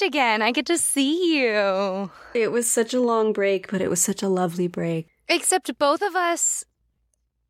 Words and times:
exist 0.00 0.14
again. 0.14 0.42
I 0.42 0.52
get 0.52 0.66
to 0.66 0.78
see 0.78 1.38
you. 1.38 2.10
It 2.34 2.52
was 2.52 2.70
such 2.70 2.94
a 2.94 3.00
long 3.00 3.32
break, 3.32 3.70
but 3.70 3.80
it 3.80 3.90
was 3.90 4.00
such 4.00 4.22
a 4.22 4.28
lovely 4.28 4.68
break. 4.68 5.08
Except 5.28 5.76
both 5.78 6.02
of 6.02 6.14
us 6.14 6.64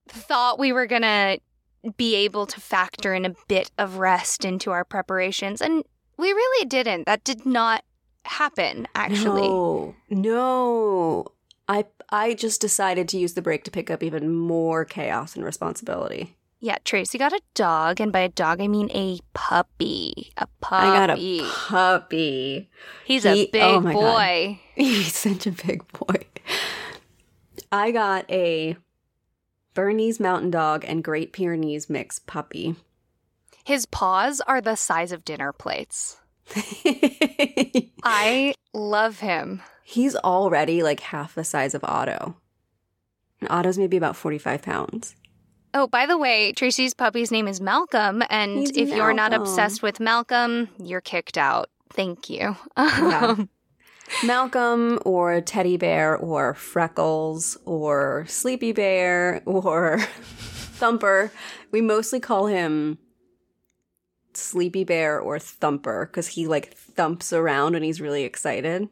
thought 0.08 0.58
we 0.58 0.72
were 0.72 0.86
going 0.86 1.02
to 1.02 1.38
be 1.96 2.14
able 2.16 2.46
to 2.46 2.60
factor 2.60 3.14
in 3.14 3.24
a 3.24 3.34
bit 3.48 3.70
of 3.78 3.96
rest 3.96 4.44
into 4.44 4.70
our 4.70 4.84
preparations. 4.84 5.60
And 5.62 5.84
we 6.16 6.28
really 6.32 6.66
didn't. 6.66 7.06
That 7.06 7.24
did 7.24 7.46
not 7.46 7.84
happen, 8.24 8.86
actually. 8.94 9.48
No, 9.48 9.94
no. 10.10 11.26
I 11.68 11.86
I 12.10 12.34
just 12.34 12.60
decided 12.60 13.08
to 13.10 13.18
use 13.18 13.34
the 13.34 13.42
break 13.42 13.62
to 13.64 13.70
pick 13.70 13.90
up 13.90 14.02
even 14.02 14.34
more 14.36 14.84
chaos 14.84 15.36
and 15.36 15.44
responsibility. 15.44 16.36
Yeah, 16.62 16.76
Tracy 16.84 17.16
got 17.16 17.32
a 17.32 17.40
dog, 17.54 18.00
and 18.00 18.12
by 18.12 18.20
a 18.20 18.28
dog 18.28 18.60
I 18.60 18.68
mean 18.68 18.90
a 18.92 19.18
puppy. 19.32 20.30
A 20.36 20.46
puppy. 20.60 20.86
I 20.88 21.06
got 21.06 21.18
a 21.18 21.40
puppy. 21.68 22.70
He's 23.06 23.22
He- 23.22 23.28
a 23.28 23.32
oh 23.32 23.48
big 23.50 23.62
oh 23.62 23.80
my 23.80 23.92
God. 23.94 24.00
boy. 24.00 24.60
He's 24.74 25.14
such 25.16 25.46
a 25.46 25.52
big 25.52 25.90
boy. 25.92 26.26
I 27.72 27.90
got 27.92 28.30
a 28.30 28.76
Bernese 29.74 30.22
Mountain 30.22 30.50
Dog 30.50 30.84
and 30.86 31.02
Great 31.04 31.32
Pyrenees 31.32 31.88
mix 31.88 32.18
puppy. 32.18 32.74
His 33.64 33.86
paws 33.86 34.40
are 34.46 34.60
the 34.60 34.74
size 34.76 35.12
of 35.12 35.24
dinner 35.24 35.52
plates. 35.52 36.18
I 38.02 38.54
love 38.74 39.20
him. 39.20 39.62
He's 39.84 40.16
already 40.16 40.82
like 40.82 41.00
half 41.00 41.34
the 41.34 41.44
size 41.44 41.74
of 41.74 41.84
Otto. 41.84 42.36
And 43.40 43.48
Otto's 43.50 43.78
maybe 43.78 43.96
about 43.96 44.16
45 44.16 44.62
pounds. 44.62 45.14
Oh, 45.72 45.86
by 45.86 46.06
the 46.06 46.18
way, 46.18 46.52
Tracy's 46.52 46.94
puppy's 46.94 47.30
name 47.30 47.46
is 47.46 47.60
Malcolm, 47.60 48.22
and 48.28 48.58
He's 48.58 48.70
if 48.76 48.88
you're 48.88 49.12
not 49.12 49.32
obsessed 49.32 49.82
with 49.82 50.00
Malcolm, 50.00 50.68
you're 50.78 51.00
kicked 51.00 51.38
out. 51.38 51.70
Thank 51.92 52.28
you. 52.28 52.56
Yeah. 52.76 53.36
Malcolm 54.24 54.98
or 55.04 55.40
Teddy 55.40 55.76
Bear 55.76 56.16
or 56.16 56.54
Freckles 56.54 57.56
or 57.64 58.24
Sleepy 58.26 58.72
Bear 58.72 59.42
or 59.46 60.00
Thumper. 60.80 61.30
We 61.70 61.80
mostly 61.80 62.18
call 62.18 62.46
him 62.46 62.98
Sleepy 64.34 64.82
Bear 64.82 65.20
or 65.20 65.38
Thumper 65.38 66.06
because 66.06 66.28
he 66.28 66.48
like 66.48 66.74
thumps 66.74 67.32
around 67.32 67.74
when 67.74 67.84
he's 67.84 68.00
really 68.00 68.24
excited. 68.24 68.88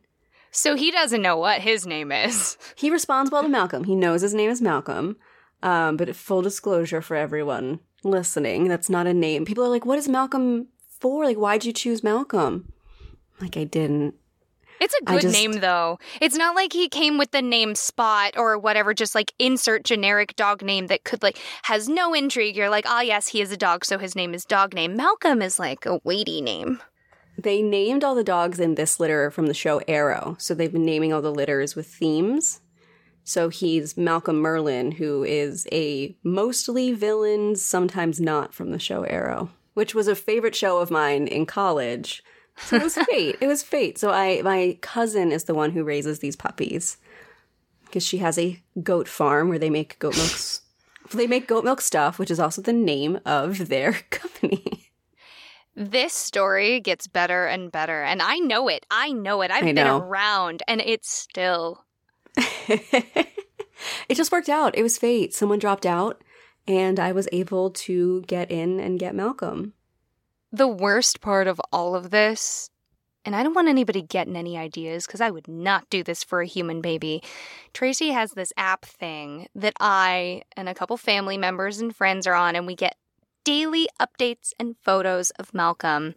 so 0.52 0.76
he 0.76 0.90
doesn't 0.92 1.22
know 1.22 1.36
what 1.36 1.60
his 1.62 1.86
name 1.86 2.12
is. 2.12 2.56
He 2.76 2.88
responds 2.90 3.30
well 3.32 3.42
to 3.42 3.48
Malcolm. 3.48 3.84
He 3.84 3.96
knows 3.96 4.22
his 4.22 4.34
name 4.34 4.50
is 4.50 4.62
Malcolm. 4.62 5.16
Um, 5.62 5.96
but 5.96 6.14
full 6.14 6.42
disclosure 6.42 7.02
for 7.02 7.16
everyone 7.16 7.80
listening, 8.04 8.68
that's 8.68 8.88
not 8.88 9.06
a 9.06 9.14
name. 9.14 9.44
People 9.44 9.64
are 9.64 9.68
like, 9.68 9.84
what 9.84 9.98
is 9.98 10.08
Malcolm 10.08 10.68
for? 11.00 11.24
Like, 11.24 11.36
why'd 11.36 11.64
you 11.64 11.72
choose 11.72 12.04
Malcolm? 12.04 12.72
Like, 13.40 13.56
I 13.56 13.64
didn't. 13.64 14.14
It's 14.80 14.94
a 14.94 15.04
good 15.04 15.22
just- 15.22 15.34
name, 15.34 15.54
though. 15.54 15.98
It's 16.20 16.36
not 16.36 16.54
like 16.54 16.72
he 16.72 16.88
came 16.88 17.18
with 17.18 17.32
the 17.32 17.42
name 17.42 17.74
Spot 17.74 18.34
or 18.36 18.56
whatever, 18.56 18.94
just 18.94 19.14
like 19.14 19.32
insert 19.38 19.82
generic 19.82 20.36
dog 20.36 20.62
name 20.62 20.86
that 20.86 21.02
could, 21.02 21.22
like, 21.22 21.36
has 21.62 21.88
no 21.88 22.14
intrigue. 22.14 22.56
You're 22.56 22.70
like, 22.70 22.84
ah, 22.86 23.00
yes, 23.00 23.28
he 23.28 23.40
is 23.40 23.50
a 23.50 23.56
dog, 23.56 23.84
so 23.84 23.98
his 23.98 24.14
name 24.14 24.34
is 24.34 24.44
dog 24.44 24.74
name. 24.74 24.96
Malcolm 24.96 25.42
is 25.42 25.58
like 25.58 25.84
a 25.84 25.98
weighty 26.04 26.40
name. 26.40 26.80
They 27.36 27.62
named 27.62 28.04
all 28.04 28.14
the 28.14 28.24
dogs 28.24 28.58
in 28.60 28.76
this 28.76 28.98
litter 29.00 29.30
from 29.30 29.46
the 29.46 29.54
show 29.54 29.80
Arrow. 29.88 30.36
So 30.38 30.54
they've 30.54 30.72
been 30.72 30.86
naming 30.86 31.12
all 31.12 31.22
the 31.22 31.32
litters 31.32 31.74
with 31.74 31.86
themes. 31.86 32.60
So 33.28 33.50
he's 33.50 33.94
Malcolm 33.94 34.42
Merlyn, 34.42 34.94
who 34.94 35.22
is 35.22 35.68
a 35.70 36.16
mostly 36.24 36.94
villain, 36.94 37.56
sometimes 37.56 38.22
not 38.22 38.54
from 38.54 38.70
the 38.70 38.78
show 38.78 39.02
Arrow, 39.02 39.50
which 39.74 39.94
was 39.94 40.08
a 40.08 40.14
favorite 40.14 40.54
show 40.54 40.78
of 40.78 40.90
mine 40.90 41.26
in 41.26 41.44
college. 41.44 42.22
So 42.56 42.76
it 42.76 42.82
was 42.82 42.94
fate. 43.10 43.36
It 43.42 43.46
was 43.46 43.62
fate. 43.62 43.98
So 43.98 44.12
I 44.12 44.40
my 44.40 44.78
cousin 44.80 45.30
is 45.30 45.44
the 45.44 45.52
one 45.52 45.72
who 45.72 45.84
raises 45.84 46.20
these 46.20 46.36
puppies 46.36 46.96
because 47.84 48.02
she 48.02 48.16
has 48.16 48.38
a 48.38 48.62
goat 48.82 49.08
farm 49.08 49.50
where 49.50 49.58
they 49.58 49.68
make 49.68 49.98
goat 49.98 50.16
milk. 50.16 50.32
They 51.12 51.26
make 51.26 51.46
goat 51.46 51.64
milk 51.64 51.82
stuff, 51.82 52.18
which 52.18 52.30
is 52.30 52.40
also 52.40 52.62
the 52.62 52.72
name 52.72 53.20
of 53.26 53.68
their 53.68 53.92
company. 54.10 54.90
This 55.76 56.14
story 56.14 56.80
gets 56.80 57.06
better 57.06 57.44
and 57.44 57.70
better, 57.70 58.02
and 58.02 58.22
I 58.22 58.38
know 58.38 58.68
it. 58.68 58.86
I 58.90 59.12
know 59.12 59.42
it. 59.42 59.50
I've 59.50 59.64
I 59.64 59.66
been 59.66 59.74
know. 59.74 60.00
around, 60.00 60.62
and 60.66 60.80
it's 60.80 61.10
still. 61.10 61.84
it 62.68 64.14
just 64.14 64.32
worked 64.32 64.48
out. 64.48 64.76
It 64.76 64.82
was 64.82 64.98
fate. 64.98 65.34
Someone 65.34 65.58
dropped 65.58 65.86
out, 65.86 66.22
and 66.66 67.00
I 67.00 67.12
was 67.12 67.28
able 67.32 67.70
to 67.70 68.22
get 68.22 68.50
in 68.50 68.80
and 68.80 68.98
get 68.98 69.14
Malcolm. 69.14 69.74
The 70.52 70.68
worst 70.68 71.20
part 71.20 71.46
of 71.46 71.60
all 71.72 71.94
of 71.94 72.10
this, 72.10 72.70
and 73.24 73.36
I 73.36 73.42
don't 73.42 73.54
want 73.54 73.68
anybody 73.68 74.00
getting 74.00 74.36
any 74.36 74.56
ideas 74.56 75.06
because 75.06 75.20
I 75.20 75.30
would 75.30 75.48
not 75.48 75.90
do 75.90 76.02
this 76.02 76.24
for 76.24 76.40
a 76.40 76.46
human 76.46 76.80
baby. 76.80 77.22
Tracy 77.74 78.10
has 78.10 78.32
this 78.32 78.52
app 78.56 78.84
thing 78.84 79.48
that 79.54 79.74
I 79.80 80.42
and 80.56 80.68
a 80.68 80.74
couple 80.74 80.96
family 80.96 81.36
members 81.36 81.80
and 81.80 81.94
friends 81.94 82.26
are 82.26 82.34
on, 82.34 82.56
and 82.56 82.66
we 82.66 82.74
get 82.74 82.96
daily 83.48 83.88
updates 83.98 84.52
and 84.60 84.76
photos 84.82 85.30
of 85.38 85.54
Malcolm. 85.54 86.14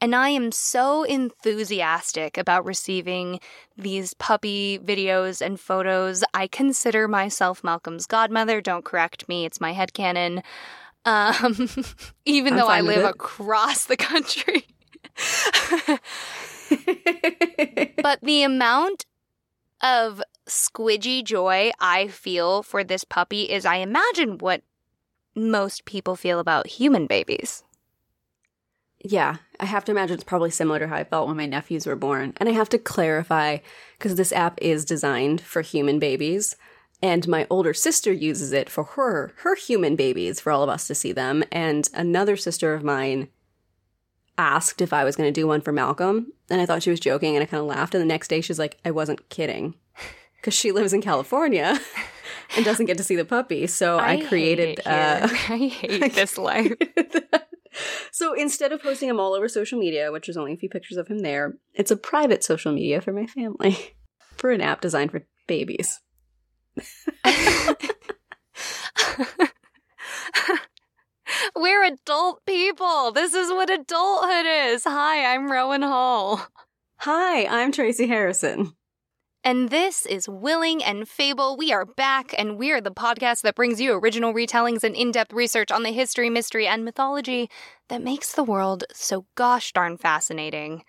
And 0.00 0.14
I 0.14 0.28
am 0.28 0.52
so 0.52 1.02
enthusiastic 1.02 2.38
about 2.38 2.64
receiving 2.64 3.40
these 3.76 4.14
puppy 4.14 4.78
videos 4.78 5.44
and 5.44 5.58
photos. 5.58 6.22
I 6.32 6.46
consider 6.46 7.08
myself 7.08 7.64
Malcolm's 7.64 8.06
godmother. 8.06 8.60
Don't 8.60 8.84
correct 8.84 9.28
me, 9.28 9.44
it's 9.44 9.60
my 9.60 9.74
headcanon. 9.74 10.44
Um, 11.04 11.68
even 12.24 12.52
I'm 12.52 12.58
though 12.60 12.68
I 12.68 12.80
live 12.80 13.04
across 13.04 13.86
the 13.86 13.96
country. 13.96 14.64
but 18.04 18.20
the 18.22 18.44
amount 18.44 19.04
of 19.82 20.22
squidgy 20.48 21.24
joy 21.24 21.72
I 21.80 22.06
feel 22.06 22.62
for 22.62 22.84
this 22.84 23.02
puppy 23.02 23.50
is, 23.50 23.66
I 23.66 23.78
imagine, 23.78 24.38
what 24.38 24.62
most 25.38 25.84
people 25.84 26.16
feel 26.16 26.38
about 26.40 26.66
human 26.66 27.06
babies. 27.06 27.62
yeah, 29.00 29.36
I 29.60 29.64
have 29.64 29.84
to 29.84 29.92
imagine 29.92 30.14
it's 30.14 30.24
probably 30.24 30.50
similar 30.50 30.80
to 30.80 30.88
how 30.88 30.96
I 30.96 31.04
felt 31.04 31.28
when 31.28 31.36
my 31.36 31.46
nephews 31.46 31.86
were 31.86 31.96
born. 31.96 32.34
And 32.38 32.48
I 32.48 32.52
have 32.52 32.68
to 32.70 32.78
clarify 32.78 33.58
because 33.96 34.16
this 34.16 34.32
app 34.32 34.58
is 34.60 34.84
designed 34.84 35.40
for 35.40 35.62
human 35.62 35.98
babies. 36.00 36.56
And 37.00 37.28
my 37.28 37.46
older 37.48 37.72
sister 37.72 38.12
uses 38.12 38.52
it 38.52 38.68
for 38.68 38.82
her 38.82 39.32
her 39.38 39.54
human 39.54 39.94
babies 39.94 40.40
for 40.40 40.50
all 40.50 40.64
of 40.64 40.68
us 40.68 40.88
to 40.88 40.96
see 40.96 41.12
them. 41.12 41.44
And 41.52 41.88
another 41.94 42.36
sister 42.36 42.74
of 42.74 42.82
mine 42.82 43.28
asked 44.36 44.80
if 44.80 44.92
I 44.92 45.04
was 45.04 45.14
going 45.14 45.32
to 45.32 45.40
do 45.40 45.46
one 45.46 45.60
for 45.60 45.72
Malcolm, 45.72 46.32
and 46.50 46.60
I 46.60 46.66
thought 46.66 46.82
she 46.82 46.90
was 46.90 47.00
joking, 47.00 47.36
and 47.36 47.42
I 47.42 47.46
kind 47.46 47.60
of 47.60 47.66
laughed. 47.66 47.94
And 47.94 48.02
the 48.02 48.06
next 48.06 48.28
day, 48.28 48.40
she's 48.40 48.58
like, 48.58 48.78
"I 48.84 48.90
wasn't 48.90 49.28
kidding," 49.28 49.74
because 50.36 50.54
she 50.54 50.72
lives 50.72 50.92
in 50.92 51.00
California 51.02 51.78
and 52.56 52.64
doesn't 52.64 52.86
get 52.86 52.96
to 52.98 53.04
see 53.04 53.16
the 53.16 53.24
puppy. 53.24 53.66
So 53.66 53.98
I, 54.00 54.16
hate 54.16 54.28
created. 54.28 54.80
Uh, 54.86 55.28
I 55.48 55.56
hate 55.68 56.14
this 56.14 56.38
life. 56.38 56.72
so 58.12 58.34
instead 58.34 58.72
of 58.72 58.82
posting 58.82 59.08
him 59.08 59.20
all 59.20 59.34
over 59.34 59.48
social 59.48 59.78
media, 59.78 60.12
which 60.12 60.28
is 60.28 60.36
only 60.36 60.54
a 60.54 60.56
few 60.56 60.68
pictures 60.68 60.96
of 60.96 61.08
him 61.08 61.20
there, 61.20 61.56
it's 61.74 61.90
a 61.90 61.96
private 61.96 62.44
social 62.44 62.72
media 62.72 63.00
for 63.00 63.12
my 63.12 63.26
family 63.26 63.76
for 64.36 64.50
an 64.50 64.60
app 64.60 64.80
designed 64.80 65.10
for 65.10 65.24
babies. 65.46 66.00
We're 71.54 71.84
adult 71.84 72.44
people. 72.46 73.12
This 73.12 73.34
is 73.34 73.50
what 73.50 73.68
adulthood 73.68 74.46
is. 74.46 74.84
Hi, 74.84 75.34
I'm 75.34 75.50
Rowan 75.50 75.82
Hall. 75.82 76.40
Hi, 76.98 77.46
I'm 77.46 77.72
Tracy 77.72 78.06
Harrison. 78.06 78.72
And 79.44 79.70
this 79.70 80.04
is 80.04 80.28
Willing 80.28 80.82
and 80.82 81.08
Fable. 81.08 81.56
We 81.56 81.72
are 81.72 81.84
back, 81.86 82.34
and 82.36 82.58
we're 82.58 82.80
the 82.80 82.90
podcast 82.90 83.42
that 83.42 83.54
brings 83.54 83.80
you 83.80 83.94
original 83.94 84.34
retellings 84.34 84.82
and 84.82 84.96
in 84.96 85.12
depth 85.12 85.32
research 85.32 85.70
on 85.70 85.84
the 85.84 85.92
history, 85.92 86.28
mystery, 86.28 86.66
and 86.66 86.84
mythology 86.84 87.48
that 87.88 88.02
makes 88.02 88.32
the 88.32 88.42
world 88.42 88.84
so 88.92 89.26
gosh 89.36 89.72
darn 89.72 89.96
fascinating. 89.96 90.82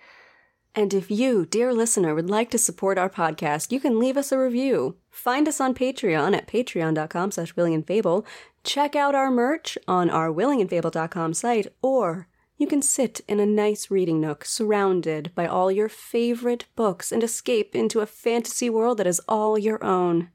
And 0.76 0.94
if 0.94 1.12
you, 1.12 1.46
dear 1.46 1.74
listener, 1.74 2.16
would 2.16 2.30
like 2.30 2.50
to 2.52 2.58
support 2.58 2.98
our 2.98 3.10
podcast, 3.10 3.72
you 3.72 3.80
can 3.80 4.00
leave 4.00 4.18
us 4.18 4.32
a 4.32 4.40
review. 4.40 4.98
Find 5.10 5.48
us 5.48 5.60
on 5.60 5.74
Patreon 5.74 6.36
at 6.36 6.48
patreon.com 6.48 7.32
slash 7.32 7.54
willingandfable. 7.54 8.26
Check 8.64 8.96
out 8.96 9.16
our 9.16 9.32
merch 9.32 9.78
on 9.88 10.10
our 10.10 10.30
willingandfable.com 10.30 11.34
site, 11.34 11.68
or 11.82 12.28
you 12.60 12.68
can 12.68 12.82
sit 12.82 13.22
in 13.26 13.40
a 13.40 13.46
nice 13.46 13.90
reading 13.90 14.20
nook 14.20 14.44
surrounded 14.44 15.32
by 15.34 15.48
all 15.48 15.72
your 15.72 15.88
favorite 15.88 16.66
books 16.76 17.10
and 17.10 17.24
escape 17.24 17.74
into 17.74 18.02
a 18.02 18.06
fantasy 18.06 18.70
world 18.70 18.98
that 18.98 19.08
is 19.08 19.22
all 19.30 19.58
your 19.58 19.82
own. 19.82 20.30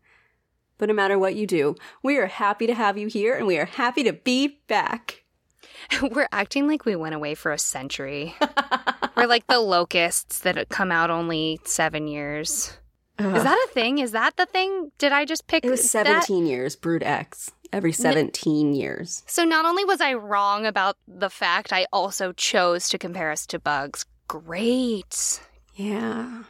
But 0.78 0.88
no 0.88 0.94
matter 0.94 1.18
what 1.18 1.34
you 1.34 1.46
do, 1.46 1.76
we 2.02 2.16
are 2.16 2.26
happy 2.26 2.66
to 2.66 2.74
have 2.74 2.96
you 2.96 3.08
here 3.08 3.36
and 3.36 3.46
we 3.46 3.58
are 3.58 3.66
happy 3.66 4.02
to 4.04 4.14
be 4.14 4.58
back. 4.68 5.22
We're 6.02 6.28
acting 6.32 6.66
like 6.66 6.86
we 6.86 6.96
went 6.96 7.14
away 7.14 7.34
for 7.34 7.52
a 7.52 7.58
century. 7.58 8.34
We're 9.16 9.26
like 9.26 9.46
the 9.46 9.60
locusts 9.60 10.40
that 10.40 10.70
come 10.70 10.90
out 10.90 11.10
only 11.10 11.60
seven 11.64 12.08
years. 12.08 12.78
Is 13.18 13.44
that 13.44 13.66
a 13.68 13.72
thing? 13.72 13.98
Is 13.98 14.12
that 14.12 14.36
the 14.38 14.46
thing? 14.46 14.90
Did 14.96 15.12
I 15.12 15.26
just 15.26 15.46
pick 15.46 15.64
It 15.64 15.70
was 15.70 15.92
that? 15.92 16.06
17 16.06 16.46
years, 16.46 16.74
Brood 16.74 17.02
X. 17.02 17.52
Every 17.72 17.92
17 17.92 18.74
years. 18.74 19.22
So 19.26 19.44
not 19.44 19.64
only 19.64 19.84
was 19.84 20.00
I 20.00 20.14
wrong 20.14 20.64
about 20.66 20.96
the 21.08 21.30
fact, 21.30 21.72
I 21.72 21.86
also 21.92 22.32
chose 22.32 22.88
to 22.90 22.98
compare 22.98 23.30
us 23.32 23.46
to 23.48 23.58
bugs. 23.58 24.04
great. 24.28 25.40
Yeah. 25.74 26.44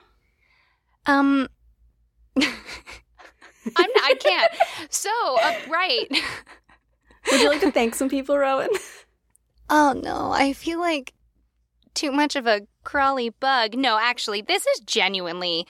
Um, 1.07 1.49
I'm 2.37 2.53
I 3.77 4.15
can't. 4.21 4.53
So, 4.91 5.11
uh, 5.43 5.55
right. 5.69 6.07
Would 7.31 7.41
you 7.41 7.49
like 7.49 7.61
to 7.63 7.71
thank 7.73 7.95
some 7.95 8.09
people, 8.11 8.37
Rowan? 8.37 8.69
Oh 9.71 9.95
no, 10.05 10.31
I 10.31 10.53
feel 10.53 10.79
like 10.79 11.15
too 11.95 12.13
much 12.13 12.37
of 12.37 12.47
a 12.47 12.63
crawly 12.83 13.31
bug. 13.31 13.75
No, 13.75 13.99
actually, 13.99 14.43
this 14.43 14.67
is 14.67 14.81
genuinely 14.81 15.67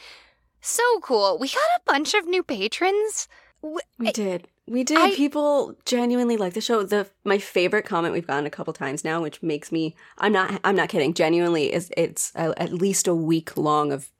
so 0.60 0.82
cool. 1.00 1.38
We 1.38 1.48
got 1.48 1.58
a 1.78 1.80
bunch 1.92 2.14
of 2.14 2.26
new 2.26 2.42
patrons. 2.42 3.28
W- 3.62 3.78
We 3.98 4.10
did. 4.10 4.48
We 4.66 4.82
did. 4.84 4.98
I- 4.98 5.14
People 5.14 5.74
genuinely 5.84 6.36
like 6.36 6.54
the 6.54 6.60
show. 6.60 6.82
The 6.82 7.08
my 7.24 7.38
favorite 7.38 7.84
comment 7.84 8.14
we've 8.14 8.26
gotten 8.26 8.46
a 8.46 8.50
couple 8.50 8.72
times 8.72 9.04
now, 9.04 9.20
which 9.20 9.42
makes 9.42 9.70
me 9.70 9.94
I'm 10.18 10.32
not 10.32 10.60
I'm 10.64 10.76
not 10.76 10.88
kidding. 10.88 11.12
Genuinely, 11.14 11.72
is 11.72 11.90
it's 11.96 12.32
a, 12.34 12.54
at 12.60 12.72
least 12.72 13.06
a 13.06 13.14
week 13.14 13.56
long 13.56 13.92
of 13.92 14.10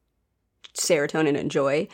serotonin 0.76 1.38
and 1.38 1.50
joy. 1.50 1.88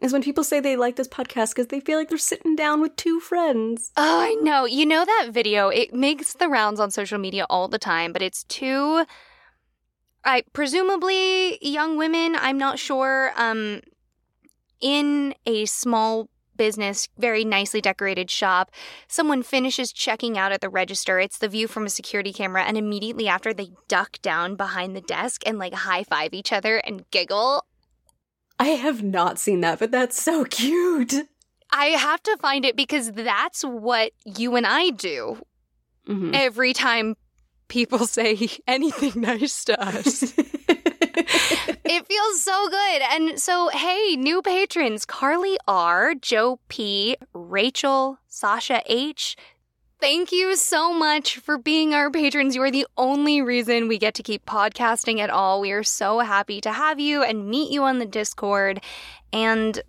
Is 0.00 0.12
when 0.12 0.22
people 0.22 0.42
say 0.42 0.58
they 0.58 0.74
like 0.74 0.96
this 0.96 1.06
podcast 1.06 1.50
because 1.50 1.68
they 1.68 1.78
feel 1.78 1.96
like 1.96 2.08
they're 2.08 2.18
sitting 2.18 2.56
down 2.56 2.80
with 2.80 2.96
two 2.96 3.20
friends. 3.20 3.92
Oh, 3.96 4.20
I 4.20 4.34
know. 4.42 4.64
You 4.64 4.84
know 4.84 5.04
that 5.04 5.28
video? 5.30 5.68
It 5.68 5.94
makes 5.94 6.34
the 6.34 6.48
rounds 6.48 6.80
on 6.80 6.90
social 6.90 7.18
media 7.18 7.46
all 7.48 7.68
the 7.68 7.78
time, 7.78 8.12
but 8.12 8.20
it's 8.22 8.42
two 8.44 9.04
I 10.24 10.42
presumably 10.52 11.58
young 11.64 11.96
women, 11.96 12.34
I'm 12.36 12.58
not 12.58 12.80
sure, 12.80 13.32
um 13.36 13.80
in 14.80 15.32
a 15.46 15.64
small 15.66 16.28
business, 16.66 17.08
very 17.18 17.44
nicely 17.44 17.80
decorated 17.80 18.30
shop. 18.30 18.70
Someone 19.08 19.42
finishes 19.42 19.92
checking 19.92 20.38
out 20.38 20.52
at 20.52 20.60
the 20.60 20.68
register. 20.68 21.18
It's 21.18 21.38
the 21.38 21.48
view 21.48 21.66
from 21.66 21.86
a 21.86 21.90
security 21.90 22.32
camera 22.32 22.62
and 22.62 22.76
immediately 22.78 23.26
after 23.26 23.52
they 23.52 23.70
duck 23.88 24.22
down 24.22 24.54
behind 24.54 24.94
the 24.94 25.00
desk 25.00 25.42
and 25.44 25.58
like 25.58 25.74
high 25.74 26.04
five 26.04 26.32
each 26.32 26.52
other 26.52 26.76
and 26.76 27.04
giggle. 27.10 27.64
I 28.60 28.68
have 28.86 29.02
not 29.02 29.40
seen 29.40 29.60
that, 29.62 29.80
but 29.80 29.90
that's 29.90 30.22
so 30.22 30.44
cute. 30.44 31.14
I 31.72 31.86
have 31.86 32.22
to 32.22 32.36
find 32.40 32.64
it 32.64 32.76
because 32.76 33.10
that's 33.10 33.62
what 33.62 34.12
you 34.24 34.54
and 34.54 34.66
I 34.66 34.90
do 34.90 35.42
Mhm. 36.08 36.30
every 36.34 36.72
time 36.74 37.16
people 37.66 38.06
say 38.18 38.48
anything 38.68 39.20
nice 39.20 39.64
to 39.64 39.74
us. 39.82 40.32
it 41.92 42.06
feels 42.06 42.42
so 42.42 42.68
good. 42.68 43.02
And 43.10 43.38
so, 43.38 43.68
hey, 43.68 44.16
new 44.16 44.40
patrons 44.40 45.04
Carly 45.04 45.58
R, 45.68 46.14
Joe 46.14 46.58
P, 46.68 47.16
Rachel, 47.34 48.18
Sasha 48.28 48.82
H. 48.86 49.36
Thank 50.00 50.32
you 50.32 50.56
so 50.56 50.92
much 50.92 51.36
for 51.36 51.58
being 51.58 51.94
our 51.94 52.10
patrons. 52.10 52.56
You 52.56 52.62
are 52.62 52.70
the 52.70 52.86
only 52.96 53.40
reason 53.40 53.86
we 53.86 53.98
get 53.98 54.14
to 54.14 54.22
keep 54.22 54.44
podcasting 54.46 55.20
at 55.20 55.30
all. 55.30 55.60
We 55.60 55.70
are 55.72 55.84
so 55.84 56.20
happy 56.20 56.60
to 56.62 56.72
have 56.72 56.98
you 56.98 57.22
and 57.22 57.48
meet 57.48 57.70
you 57.70 57.84
on 57.84 57.98
the 57.98 58.06
Discord. 58.06 58.82
And 59.32 59.80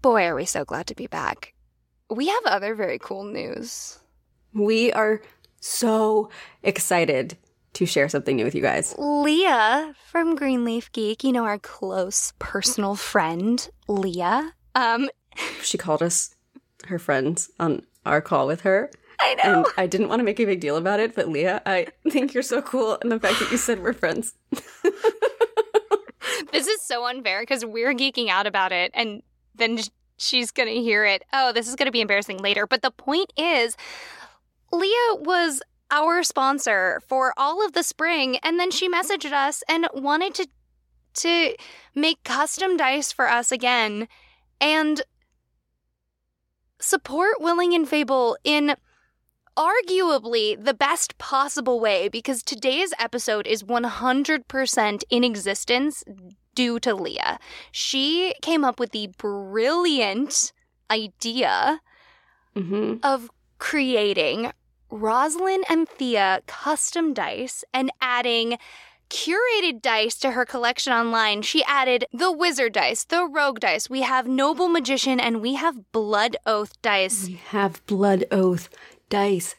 boy, 0.00 0.24
are 0.24 0.34
we 0.34 0.46
so 0.46 0.64
glad 0.64 0.86
to 0.86 0.94
be 0.94 1.08
back. 1.08 1.52
We 2.08 2.28
have 2.28 2.44
other 2.46 2.74
very 2.74 2.98
cool 2.98 3.24
news. 3.24 3.98
we 4.54 4.92
are 4.92 5.20
so 5.60 6.30
excited 6.62 7.36
to 7.74 7.86
share 7.86 8.08
something 8.08 8.36
new 8.36 8.44
with 8.44 8.54
you 8.54 8.62
guys. 8.62 8.94
Leah 8.98 9.94
from 10.10 10.34
Greenleaf 10.34 10.92
Geek, 10.92 11.24
you 11.24 11.32
know, 11.32 11.44
our 11.44 11.58
close 11.58 12.32
personal 12.38 12.94
friend, 12.94 13.68
Leah. 13.88 14.52
Um, 14.74 15.08
She 15.62 15.78
called 15.78 16.02
us 16.02 16.34
her 16.86 16.98
friends 16.98 17.50
on 17.58 17.82
our 18.04 18.20
call 18.20 18.46
with 18.46 18.62
her. 18.62 18.90
I 19.20 19.34
know. 19.36 19.42
And 19.58 19.66
I 19.76 19.86
didn't 19.86 20.08
want 20.08 20.20
to 20.20 20.24
make 20.24 20.40
a 20.40 20.44
big 20.44 20.60
deal 20.60 20.76
about 20.76 21.00
it, 21.00 21.14
but 21.14 21.28
Leah, 21.28 21.62
I 21.64 21.86
think 22.10 22.34
you're 22.34 22.42
so 22.42 22.60
cool. 22.60 22.98
And 23.00 23.10
the 23.10 23.20
fact 23.20 23.38
that 23.38 23.50
you 23.50 23.56
said 23.56 23.82
we're 23.82 23.92
friends. 23.92 24.34
this 26.52 26.66
is 26.66 26.82
so 26.82 27.06
unfair 27.06 27.40
because 27.40 27.64
we're 27.64 27.94
geeking 27.94 28.28
out 28.28 28.46
about 28.46 28.72
it 28.72 28.90
and 28.94 29.22
then 29.54 29.78
she's 30.16 30.50
going 30.50 30.68
to 30.68 30.80
hear 30.80 31.04
it. 31.04 31.24
Oh, 31.32 31.52
this 31.52 31.68
is 31.68 31.76
going 31.76 31.86
to 31.86 31.92
be 31.92 32.00
embarrassing 32.00 32.38
later. 32.38 32.66
But 32.66 32.82
the 32.82 32.90
point 32.90 33.32
is, 33.36 33.76
Leah 34.72 35.14
was 35.16 35.62
our 35.92 36.24
sponsor 36.24 37.00
for 37.06 37.32
all 37.36 37.64
of 37.64 37.72
the 37.72 37.84
spring 37.84 38.38
and 38.42 38.58
then 38.58 38.70
she 38.70 38.88
messaged 38.88 39.32
us 39.32 39.62
and 39.68 39.86
wanted 39.94 40.34
to 40.34 40.48
to 41.14 41.54
make 41.94 42.24
custom 42.24 42.76
dice 42.78 43.12
for 43.12 43.28
us 43.28 43.52
again 43.52 44.08
and 44.60 45.02
support 46.80 47.34
Willing 47.38 47.74
and 47.74 47.88
Fable 47.88 48.36
in 48.44 48.74
arguably 49.56 50.62
the 50.62 50.74
best 50.74 51.18
possible 51.18 51.78
way 51.78 52.08
because 52.08 52.42
today's 52.42 52.94
episode 52.98 53.46
is 53.46 53.62
100% 53.62 55.02
in 55.10 55.24
existence 55.24 56.04
due 56.54 56.78
to 56.80 56.94
Leah. 56.94 57.38
She 57.70 58.34
came 58.40 58.64
up 58.64 58.80
with 58.80 58.92
the 58.92 59.10
brilliant 59.18 60.52
idea 60.90 61.80
hmm 62.54 62.94
of 63.02 63.30
creating 63.58 64.52
Rosalind 64.92 65.64
and 65.70 65.88
Thea 65.88 66.42
custom 66.46 67.14
dice 67.14 67.64
and 67.72 67.90
adding 68.02 68.58
curated 69.08 69.80
dice 69.80 70.16
to 70.16 70.32
her 70.32 70.44
collection 70.44 70.92
online. 70.92 71.40
She 71.40 71.64
added 71.64 72.04
the 72.12 72.30
wizard 72.30 72.74
dice, 72.74 73.02
the 73.04 73.24
rogue 73.26 73.60
dice. 73.60 73.88
We 73.88 74.02
have 74.02 74.28
noble 74.28 74.68
magician 74.68 75.18
and 75.18 75.40
we 75.40 75.54
have 75.54 75.90
blood 75.92 76.36
oath 76.44 76.80
dice. 76.82 77.26
We 77.26 77.40
have 77.48 77.84
Blood 77.86 78.24
Oath 78.30 78.68
dice. 79.08 79.54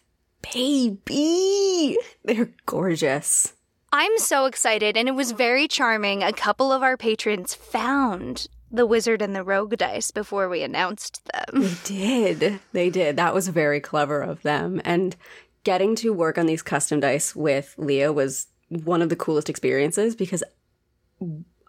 Baby! 0.54 1.98
They're 2.24 2.52
gorgeous. 2.68 3.54
I'm 3.92 4.18
so 4.18 4.46
excited, 4.46 4.98
and 4.98 5.08
it 5.08 5.14
was 5.14 5.32
very 5.34 5.68
charming. 5.68 6.24
A 6.24 6.34
couple 6.34 6.72
of 6.72 6.82
our 6.82 6.98
patrons 6.98 7.54
found 7.54 8.48
the 8.74 8.86
wizard 8.88 9.22
and 9.22 9.36
the 9.36 9.44
rogue 9.44 9.78
dice 9.78 10.12
before 10.12 10.50
we 10.50 10.64
announced 10.64 11.22
them. 11.32 11.62
They 11.62 12.34
did. 12.36 12.60
They 12.74 12.90
did. 12.90 13.16
That 13.16 13.34
was 13.34 13.48
very 13.48 13.80
clever 13.80 14.22
of 14.22 14.42
them. 14.42 14.82
And 14.84 15.16
getting 15.64 15.96
to 15.98 16.12
work 16.12 16.38
on 16.38 16.48
these 16.48 16.64
custom 16.64 17.00
dice 17.00 17.36
with 17.36 17.76
Leah 17.78 18.12
was 18.12 18.48
one 18.70 19.04
of 19.04 19.10
the 19.10 19.16
coolest 19.16 19.50
experiences 19.50 20.16
because 20.16 20.44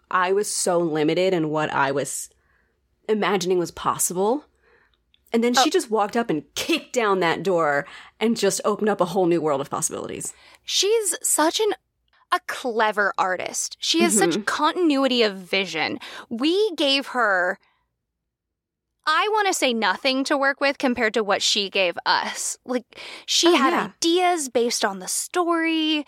I 0.09 0.33
was 0.33 0.51
so 0.51 0.79
limited 0.79 1.33
in 1.33 1.49
what 1.49 1.71
I 1.71 1.91
was 1.91 2.29
imagining 3.07 3.59
was 3.59 3.71
possible. 3.71 4.45
And 5.31 5.43
then 5.43 5.53
she 5.53 5.67
oh. 5.67 5.71
just 5.71 5.91
walked 5.91 6.17
up 6.17 6.29
and 6.31 6.43
kicked 6.55 6.93
down 6.93 7.19
that 7.19 7.43
door 7.43 7.85
and 8.19 8.35
just 8.35 8.61
opened 8.65 8.89
up 8.89 8.99
a 8.99 9.05
whole 9.05 9.27
new 9.27 9.41
world 9.41 9.61
of 9.61 9.69
possibilities. 9.69 10.33
She's 10.63 11.15
such 11.21 11.59
an 11.59 11.73
a 12.31 12.39
clever 12.47 13.13
artist. 13.17 13.77
She 13.79 14.01
has 14.01 14.17
such 14.17 14.31
mm-hmm. 14.31 14.43
continuity 14.43 15.23
of 15.23 15.35
vision. 15.35 15.99
We 16.29 16.71
gave 16.75 17.07
her 17.07 17.59
I 19.07 19.27
want 19.31 19.47
to 19.47 19.53
say 19.53 19.71
nothing 19.71 20.23
to 20.25 20.37
work 20.37 20.59
with 20.59 20.79
compared 20.79 21.13
to 21.13 21.23
what 21.23 21.43
she 21.43 21.69
gave 21.69 21.95
us. 22.05 22.57
Like 22.65 22.99
she 23.25 23.49
Oh, 23.49 23.55
had 23.55 23.71
yeah. 23.71 23.85
ideas 23.85 24.49
based 24.49 24.83
on 24.83 24.99
the 24.99 25.07
story. 25.07 26.05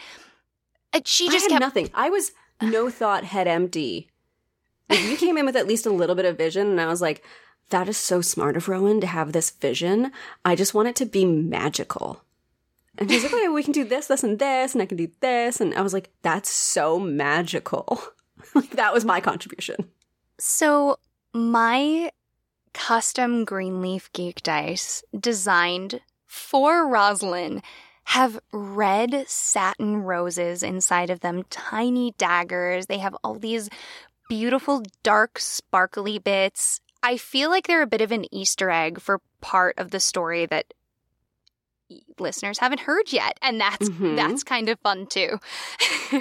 She 1.06 1.30
just 1.30 1.46
had 1.46 1.52
kept 1.52 1.62
nothing. 1.62 1.90
I 1.94 2.10
was 2.10 2.32
no 2.62 2.90
thought, 2.90 3.24
head 3.24 3.48
empty. 3.48 4.10
Like, 4.90 5.04
you 5.04 5.18
came 5.18 5.38
in 5.38 5.46
with 5.46 5.56
at 5.56 5.68
least 5.68 5.86
a 5.86 5.92
little 5.92 6.16
bit 6.16 6.26
of 6.26 6.38
vision, 6.38 6.68
and 6.68 6.82
I 6.82 6.88
was 6.88 7.02
like, 7.02 7.24
that 7.70 7.90
is 7.90 7.98
so 7.98 8.22
smart 8.22 8.56
of 8.58 8.68
Rowan 8.68 9.02
to 9.02 9.08
have 9.08 9.32
this 9.32 9.52
vision. 9.52 10.12
I 10.46 10.56
just 10.56 10.74
want 10.74 10.88
it 10.88 10.96
to 10.96 11.06
be 11.06 11.26
magical. 11.26 12.24
And 12.98 13.10
she's 13.10 13.24
like, 13.24 13.34
okay, 13.34 13.48
we 13.50 13.64
can 13.64 13.74
do 13.74 13.84
this, 13.84 14.08
this, 14.08 14.24
and 14.24 14.40
this, 14.40 14.74
and 14.74 14.82
I 14.82 14.86
can 14.86 14.98
do 14.98 15.10
this. 15.20 15.62
And 15.62 15.74
I 15.76 15.82
was 15.82 15.94
like, 15.94 16.10
that's 16.22 16.50
so 16.50 17.00
magical. 17.00 18.02
like, 18.56 18.72
that 18.72 18.94
was 18.94 19.06
my 19.06 19.22
contribution. 19.22 19.90
So, 20.40 20.98
my 21.34 22.12
custom 22.74 23.46
Greenleaf 23.46 24.12
Geek 24.14 24.42
dice 24.44 25.04
designed 25.20 26.02
for 26.26 26.88
Rosalind 26.88 27.64
have 28.06 28.40
red 28.54 29.26
satin 29.28 29.98
roses 29.98 30.64
inside 30.64 31.10
of 31.10 31.20
them, 31.20 31.44
tiny 31.50 32.14
daggers. 32.18 32.86
They 32.86 33.00
have 33.00 33.16
all 33.24 33.36
these 33.36 33.70
beautiful, 34.30 34.84
dark, 35.04 35.40
sparkly 35.40 36.18
bits. 36.18 36.80
I 37.04 37.18
feel 37.18 37.50
like 37.50 37.68
they're 37.68 37.82
a 37.82 37.88
bit 37.88 38.02
of 38.02 38.12
an 38.12 38.34
Easter 38.34 38.70
egg 38.70 39.02
for 39.02 39.22
part 39.42 39.78
of 39.78 39.92
the 39.92 40.00
story 40.00 40.46
that 40.46 40.74
listeners 42.20 42.60
haven't 42.60 42.82
heard 42.82 43.12
yet 43.14 43.38
and 43.42 43.60
that's 43.62 43.90
Mhm. 43.90 44.16
that's 44.16 44.44
kind 44.44 44.68
of 44.70 44.80
fun 44.82 45.08
too 45.08 45.40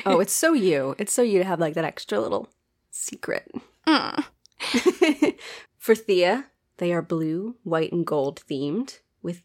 Oh, 0.04 0.20
it's 0.20 0.32
so 0.32 0.52
you. 0.68 0.94
It's 0.98 1.12
so 1.12 1.22
you 1.22 1.38
to 1.38 1.44
have 1.44 1.60
like 1.60 1.74
that 1.74 1.84
extra 1.84 2.18
little 2.20 2.48
secret. 2.90 3.50
Mm. 3.86 4.24
For 5.78 5.94
Thea, 5.94 6.46
they 6.78 6.92
are 6.92 7.02
blue, 7.02 7.54
white, 7.62 7.92
and 7.92 8.04
gold 8.04 8.42
themed 8.50 8.98
with 9.22 9.42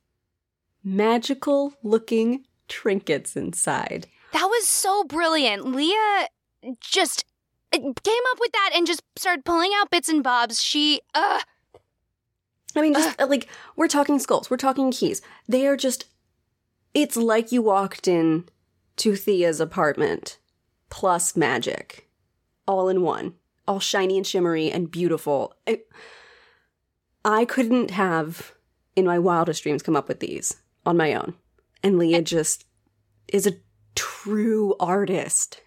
magical 0.83 1.75
looking 1.83 2.45
trinkets 2.67 3.35
inside. 3.35 4.07
That 4.33 4.45
was 4.45 4.65
so 4.65 5.03
brilliant. 5.03 5.65
Leah 5.75 6.27
just 6.79 7.23
uh, 7.73 7.77
came 7.77 8.23
up 8.31 8.39
with 8.39 8.51
that 8.53 8.71
and 8.73 8.87
just 8.87 9.03
started 9.15 9.45
pulling 9.45 9.71
out 9.75 9.91
bits 9.91 10.09
and 10.09 10.23
bobs. 10.23 10.61
She, 10.61 11.01
uh, 11.13 11.39
I 12.75 12.81
mean, 12.81 12.93
just 12.93 13.19
uh, 13.21 13.27
like 13.27 13.47
we're 13.75 13.87
talking 13.87 14.17
skulls, 14.19 14.49
we're 14.49 14.57
talking 14.57 14.91
keys. 14.91 15.21
They 15.47 15.67
are 15.67 15.77
just. 15.77 16.05
It's 16.93 17.15
like 17.15 17.51
you 17.51 17.61
walked 17.61 18.07
in 18.07 18.45
to 18.97 19.15
Thea's 19.15 19.59
apartment 19.59 20.37
plus 20.89 21.37
magic, 21.37 22.09
all 22.67 22.89
in 22.89 23.01
one, 23.01 23.33
all 23.67 23.79
shiny 23.79 24.17
and 24.17 24.27
shimmery 24.27 24.69
and 24.69 24.91
beautiful. 24.91 25.55
I, 25.65 25.81
I 27.23 27.45
couldn't 27.45 27.91
have, 27.91 28.53
in 28.95 29.05
my 29.05 29.19
wildest 29.19 29.63
dreams, 29.63 29.83
come 29.83 29.95
up 29.95 30.07
with 30.07 30.19
these 30.19 30.57
on 30.85 30.97
my 30.97 31.13
own. 31.13 31.35
And 31.81 31.97
Leah 31.97 32.21
just 32.21 32.65
is 33.29 33.47
a 33.47 33.57
true 33.95 34.75
artist. 34.79 35.61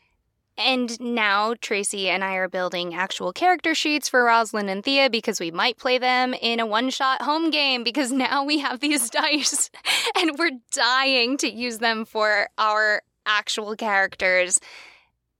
And 0.56 1.00
now 1.00 1.54
Tracy 1.60 2.08
and 2.08 2.22
I 2.22 2.34
are 2.34 2.48
building 2.48 2.94
actual 2.94 3.32
character 3.32 3.74
sheets 3.74 4.08
for 4.08 4.24
Rosalind 4.24 4.70
and 4.70 4.84
Thea 4.84 5.10
because 5.10 5.40
we 5.40 5.50
might 5.50 5.78
play 5.78 5.98
them 5.98 6.32
in 6.34 6.60
a 6.60 6.66
one 6.66 6.90
shot 6.90 7.22
home 7.22 7.50
game 7.50 7.82
because 7.82 8.12
now 8.12 8.44
we 8.44 8.58
have 8.58 8.80
these 8.80 9.10
dice 9.10 9.70
and 10.16 10.38
we're 10.38 10.58
dying 10.72 11.36
to 11.38 11.50
use 11.50 11.78
them 11.78 12.04
for 12.04 12.48
our 12.56 13.02
actual 13.26 13.74
characters. 13.74 14.60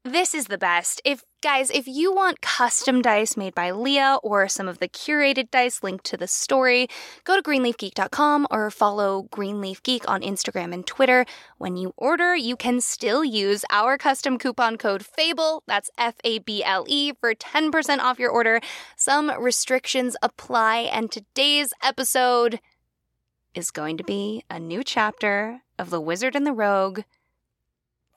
This 0.07 0.35
is 0.35 0.49
the 0.49 0.59
best. 0.59 1.01
If 1.03 1.25
guys, 1.41 1.71
if 1.71 1.89
you 1.89 2.15
want 2.15 2.43
custom 2.43 3.01
dice 3.01 3.39
made 3.39 3.55
by 3.55 3.71
Leah 3.71 4.19
or 4.23 4.49
some 4.49 4.69
of 4.69 4.79
the 4.79 4.87
curated 4.87 5.51
dice 5.51 5.83
linked 5.83 6.05
to 6.05 6.19
the 6.19 6.27
story, 6.27 6.89
go 7.25 7.37
to 7.37 7.43
greenleafgeek.com 7.43 8.47
or 8.51 8.71
follow 8.71 9.23
Greenleaf 9.31 9.83
Geek 9.83 10.07
on 10.07 10.21
Instagram 10.21 10.75
and 10.75 10.87
Twitter. 10.87 11.25
When 11.57 11.79
you 11.79 11.95
order, 11.97 12.37
you 12.37 12.55
can 12.55 12.83
still 12.83 13.25
use 13.25 13.65
our 13.71 13.97
custom 13.97 14.37
coupon 14.37 14.77
code 14.77 15.07
FABLE, 15.07 15.63
that's 15.67 15.89
F 15.97 16.17
A 16.23 16.39
B 16.39 16.63
L 16.63 16.85
E, 16.87 17.15
for 17.19 17.35
10% 17.35 17.99
off 18.01 18.19
your 18.19 18.31
order. 18.31 18.61
Some 18.97 19.33
restrictions 19.41 20.19
apply, 20.21 20.81
and 20.81 21.11
today's 21.11 21.73
episode 21.83 22.61
is 23.55 23.71
going 23.71 23.97
to 23.97 24.05
be 24.05 24.45
a 24.51 24.61
new 24.61 24.85
chapter 24.85 25.63
of 25.79 25.89
The 25.89 26.01
Wizard 26.01 26.37
and 26.37 26.47
the 26.47 26.53
Rogue, 26.53 27.01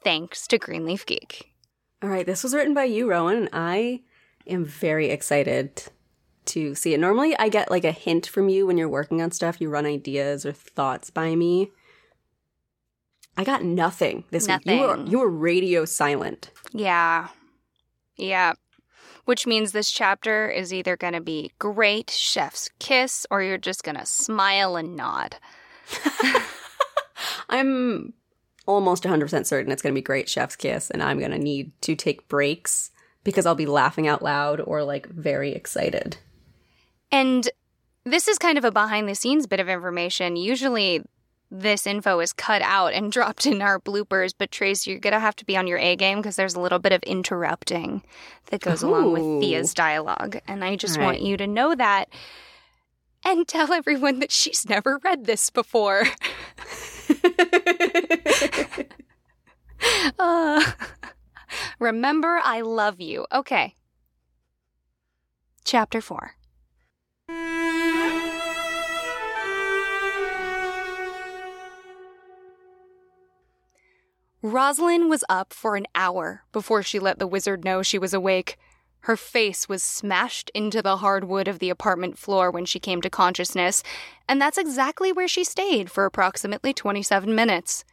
thanks 0.04 0.48
to 0.48 0.58
Greenleaf 0.58 1.06
Geek. 1.06 1.54
All 2.02 2.10
right, 2.10 2.26
this 2.26 2.44
was 2.44 2.54
written 2.54 2.74
by 2.74 2.84
you, 2.84 3.10
Rowan, 3.10 3.38
and 3.38 3.50
I 3.54 4.02
am 4.46 4.64
very 4.66 5.10
excited 5.10 5.84
to 6.46 6.76
see 6.76 6.94
it. 6.94 7.00
Normally, 7.00 7.36
I 7.38 7.50
get 7.50 7.72
like 7.72 7.84
a 7.84 7.92
hint 7.92 8.28
from 8.28 8.50
you 8.50 8.68
when 8.68 8.78
you're 8.78 8.88
working 8.90 9.22
on 9.22 9.32
stuff. 9.32 9.60
You 9.60 9.70
run 9.70 9.86
ideas 9.86 10.46
or 10.46 10.52
thoughts 10.52 11.10
by 11.10 11.36
me. 11.36 11.72
I 13.36 13.44
got 13.44 13.64
nothing 13.64 14.24
this 14.32 14.48
Nothing. 14.48 14.80
week. 14.80 14.82
You 14.82 14.88
were, 14.88 15.06
you 15.06 15.20
were 15.20 15.30
radio 15.30 15.86
silent. 15.86 16.52
Yeah. 16.72 17.28
Yeah. 18.16 18.54
Which 19.26 19.46
means 19.46 19.72
this 19.72 19.92
chapter 19.92 20.50
is 20.50 20.74
either 20.74 20.96
going 20.98 21.14
to 21.14 21.22
be 21.22 21.52
great, 21.60 22.10
chef's 22.10 22.70
kiss, 22.80 23.26
or 23.30 23.44
you're 23.44 23.58
just 23.58 23.84
going 23.84 23.98
to 23.98 24.06
smile 24.06 24.76
and 24.76 24.96
nod. 24.96 25.36
I'm 27.50 28.14
almost 28.68 29.04
100% 29.04 29.46
certain 29.48 29.72
it's 29.72 29.82
going 29.82 29.94
to 29.94 29.98
be 29.98 30.04
great 30.04 30.30
chef's 30.30 30.56
kiss, 30.56 30.92
and 30.92 31.02
I'm 31.02 31.18
going 31.18 31.32
to 31.32 31.40
need 31.40 31.72
to 31.82 31.96
take 31.96 32.28
breaks 32.28 32.92
because 33.24 33.46
I'll 33.46 33.56
be 33.56 33.66
laughing 33.66 34.08
out 34.08 34.22
loud 34.22 34.62
or 34.62 34.84
like 34.84 35.08
very 35.08 35.54
excited. 35.54 36.18
And 37.12 37.50
this 38.04 38.28
is 38.28 38.38
kind 38.38 38.58
of 38.58 38.64
a 38.64 38.72
behind 38.72 39.10
the 39.10 39.16
scenes 39.16 39.48
bit 39.48 39.60
of 39.60 39.68
information. 39.68 40.36
Usually, 40.36 41.02
this 41.50 41.88
info 41.88 42.20
is 42.20 42.34
cut 42.34 42.62
out 42.62 42.94
and 42.94 43.12
dropped 43.12 43.46
in 43.46 43.62
our 43.62 43.80
bloopers, 43.80 44.34
but 44.38 44.52
Trace, 44.52 44.86
you're 44.86 45.00
going 45.00 45.14
to 45.14 45.20
have 45.20 45.36
to 45.38 45.46
be 45.46 45.58
on 45.58 45.68
your 45.68 45.80
A 45.80 45.96
game 45.96 46.20
because 46.20 46.36
there's 46.36 46.56
a 46.56 46.62
little 46.62 46.80
bit 46.80 46.92
of 46.92 47.02
interrupting 47.04 48.04
that 48.48 48.62
goes 48.62 48.84
along 48.84 49.14
with 49.14 49.42
Thea's 49.42 49.74
dialogue. 49.74 50.40
And 50.48 50.64
I 50.64 50.76
just 50.76 51.00
All 51.00 51.06
want 51.06 51.22
you 51.22 51.38
to 51.38 51.48
know 51.48 51.74
that 51.76 52.10
and 53.24 53.48
tell 53.48 53.74
everyone 53.74 54.20
that 54.20 54.32
she's 54.32 54.68
never 54.68 55.00
read 55.04 55.26
this 55.26 55.50
before. 55.50 56.04
Uh, 60.20 60.64
remember, 61.80 62.40
I 62.44 62.62
love 62.62 63.00
you. 63.00 63.26
Okay. 63.32 63.76
Chapter 65.64 66.02
4. 66.02 66.34
Rosalind 74.42 75.10
was 75.10 75.24
up 75.28 75.52
for 75.52 75.76
an 75.76 75.88
hour 75.94 76.44
before 76.52 76.82
she 76.84 77.00
let 77.00 77.20
the 77.20 77.28
wizard 77.28 77.66
know 77.66 77.82
she 77.82 78.00
was 78.00 78.14
awake. 78.14 78.58
Her 79.08 79.16
face 79.16 79.70
was 79.70 79.82
smashed 79.84 80.52
into 80.54 80.82
the 80.82 80.98
hardwood 80.98 81.48
of 81.48 81.60
the 81.60 81.70
apartment 81.70 82.18
floor 82.18 82.52
when 82.52 82.66
she 82.66 82.78
came 82.78 83.00
to 83.00 83.10
consciousness, 83.10 83.82
and 84.28 84.42
that's 84.42 84.58
exactly 84.58 85.14
where 85.14 85.30
she 85.30 85.46
stayed 85.46 85.90
for 85.90 86.04
approximately 86.04 86.74
27 86.74 87.34
minutes. 87.34 87.86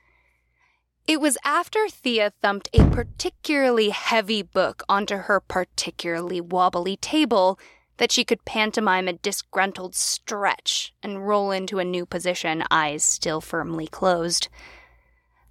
It 1.07 1.21
was 1.21 1.39
after 1.45 1.89
Thea 1.89 2.33
thumped 2.43 2.69
a 2.73 2.91
particularly 2.91 3.91
heavy 3.91 4.43
book 4.43 4.83
onto 4.89 5.19
her 5.19 5.39
particularly 5.39 6.41
wobbly 6.41 6.97
table 6.97 7.61
that 7.99 8.11
she 8.11 8.25
could 8.25 8.45
pantomime 8.45 9.07
a 9.07 9.13
disgruntled 9.13 9.95
stretch 9.95 10.95
and 11.01 11.29
roll 11.29 11.53
into 11.53 11.79
a 11.79 11.85
new 11.85 12.07
position, 12.07 12.65
eyes 12.73 13.05
still 13.05 13.41
firmly 13.41 13.87
closed. 13.87 14.49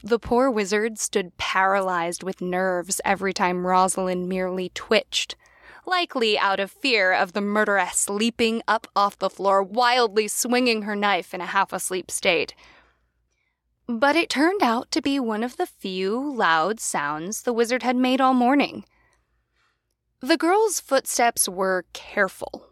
The 0.04 0.20
poor 0.20 0.52
wizard 0.52 1.00
stood 1.00 1.38
paralyzed 1.38 2.22
with 2.22 2.42
nerves 2.42 3.00
every 3.06 3.32
time 3.32 3.66
Rosalind 3.66 4.28
merely 4.28 4.68
twitched, 4.68 5.38
likely 5.86 6.38
out 6.38 6.60
of 6.60 6.72
fear 6.72 7.12
of 7.12 7.34
the 7.34 7.42
murderess 7.42 8.10
leaping 8.10 8.62
up 8.68 8.88
off 8.96 9.18
the 9.18 9.30
floor, 9.30 9.62
wildly 9.64 10.28
swinging 10.28 10.84
her 10.84 10.96
knife 10.96 11.34
in 11.34 11.42
a 11.42 11.48
half 11.48 11.74
asleep 11.74 12.10
state. 12.10 12.54
But 13.88 14.16
it 14.16 14.30
turned 14.30 14.64
out 14.64 14.92
to 14.92 15.02
be 15.02 15.20
one 15.20 15.44
of 15.44 15.58
the 15.58 15.66
few 15.66 16.34
loud 16.34 16.80
sounds 16.80 17.42
the 17.42 17.54
wizard 17.54 17.84
had 17.84 17.98
made 17.98 18.22
all 18.22 18.34
morning. 18.34 18.86
The 20.22 20.38
girl's 20.38 20.80
footsteps 20.80 21.50
were 21.50 21.86
careful, 21.92 22.68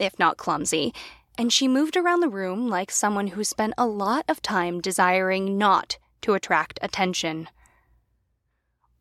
if 0.00 0.18
not 0.18 0.36
clumsy, 0.36 0.92
and 1.38 1.52
she 1.52 1.68
moved 1.68 1.96
around 1.96 2.20
the 2.20 2.28
room 2.28 2.68
like 2.68 2.90
someone 2.90 3.28
who 3.28 3.44
spent 3.44 3.74
a 3.78 3.86
lot 3.86 4.24
of 4.28 4.42
time 4.42 4.80
desiring 4.80 5.56
not 5.56 5.98
to 6.22 6.34
attract 6.34 6.80
attention. 6.82 7.48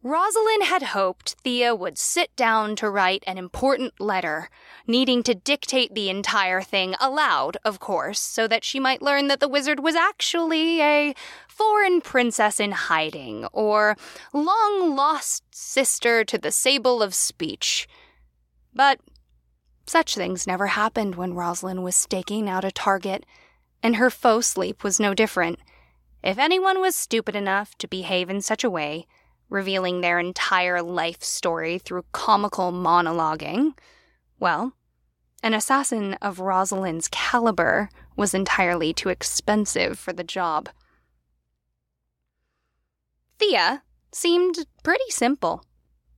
Rosalind 0.06 0.66
had 0.66 0.84
hoped 0.84 1.36
Thea 1.44 1.74
would 1.74 1.98
sit 1.98 2.36
down 2.36 2.76
to 2.76 2.92
write 2.92 3.24
an 3.26 3.40
important 3.40 4.00
letter, 4.00 4.52
needing 4.86 5.24
to 5.24 5.34
dictate 5.34 5.96
the 5.96 6.12
entire 6.12 6.62
thing 6.62 6.94
aloud, 7.02 7.58
of 7.66 7.80
course, 7.80 8.20
so 8.20 8.48
that 8.48 8.64
she 8.64 8.80
might 8.80 9.02
learn 9.02 9.30
that 9.30 9.40
the 9.40 9.48
wizard 9.48 9.80
was 9.80 9.96
actually 9.96 10.80
a 10.80 11.16
foreign 11.48 12.02
princess 12.02 12.60
in 12.60 12.72
hiding, 12.74 13.46
or 13.46 13.98
long 14.32 14.96
lost 14.96 15.44
sister 15.50 16.24
to 16.24 16.38
the 16.38 16.52
Sable 16.52 17.02
of 17.02 17.16
Speech. 17.16 17.88
But 18.76 19.00
such 19.88 20.14
things 20.14 20.46
never 20.46 20.68
happened 20.68 21.16
when 21.16 21.34
Rosalind 21.34 21.84
was 21.84 21.96
staking 21.96 22.48
out 22.48 22.64
a 22.64 22.70
target, 22.70 23.26
and 23.82 23.96
her 23.96 24.12
faux 24.12 24.46
sleep 24.46 24.84
was 24.84 25.00
no 25.00 25.16
different. 25.16 25.58
If 26.24 26.38
anyone 26.38 26.80
was 26.80 26.96
stupid 26.96 27.36
enough 27.36 27.76
to 27.80 27.88
behave 27.88 28.30
in 28.30 28.42
such 28.42 28.64
a 28.64 28.70
way, 28.70 29.08
revealing 29.50 30.02
their 30.02 30.20
entire 30.20 30.82
life 30.82 31.24
story 31.24 31.78
through 31.78 32.06
comical 32.12 32.72
monologuing, 32.72 33.74
well, 34.40 34.74
an 35.44 35.54
assassin 35.54 36.16
of 36.22 36.40
Rosalind's 36.40 37.08
caliber 37.10 37.90
was 38.16 38.34
entirely 38.34 38.94
too 38.94 39.10
expensive 39.10 40.00
for 40.00 40.14
the 40.14 40.24
job. 40.24 40.70
Thea 43.38 43.84
seemed 44.12 44.66
pretty 44.84 45.10
simple. 45.10 45.64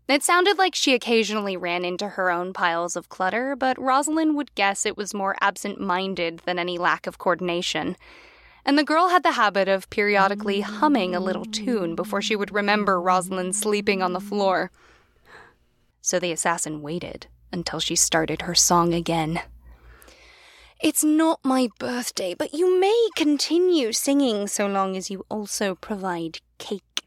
It 0.07 0.23
sounded 0.23 0.57
like 0.57 0.73
she 0.73 0.93
occasionally 0.93 1.57
ran 1.57 1.83
into 1.83 2.07
her 2.09 2.31
own 2.31 2.53
piles 2.53 2.95
of 2.95 3.09
clutter, 3.09 3.55
but 3.57 3.77
Rosalind 3.81 4.37
would 4.37 4.55
guess 4.55 4.85
it 4.85 4.95
was 4.95 5.13
more 5.13 5.35
absent 5.41 5.81
minded 5.81 6.39
than 6.45 6.57
any 6.57 6.77
lack 6.77 7.07
of 7.07 7.17
coordination. 7.17 7.97
And 8.67 8.77
the 8.77 8.83
girl 8.83 9.07
had 9.07 9.23
the 9.23 9.31
habit 9.31 9.69
of 9.69 9.89
periodically 9.89 10.59
humming 10.59 11.15
a 11.15 11.21
little 11.21 11.45
tune 11.45 11.95
before 11.95 12.21
she 12.21 12.35
would 12.35 12.53
remember 12.53 12.99
Rosalind 12.99 13.55
sleeping 13.55 14.01
on 14.01 14.11
the 14.11 14.19
floor. 14.19 14.71
So 16.01 16.19
the 16.19 16.33
assassin 16.33 16.81
waited 16.81 17.27
until 17.53 17.79
she 17.79 17.95
started 17.95 18.41
her 18.41 18.53
song 18.53 18.93
again. 18.93 19.39
It's 20.81 21.01
not 21.01 21.39
my 21.45 21.69
birthday, 21.79 22.33
but 22.33 22.53
you 22.53 22.77
may 22.77 23.07
continue 23.15 23.93
singing 23.93 24.47
so 24.47 24.67
long 24.67 24.97
as 24.97 25.09
you 25.09 25.25
also 25.29 25.73
provide 25.73 26.39
cake. 26.57 27.05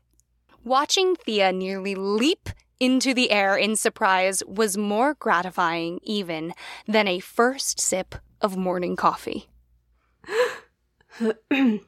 Watching 0.64 1.14
Thea 1.14 1.52
nearly 1.52 1.94
leap 1.94 2.48
into 2.80 3.12
the 3.12 3.30
air 3.30 3.54
in 3.58 3.76
surprise 3.76 4.42
was 4.46 4.78
more 4.78 5.12
gratifying 5.12 6.00
even 6.02 6.54
than 6.88 7.06
a 7.06 7.20
first 7.20 7.78
sip 7.78 8.14
of 8.40 8.56
morning 8.56 8.96
coffee. 8.96 9.50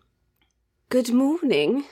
Good 0.91 1.11
morning. 1.11 1.85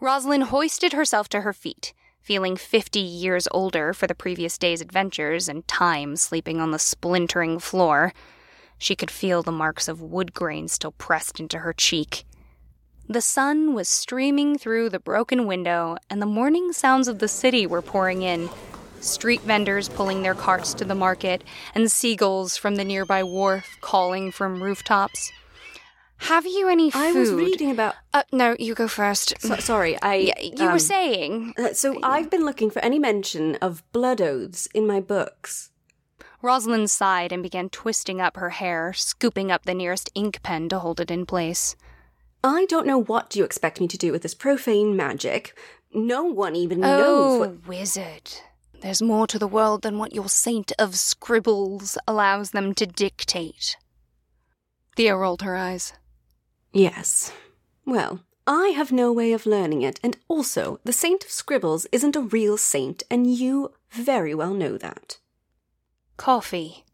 Rosalind 0.00 0.44
hoisted 0.44 0.94
herself 0.94 1.28
to 1.28 1.42
her 1.42 1.52
feet, 1.52 1.92
feeling 2.22 2.56
50 2.56 2.98
years 2.98 3.46
older 3.50 3.92
for 3.92 4.06
the 4.06 4.14
previous 4.14 4.56
day's 4.56 4.80
adventures 4.80 5.50
and 5.50 5.68
time 5.68 6.16
sleeping 6.16 6.60
on 6.60 6.70
the 6.70 6.78
splintering 6.78 7.58
floor. 7.58 8.14
She 8.78 8.96
could 8.96 9.10
feel 9.10 9.42
the 9.42 9.52
marks 9.52 9.86
of 9.86 10.00
wood 10.00 10.32
grain 10.32 10.68
still 10.68 10.92
pressed 10.92 11.40
into 11.40 11.58
her 11.58 11.74
cheek. 11.74 12.24
The 13.06 13.20
sun 13.20 13.74
was 13.74 13.88
streaming 13.88 14.56
through 14.56 14.88
the 14.88 14.98
broken 14.98 15.46
window, 15.46 15.96
and 16.08 16.22
the 16.22 16.26
morning 16.26 16.72
sounds 16.72 17.06
of 17.06 17.18
the 17.18 17.28
city 17.28 17.66
were 17.66 17.82
pouring 17.82 18.22
in. 18.22 18.48
Street 19.00 19.42
vendors 19.42 19.90
pulling 19.90 20.22
their 20.22 20.34
carts 20.34 20.72
to 20.74 20.86
the 20.86 20.94
market, 20.94 21.44
and 21.74 21.92
seagulls 21.92 22.56
from 22.56 22.76
the 22.76 22.84
nearby 22.84 23.22
wharf 23.22 23.76
calling 23.82 24.30
from 24.30 24.62
rooftops. 24.62 25.32
Have 26.18 26.46
you 26.46 26.68
any 26.68 26.90
food? 26.90 26.98
I 26.98 27.12
was 27.12 27.32
reading 27.32 27.70
about. 27.70 27.94
Uh, 28.12 28.22
no, 28.32 28.56
you 28.58 28.74
go 28.74 28.88
first. 28.88 29.34
So, 29.40 29.56
sorry, 29.56 30.00
I. 30.02 30.14
Yeah, 30.14 30.40
you 30.40 30.66
um, 30.66 30.72
were 30.72 30.78
saying. 30.78 31.54
uh, 31.58 31.72
So 31.74 31.98
I've 32.02 32.30
been 32.30 32.44
looking 32.44 32.70
for 32.70 32.80
any 32.80 32.98
mention 32.98 33.56
of 33.56 33.82
blood 33.92 34.20
oaths 34.20 34.66
in 34.74 34.86
my 34.86 35.00
books. 35.00 35.70
Rosalind 36.42 36.90
sighed 36.90 37.32
and 37.32 37.42
began 37.42 37.68
twisting 37.68 38.20
up 38.20 38.36
her 38.36 38.50
hair, 38.50 38.92
scooping 38.92 39.50
up 39.50 39.64
the 39.64 39.74
nearest 39.74 40.10
ink 40.14 40.42
pen 40.42 40.68
to 40.70 40.78
hold 40.78 41.00
it 41.00 41.10
in 41.10 41.26
place. 41.26 41.76
I 42.44 42.66
don't 42.66 42.86
know 42.86 42.98
what 43.02 43.34
you 43.36 43.44
expect 43.44 43.80
me 43.80 43.88
to 43.88 43.98
do 43.98 44.12
with 44.12 44.22
this 44.22 44.34
profane 44.34 44.96
magic. 44.96 45.56
No 45.92 46.24
one 46.24 46.54
even 46.56 46.80
knows 46.80 47.04
Oh, 47.06 47.38
what. 47.40 47.66
wizard. 47.66 48.32
There's 48.80 49.02
more 49.02 49.26
to 49.26 49.38
the 49.38 49.48
world 49.48 49.82
than 49.82 49.98
what 49.98 50.14
your 50.14 50.28
saint 50.28 50.70
of 50.78 50.94
scribbles 50.96 51.98
allows 52.06 52.50
them 52.50 52.74
to 52.74 52.86
dictate. 52.86 53.76
Thea 54.96 55.16
rolled 55.16 55.42
her 55.42 55.56
eyes. 55.56 55.92
Yes. 56.76 57.32
Well, 57.86 58.20
I 58.46 58.68
have 58.76 58.92
no 58.92 59.10
way 59.10 59.32
of 59.32 59.46
learning 59.46 59.80
it, 59.80 59.98
and 60.02 60.18
also, 60.28 60.78
the 60.84 60.92
Saint 60.92 61.24
of 61.24 61.30
Scribbles 61.30 61.86
isn't 61.90 62.14
a 62.14 62.20
real 62.20 62.58
saint, 62.58 63.02
and 63.10 63.26
you 63.26 63.72
very 63.90 64.34
well 64.34 64.52
know 64.52 64.76
that. 64.76 65.16
Coffee. 66.18 66.84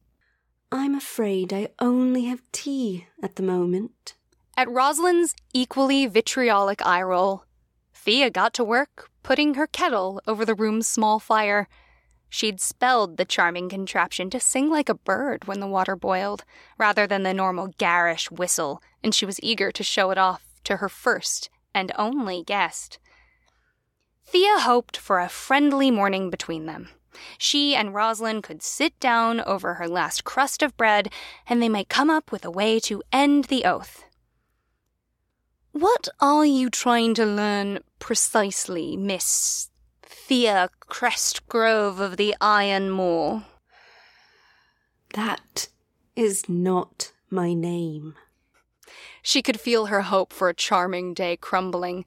I'm 0.71 0.95
afraid 0.95 1.53
I 1.53 1.71
only 1.81 2.27
have 2.27 2.45
tea 2.53 3.09
at 3.25 3.35
the 3.35 3.43
moment. 3.43 4.15
At 4.57 4.71
Rosalind's 4.71 5.35
equally 5.53 6.07
vitriolic 6.07 6.87
eye 6.87 7.03
roll, 7.03 7.45
Thea 7.93 8.31
got 8.31 8.55
to 8.55 8.65
work 8.65 9.11
putting 9.25 9.55
her 9.55 9.67
kettle 9.67 10.23
over 10.29 10.45
the 10.45 10.55
room's 10.55 10.87
small 10.87 11.19
fire. 11.19 11.69
She'd 12.35 12.63
spelled 12.63 13.19
the 13.19 13.27
charming 13.27 13.69
contraption 13.69 14.31
to 14.31 14.41
sing 14.41 14.71
like 14.71 14.89
a 14.89 14.95
bird 14.95 15.45
when 15.45 15.61
the 15.61 15.67
water 15.67 15.95
boiled, 15.95 16.47
rather 16.79 17.07
than 17.07 17.25
the 17.25 17.35
normal 17.35 17.75
garish 17.77 18.31
whistle, 18.31 18.83
and 19.05 19.15
she 19.15 19.27
was 19.27 19.39
eager 19.43 19.71
to 19.71 19.85
show 19.85 20.11
it 20.11 20.17
off 20.17 20.43
to 20.65 20.79
her 20.79 20.89
first 20.89 21.51
and 21.75 21.93
only 21.99 22.43
guest. 22.43 22.99
Thea 24.25 24.61
hoped 24.61 24.97
for 24.97 25.21
a 25.21 25.29
friendly 25.29 25.91
morning 25.91 26.31
between 26.31 26.65
them. 26.65 26.89
She 27.37 27.75
and 27.75 27.95
Rosalind 27.95 28.45
could 28.45 28.63
sit 28.63 28.99
down 28.99 29.43
over 29.43 29.75
her 29.75 29.87
last 29.87 30.25
crust 30.25 30.63
of 30.63 30.75
bread, 30.79 31.13
and 31.47 31.63
they 31.63 31.69
might 31.69 31.91
come 31.91 32.09
up 32.09 32.33
with 32.33 32.47
a 32.47 32.51
way 32.51 32.81
to 32.81 33.03
end 33.13 33.45
the 33.45 33.67
oath. 33.67 34.07
What 35.73 36.09
are 36.19 36.47
you 36.47 36.71
trying 36.71 37.13
to 37.17 37.27
learn 37.27 37.81
precisely, 37.99 38.97
Miss 38.97 39.69
Thea 40.25 40.71
Crestgrove 40.89 41.99
of 41.99 42.17
the 42.17 42.37
Iron 42.41 42.91
Moor? 42.91 43.45
That 45.15 45.69
is 46.15 46.49
not 46.49 47.11
my 47.29 47.55
name. 47.55 48.15
She 49.21 49.43
could 49.43 49.59
feel 49.59 49.87
her 49.87 50.03
hope 50.03 50.33
for 50.33 50.49
a 50.49 50.55
charming 50.55 51.13
day 51.13 51.37
crumbling. 51.37 52.05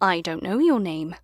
I 0.00 0.20
don't 0.20 0.42
know 0.42 0.58
your 0.58 0.80
name. 0.80 1.14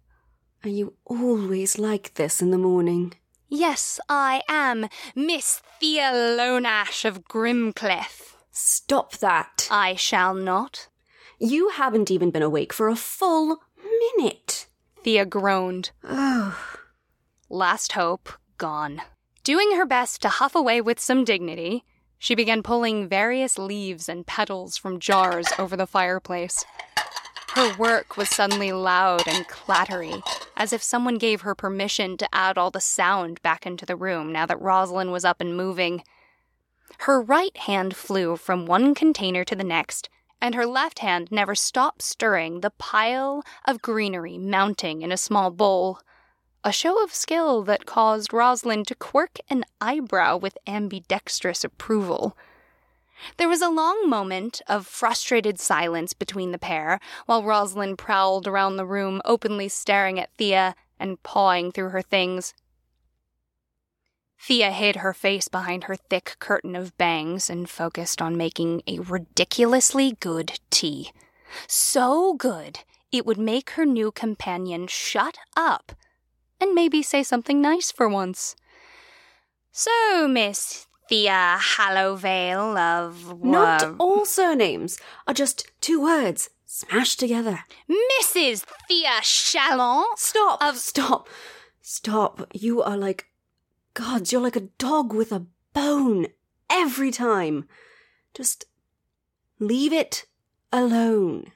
Are 0.63 0.71
you 0.71 0.95
always 1.05 1.77
like 1.77 2.15
this 2.15 2.41
in 2.41 2.53
the 2.53 2.57
morning? 2.57 3.15
Yes, 3.49 3.99
I 4.09 4.43
am 4.49 4.87
Miss 5.17 5.61
Thea 5.81 6.13
Lonash 6.13 7.05
of 7.05 7.25
Grimcliff. 7.25 8.37
Stop 8.53 9.17
that! 9.19 9.67
I 9.73 9.97
shall 9.97 10.35
not. 10.35 10.87
You 11.41 11.71
haven't 11.71 12.13
even 12.13 12.31
been 12.31 12.43
awake 12.43 12.73
for 12.73 12.89
a 12.89 12.97
full 12.97 13.59
minute. 14.17 14.68
Thea 15.05 15.25
groaned. 15.25 15.91
Oh, 16.05 16.59
Last 17.49 17.93
hope 17.93 18.29
gone. 18.59 19.01
Doing 19.45 19.77
her 19.77 19.87
best 19.87 20.21
to 20.23 20.29
huff 20.29 20.55
away 20.55 20.81
with 20.81 21.01
some 21.01 21.25
dignity, 21.25 21.85
she 22.19 22.35
began 22.35 22.63
pulling 22.63 23.09
various 23.09 23.57
leaves 23.59 24.09
and 24.09 24.27
petals 24.27 24.77
from 24.77 24.99
jars 24.99 25.47
over 25.59 25.77
the 25.77 25.87
fireplace. 25.87 26.65
Her 27.55 27.75
work 27.79 28.17
was 28.17 28.29
suddenly 28.29 28.73
loud 28.73 29.27
and 29.27 29.49
clattery, 29.49 30.23
as 30.57 30.73
if 30.73 30.83
someone 30.83 31.17
gave 31.17 31.41
her 31.41 31.55
permission 31.55 32.17
to 32.19 32.29
add 32.35 32.59
all 32.59 32.71
the 32.71 32.81
sound 32.81 33.41
back 33.43 33.67
into 33.67 33.87
the 33.87 33.97
room 33.97 34.33
now 34.33 34.47
that 34.47 34.61
Rosalind 34.61 35.13
was 35.13 35.25
up 35.25 35.41
and 35.41 35.57
moving. 35.57 36.03
Her 37.01 37.23
right 37.23 37.57
hand 37.57 37.97
flew 37.97 38.37
from 38.37 38.67
one 38.67 38.95
container 38.95 39.45
to 39.45 39.57
the 39.57 39.65
next, 39.65 40.11
and 40.41 40.55
her 40.55 40.67
left 40.67 41.01
hand 41.01 41.31
never 41.31 41.55
stopped 41.55 42.03
stirring 42.03 42.61
the 42.61 42.71
pile 42.71 43.43
of 43.65 43.83
greenery 43.83 44.39
mounting 44.39 45.03
in 45.03 45.13
a 45.13 45.17
small 45.17 45.51
bowl. 45.51 46.01
A 46.65 46.73
show 46.73 47.03
of 47.03 47.15
skill 47.15 47.63
that 47.65 47.87
caused 47.87 48.33
Rosalind 48.33 48.87
to 48.89 48.95
quirk 48.95 49.39
an 49.49 49.65
eyebrow 49.81 50.37
with 50.37 50.59
ambidextrous 50.67 51.65
approval. 51.65 52.37
There 53.37 53.49
was 53.49 53.63
a 53.63 53.69
long 53.69 54.09
moment 54.09 54.63
of 54.69 54.87
frustrated 54.87 55.59
silence 55.59 56.13
between 56.13 56.53
the 56.53 56.59
pair 56.59 57.01
while 57.27 57.43
Rosalind 57.43 57.99
prowled 57.99 58.47
around 58.47 58.77
the 58.77 58.87
room, 58.87 59.21
openly 59.25 59.69
staring 59.69 60.21
at 60.21 60.31
Thea 60.37 60.75
and 61.01 61.23
pawing 61.23 61.73
through 61.73 61.91
her 61.91 62.03
things. 62.03 62.55
Thea 64.41 64.71
hid 64.71 64.97
her 64.97 65.13
face 65.13 65.49
behind 65.49 65.85
her 65.85 65.97
thick 65.97 66.37
curtain 66.39 66.77
of 66.77 66.97
bangs 66.97 67.51
and 67.51 67.69
focused 67.69 68.23
on 68.23 68.37
making 68.37 68.83
a 68.87 69.01
ridiculously 69.01 70.17
good 70.21 70.61
tea. 70.71 71.11
So 71.67 72.35
good, 72.35 72.81
it 73.11 73.27
would 73.27 73.39
make 73.39 73.71
her 73.71 73.85
new 73.85 74.11
companion 74.13 74.87
shut 74.87 75.39
up 75.57 75.93
and 76.61 76.75
maybe 76.75 77.03
say 77.03 77.23
something 77.23 77.61
nice 77.61 77.91
for 77.91 78.09
once. 78.09 78.55
So, 79.73 80.27
Miss 80.29 80.87
Thea 81.09 81.59
Hallowvale 81.61 82.77
of. 82.77 83.43
not 83.43 83.95
all 83.99 84.25
surnames 84.27 84.99
are 85.27 85.35
just 85.35 85.71
two 85.81 86.03
words 86.03 86.51
smashed 86.67 87.19
together. 87.19 87.61
Mrs. 87.91 88.65
Thea 88.89 89.21
Chalon? 89.23 90.05
Stop! 90.17 90.63
Of- 90.63 90.77
Stop! 90.79 91.29
Stop! 91.81 92.47
You 92.53 92.83
are 92.83 92.97
like 92.97 93.28
gods. 93.99 94.31
You're 94.31 94.41
like 94.41 94.57
a 94.57 94.69
dog 94.79 95.13
with 95.13 95.33
a 95.33 95.47
bone 95.75 96.29
every 96.71 97.11
time. 97.11 97.67
Just 98.33 98.65
leave 99.59 99.93
it 99.93 100.27
alone. 100.73 101.51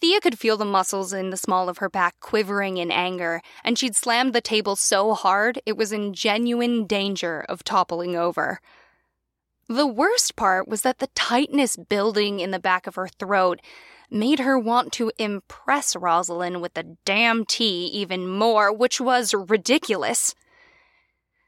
Thea 0.00 0.20
could 0.20 0.38
feel 0.38 0.56
the 0.56 0.64
muscles 0.64 1.12
in 1.12 1.30
the 1.30 1.36
small 1.36 1.68
of 1.68 1.78
her 1.78 1.90
back 1.90 2.18
quivering 2.20 2.78
in 2.78 2.90
anger, 2.90 3.42
and 3.62 3.78
she'd 3.78 3.94
slammed 3.94 4.32
the 4.32 4.40
table 4.40 4.74
so 4.74 5.14
hard 5.14 5.60
it 5.66 5.76
was 5.76 5.92
in 5.92 6.14
genuine 6.14 6.86
danger 6.86 7.44
of 7.48 7.62
toppling 7.62 8.16
over. 8.16 8.60
The 9.68 9.86
worst 9.86 10.36
part 10.36 10.68
was 10.68 10.82
that 10.82 10.98
the 10.98 11.08
tightness 11.08 11.76
building 11.76 12.40
in 12.40 12.52
the 12.52 12.58
back 12.58 12.86
of 12.86 12.94
her 12.94 13.08
throat 13.08 13.60
made 14.10 14.38
her 14.38 14.58
want 14.58 14.92
to 14.92 15.12
impress 15.18 15.96
Rosalind 15.96 16.62
with 16.62 16.74
the 16.74 16.96
damn 17.04 17.44
tea 17.44 17.86
even 17.86 18.28
more, 18.28 18.72
which 18.72 19.00
was 19.00 19.34
ridiculous. 19.34 20.34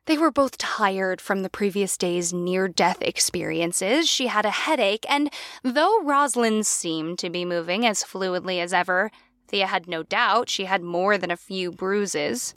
They 0.08 0.16
were 0.16 0.30
both 0.30 0.56
tired 0.56 1.20
from 1.20 1.42
the 1.42 1.50
previous 1.50 1.98
day's 1.98 2.32
near 2.32 2.66
death 2.66 2.96
experiences. 3.02 4.08
She 4.08 4.28
had 4.28 4.46
a 4.46 4.50
headache, 4.50 5.04
and 5.06 5.30
though 5.62 6.02
Rosalind 6.02 6.66
seemed 6.66 7.18
to 7.18 7.28
be 7.28 7.44
moving 7.44 7.84
as 7.84 8.02
fluidly 8.02 8.58
as 8.58 8.72
ever, 8.72 9.10
Thea 9.48 9.66
had 9.66 9.86
no 9.86 10.02
doubt 10.02 10.48
she 10.48 10.64
had 10.64 10.82
more 10.82 11.18
than 11.18 11.30
a 11.30 11.36
few 11.36 11.70
bruises. 11.70 12.54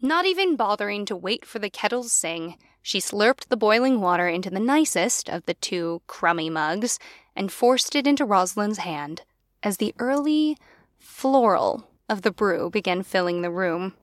Not 0.00 0.24
even 0.24 0.54
bothering 0.54 1.06
to 1.06 1.16
wait 1.16 1.44
for 1.44 1.58
the 1.58 1.68
kettle's 1.68 2.12
sing, 2.12 2.56
she 2.82 3.00
slurped 3.00 3.48
the 3.48 3.56
boiling 3.56 4.00
water 4.00 4.28
into 4.28 4.48
the 4.48 4.60
nicest 4.60 5.28
of 5.28 5.44
the 5.46 5.54
two 5.54 6.02
crummy 6.06 6.48
mugs 6.48 7.00
and 7.34 7.50
forced 7.50 7.96
it 7.96 8.06
into 8.06 8.24
Rosalind's 8.24 8.78
hand 8.78 9.22
as 9.64 9.78
the 9.78 9.92
early 9.98 10.56
floral 11.00 11.88
of 12.08 12.22
the 12.22 12.30
brew 12.30 12.70
began 12.70 13.02
filling 13.02 13.42
the 13.42 13.50
room. 13.50 13.94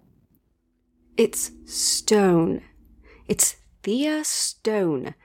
It's 1.20 1.52
Stone. 1.66 2.62
It's 3.28 3.58
Thea 3.84 4.24
Stone. 4.24 5.16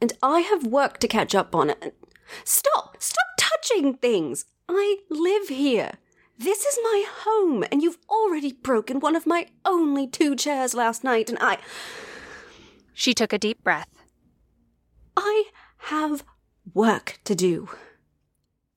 And 0.00 0.14
I 0.22 0.40
have 0.40 0.66
work 0.66 0.98
to 1.00 1.08
catch 1.08 1.34
up 1.34 1.54
on 1.54 1.68
it. 1.68 1.94
Stop! 2.42 2.96
Stop 3.02 3.26
touching 3.36 3.92
things! 3.92 4.46
I 4.66 5.00
live 5.10 5.48
here. 5.48 5.98
This 6.38 6.64
is 6.64 6.78
my 6.82 7.04
home, 7.06 7.66
and 7.70 7.82
you've 7.82 7.98
already 8.08 8.54
broken 8.54 8.98
one 8.98 9.14
of 9.14 9.26
my 9.26 9.48
only 9.66 10.06
two 10.06 10.36
chairs 10.36 10.72
last 10.72 11.04
night, 11.04 11.28
and 11.28 11.36
I. 11.38 11.58
She 12.94 13.12
took 13.12 13.34
a 13.34 13.38
deep 13.38 13.62
breath. 13.62 13.90
I 15.18 15.50
have 15.76 16.24
work 16.72 17.20
to 17.24 17.34
do. 17.34 17.68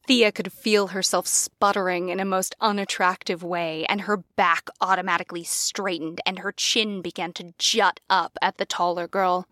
Thea 0.10 0.32
could 0.32 0.52
feel 0.52 0.88
herself 0.88 1.28
sputtering 1.28 2.10
in 2.10 2.19
a 2.19 2.26
most 2.26 2.56
unattractive 2.60 3.43
way, 3.43 3.86
and 3.88 4.02
her 4.02 4.17
back 4.17 4.67
automatically 4.82 5.43
straightened 5.43 6.19
and 6.26 6.39
her 6.39 6.52
chin 6.52 7.04
began 7.04 7.32
to 7.34 7.54
jut 7.60 8.00
up 8.10 8.36
at 8.41 8.58
the 8.58 8.65
taller 8.65 9.08
girl. 9.08 9.45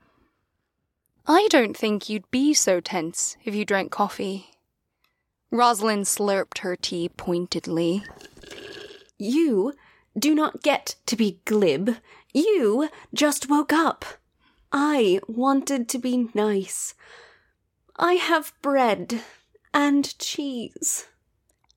I 1.27 1.47
don't 1.51 1.77
think 1.77 2.09
you'd 2.09 2.31
be 2.31 2.55
so 2.55 2.79
tense 2.79 3.37
if 3.43 3.53
you 3.53 3.65
drank 3.65 3.91
coffee. 3.91 4.47
Rosalind 5.51 6.05
slurped 6.05 6.57
her 6.61 6.75
tea 6.75 7.07
pointedly. 7.07 8.03
You 9.19 9.73
do 10.17 10.33
not 10.33 10.63
get 10.63 10.95
to 11.05 11.15
be 11.15 11.39
glib. 11.45 11.97
You 12.33 12.89
just 13.13 13.47
woke 13.47 13.71
up. 13.71 14.05
I 14.71 15.19
wanted 15.27 15.87
to 15.89 15.99
be 15.99 16.31
nice. 16.33 16.95
I 17.95 18.13
have 18.13 18.53
bread 18.63 19.21
and 19.73 20.17
cheese. 20.19 21.07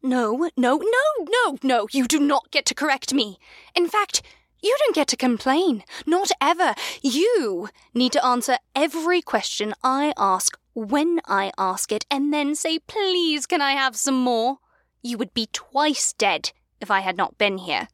No, 0.03 0.49
no, 0.57 0.77
no, 0.77 1.27
no, 1.29 1.59
no, 1.63 1.87
you 1.93 2.07
do 2.07 2.19
not 2.19 2.51
get 2.51 2.65
to 2.67 2.75
correct 2.75 3.13
me. 3.13 3.39
In 3.75 3.89
fact, 3.89 4.23
you 4.63 4.75
don't 4.79 4.95
get 4.95 5.09
to 5.09 5.17
complain. 5.17 5.85
Not 6.07 6.31
ever. 6.41 6.75
You 7.03 7.69
need 7.95 8.13
to 8.13 8.25
answer 8.25 8.59
every 8.75 9.23
question 9.23 9.75
I 9.83 10.13
ask 10.17 10.59
when 10.75 11.21
I 11.27 11.53
ask 11.59 11.93
it 11.93 12.07
and 12.11 12.33
then 12.33 12.55
say, 12.55 12.79
please, 12.79 13.47
can 13.47 13.61
I 13.61 13.73
have 13.73 13.97
some 13.97 14.21
more? 14.21 14.59
You 15.03 15.19
would 15.19 15.35
be 15.35 15.49
twice 15.53 16.13
dead 16.13 16.53
if 16.81 16.91
I 16.91 17.01
had 17.01 17.17
not 17.17 17.39
been 17.39 17.59
here. 17.59 17.89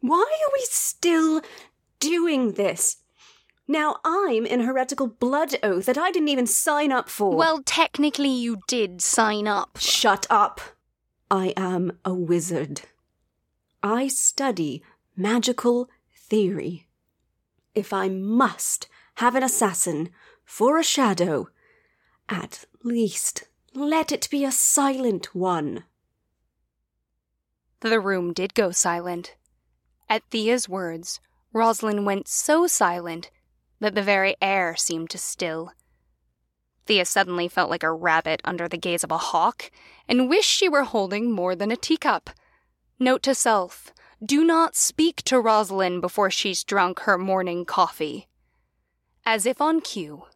Why 0.00 0.18
are 0.18 0.52
we 0.52 0.66
still 0.70 1.42
doing 2.00 2.52
this? 2.52 2.96
Now 3.68 3.96
I'm 4.04 4.44
in 4.44 4.60
heretical 4.60 5.06
blood 5.06 5.56
oath 5.62 5.86
that 5.86 5.98
I 5.98 6.10
didn't 6.10 6.28
even 6.28 6.46
sign 6.46 6.92
up 6.92 7.08
for. 7.08 7.36
Well, 7.36 7.62
technically, 7.64 8.28
you 8.28 8.58
did 8.66 9.00
sign 9.00 9.46
up. 9.46 9.78
Shut 9.78 10.26
up. 10.28 10.60
I 11.30 11.54
am 11.56 11.98
a 12.04 12.12
wizard. 12.12 12.82
I 13.82 14.08
study 14.08 14.82
magical 15.16 15.88
theory. 16.14 16.86
If 17.74 17.92
I 17.92 18.08
must 18.08 18.88
have 19.16 19.34
an 19.34 19.42
assassin 19.42 20.10
for 20.44 20.78
a 20.78 20.84
shadow, 20.84 21.48
at 22.28 22.66
least 22.82 23.44
let 23.74 24.12
it 24.12 24.28
be 24.30 24.44
a 24.44 24.52
silent 24.52 25.34
one. 25.34 25.84
The 27.80 28.00
room 28.00 28.32
did 28.32 28.54
go 28.54 28.70
silent. 28.70 29.34
At 30.08 30.22
Thea's 30.30 30.68
words, 30.68 31.20
Rosalind 31.52 32.04
went 32.04 32.28
so 32.28 32.66
silent 32.66 33.30
that 33.82 33.96
the 33.96 34.02
very 34.02 34.36
air 34.40 34.76
seemed 34.76 35.10
to 35.10 35.18
still. 35.18 35.72
Thea 36.86 37.04
suddenly 37.04 37.48
felt 37.48 37.68
like 37.68 37.82
a 37.82 37.92
rabbit 37.92 38.40
under 38.44 38.68
the 38.68 38.78
gaze 38.78 39.02
of 39.02 39.10
a 39.10 39.18
hawk 39.18 39.72
and 40.08 40.28
wished 40.28 40.48
she 40.48 40.68
were 40.68 40.84
holding 40.84 41.32
more 41.32 41.56
than 41.56 41.72
a 41.72 41.76
teacup. 41.76 42.30
Note 43.00 43.24
to 43.24 43.34
self 43.34 43.92
do 44.24 44.44
not 44.44 44.76
speak 44.76 45.22
to 45.24 45.40
Rosalind 45.40 46.00
before 46.00 46.30
she's 46.30 46.62
drunk 46.62 47.00
her 47.00 47.18
morning 47.18 47.64
coffee. 47.64 48.28
As 49.26 49.46
if 49.46 49.60
on 49.60 49.80
cue, 49.80 50.26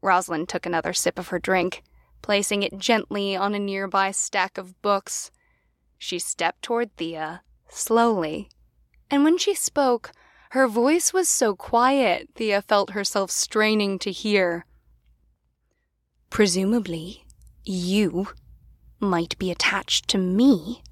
Rosalind 0.00 0.48
took 0.48 0.64
another 0.64 0.92
sip 0.92 1.18
of 1.18 1.28
her 1.28 1.40
drink, 1.40 1.82
placing 2.22 2.62
it 2.62 2.78
gently 2.78 3.34
on 3.34 3.56
a 3.56 3.58
nearby 3.58 4.12
stack 4.12 4.56
of 4.56 4.80
books. 4.82 5.32
She 5.98 6.20
stepped 6.20 6.62
toward 6.62 6.96
Thea, 6.96 7.42
slowly, 7.68 8.50
and 9.10 9.24
when 9.24 9.36
she 9.36 9.52
spoke, 9.52 10.12
her 10.50 10.66
voice 10.66 11.12
was 11.12 11.28
so 11.28 11.54
quiet 11.54 12.28
Thea 12.34 12.62
felt 12.62 12.90
herself 12.90 13.30
straining 13.30 13.98
to 14.00 14.10
hear. 14.10 14.64
Presumably, 16.30 17.24
you 17.64 18.28
might 19.00 19.38
be 19.38 19.50
attached 19.50 20.08
to 20.08 20.18
me 20.18 20.82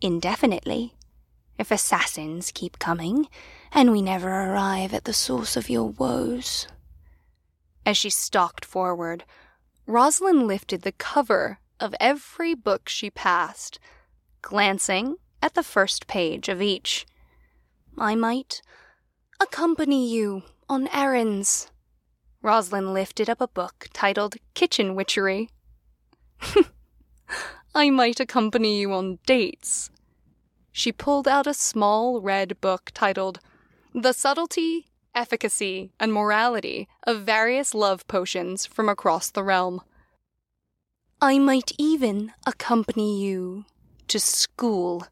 indefinitely 0.00 0.94
if 1.58 1.70
assassins 1.70 2.52
keep 2.54 2.78
coming 2.78 3.28
and 3.72 3.92
we 3.92 4.00
never 4.00 4.28
arrive 4.28 4.94
at 4.94 5.04
the 5.04 5.12
source 5.12 5.56
of 5.56 5.68
your 5.68 5.88
woes. 5.90 6.66
As 7.84 7.96
she 7.96 8.10
stalked 8.10 8.64
forward, 8.64 9.24
Rosalind 9.86 10.46
lifted 10.46 10.82
the 10.82 10.92
cover 10.92 11.58
of 11.80 11.94
every 12.00 12.54
book 12.54 12.88
she 12.88 13.10
passed, 13.10 13.78
glancing 14.42 15.16
at 15.40 15.54
the 15.54 15.62
first 15.62 16.06
page 16.06 16.48
of 16.48 16.60
each. 16.60 17.06
I 17.96 18.14
might 18.14 18.60
accompany 19.40 20.08
you 20.08 20.42
on 20.68 20.88
errands. 20.88 21.70
Rosalind 22.42 22.94
lifted 22.94 23.28
up 23.28 23.40
a 23.40 23.48
book 23.48 23.88
titled 23.92 24.36
Kitchen 24.54 24.94
Witchery. 24.94 25.50
I 27.74 27.90
might 27.90 28.20
accompany 28.20 28.80
you 28.80 28.92
on 28.92 29.18
dates, 29.26 29.90
she 30.78 30.92
pulled 30.92 31.26
out 31.26 31.48
a 31.48 31.54
small 31.54 32.20
red 32.20 32.60
book 32.60 32.92
titled 32.94 33.40
The 33.92 34.12
Subtlety, 34.12 34.86
Efficacy, 35.12 35.90
and 35.98 36.12
Morality 36.12 36.86
of 37.02 37.22
Various 37.22 37.74
Love 37.74 38.06
Potions 38.06 38.64
from 38.64 38.88
Across 38.88 39.30
the 39.30 39.42
Realm. 39.42 39.80
I 41.20 41.40
might 41.40 41.72
even 41.78 42.32
accompany 42.46 43.20
you 43.20 43.64
to 44.06 44.20
school. 44.20 45.08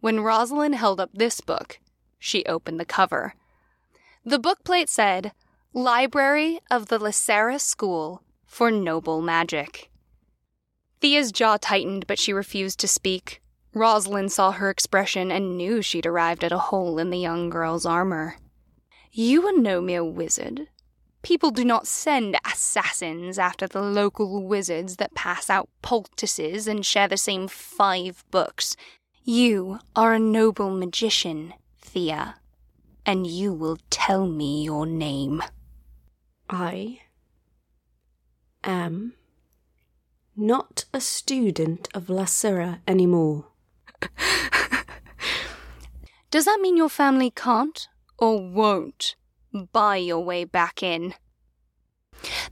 When 0.00 0.18
Rosalind 0.18 0.74
held 0.74 0.98
up 0.98 1.10
this 1.14 1.40
book, 1.40 1.78
she 2.20 2.44
opened 2.44 2.78
the 2.78 2.84
cover. 2.84 3.34
The 4.24 4.38
bookplate 4.38 4.88
said, 4.88 5.32
Library 5.72 6.60
of 6.70 6.86
the 6.86 6.98
Lysera 6.98 7.60
School 7.60 8.22
for 8.46 8.70
Noble 8.70 9.20
Magic. 9.20 9.90
Thea's 11.00 11.32
jaw 11.32 11.56
tightened, 11.56 12.06
but 12.06 12.18
she 12.18 12.32
refused 12.32 12.78
to 12.80 12.88
speak. 12.88 13.40
Rosalind 13.72 14.30
saw 14.32 14.52
her 14.52 14.68
expression 14.68 15.32
and 15.32 15.56
knew 15.56 15.80
she'd 15.80 16.06
arrived 16.06 16.44
at 16.44 16.52
a 16.52 16.58
hole 16.58 16.98
in 16.98 17.10
the 17.10 17.18
young 17.18 17.48
girl's 17.48 17.86
armor. 17.86 18.36
You 19.10 19.46
are 19.46 19.56
no 19.56 19.80
mere 19.80 20.04
wizard. 20.04 20.68
People 21.22 21.50
do 21.50 21.64
not 21.64 21.86
send 21.86 22.36
assassins 22.46 23.38
after 23.38 23.66
the 23.66 23.82
local 23.82 24.46
wizards 24.46 24.96
that 24.96 25.14
pass 25.14 25.50
out 25.50 25.68
poultices 25.82 26.66
and 26.66 26.84
share 26.84 27.08
the 27.08 27.16
same 27.16 27.46
five 27.46 28.24
books. 28.30 28.76
You 29.22 29.80
are 29.94 30.14
a 30.14 30.18
noble 30.18 30.70
magician, 30.70 31.54
Thea, 31.92 32.36
and 33.04 33.26
you 33.26 33.52
will 33.52 33.78
tell 33.90 34.28
me 34.28 34.62
your 34.62 34.86
name. 34.86 35.42
I 36.48 37.00
am 38.62 39.14
not 40.36 40.84
a 40.94 41.00
student 41.00 41.88
of 41.92 42.06
Lysera 42.06 42.78
anymore. 42.86 43.48
Does 46.30 46.44
that 46.44 46.60
mean 46.60 46.76
your 46.76 46.88
family 46.88 47.32
can't 47.32 47.88
or 48.18 48.40
won't 48.40 49.16
buy 49.72 49.96
your 49.96 50.20
way 50.20 50.44
back 50.44 50.84
in? 50.84 51.14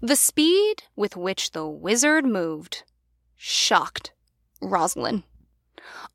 The 0.01 0.17
speed 0.17 0.83
with 0.97 1.17
which 1.17 1.53
the 1.53 1.69
wizard 1.69 2.25
moved 2.25 2.83
shocked 3.37 4.11
Rosalind. 4.61 5.23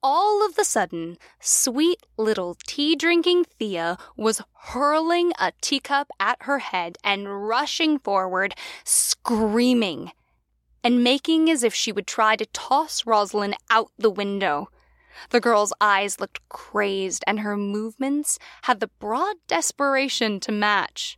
All 0.01 0.45
of 0.45 0.55
the 0.55 0.65
sudden, 0.65 1.17
sweet 1.39 2.03
little 2.17 2.57
tea 2.67 2.95
drinking 2.95 3.45
Thea 3.45 3.97
was 4.17 4.41
hurling 4.53 5.31
a 5.39 5.53
teacup 5.61 6.09
at 6.19 6.37
her 6.41 6.59
head 6.59 6.97
and 7.03 7.47
rushing 7.47 7.99
forward, 7.99 8.53
screaming, 8.83 10.11
and 10.83 11.03
making 11.03 11.49
as 11.49 11.63
if 11.63 11.73
she 11.73 11.91
would 11.91 12.07
try 12.07 12.35
to 12.35 12.45
toss 12.47 13.05
Rosalind 13.05 13.55
out 13.69 13.91
the 13.97 14.09
window. 14.09 14.69
The 15.29 15.39
girl's 15.39 15.73
eyes 15.79 16.19
looked 16.19 16.47
crazed, 16.49 17.23
and 17.27 17.39
her 17.39 17.55
movements 17.55 18.39
had 18.63 18.79
the 18.79 18.91
broad 18.99 19.37
desperation 19.47 20.39
to 20.41 20.51
match. 20.51 21.17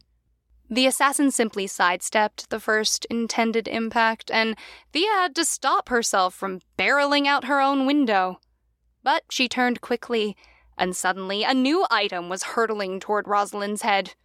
The 0.70 0.88
assassin 0.88 1.32
simply 1.32 1.68
sidestepped 1.68 2.50
the 2.50 2.60
first 2.60 3.06
intended 3.06 3.68
impact, 3.68 4.32
and 4.32 4.58
Thea 4.91 5.12
had 5.13 5.36
to 5.36 5.46
stop 5.46 5.89
herself 5.89 6.34
from 6.34 6.62
barreling 6.78 7.28
out 7.28 7.46
her 7.46 7.62
own 7.62 7.86
window. 7.86 8.39
But 9.06 9.26
she 9.30 9.48
turned 9.48 9.82
quickly, 9.82 10.36
and 10.80 10.96
suddenly 10.96 11.44
a 11.44 11.54
new 11.54 11.86
item 11.91 12.28
was 12.28 12.56
hurtling 12.58 13.00
toward 13.00 13.28
Rosalind's 13.28 13.84
head. 13.84 14.15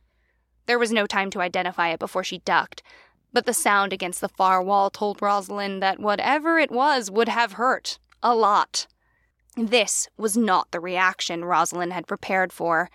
There 0.65 0.79
was 0.79 0.91
no 0.91 1.05
time 1.07 1.29
to 1.33 1.43
identify 1.43 1.91
it 1.91 2.01
before 2.01 2.25
she 2.25 2.39
ducked, 2.39 2.83
but 3.31 3.45
the 3.45 3.53
sound 3.53 3.93
against 3.93 4.23
the 4.23 4.29
far 4.31 4.63
wall 4.63 4.89
told 4.89 5.21
Rosalind 5.21 5.83
that 5.83 6.01
whatever 6.01 6.59
it 6.59 6.71
was 6.71 7.11
would 7.11 7.29
have 7.29 7.53
hurt. 7.53 7.99
A 8.23 8.35
lot. 8.35 8.87
This 9.55 10.09
was 10.17 10.35
not 10.35 10.71
the 10.71 10.81
reaction 10.81 11.45
Rosalind 11.45 11.93
had 11.93 12.07
prepared 12.07 12.51
for. 12.51 12.89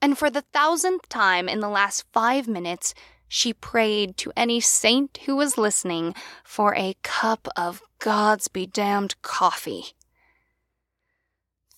And 0.00 0.18
for 0.18 0.28
the 0.28 0.42
thousandth 0.52 1.08
time 1.08 1.48
in 1.48 1.60
the 1.60 1.68
last 1.68 2.04
five 2.12 2.48
minutes, 2.48 2.94
she 3.28 3.52
prayed 3.52 4.16
to 4.16 4.32
any 4.36 4.58
saint 4.58 5.20
who 5.24 5.36
was 5.36 5.56
listening 5.56 6.16
for 6.42 6.74
a 6.74 6.96
cup 7.04 7.46
of 7.56 7.80
God's 8.00 8.48
be 8.48 8.66
damned 8.66 9.14
coffee. 9.22 9.94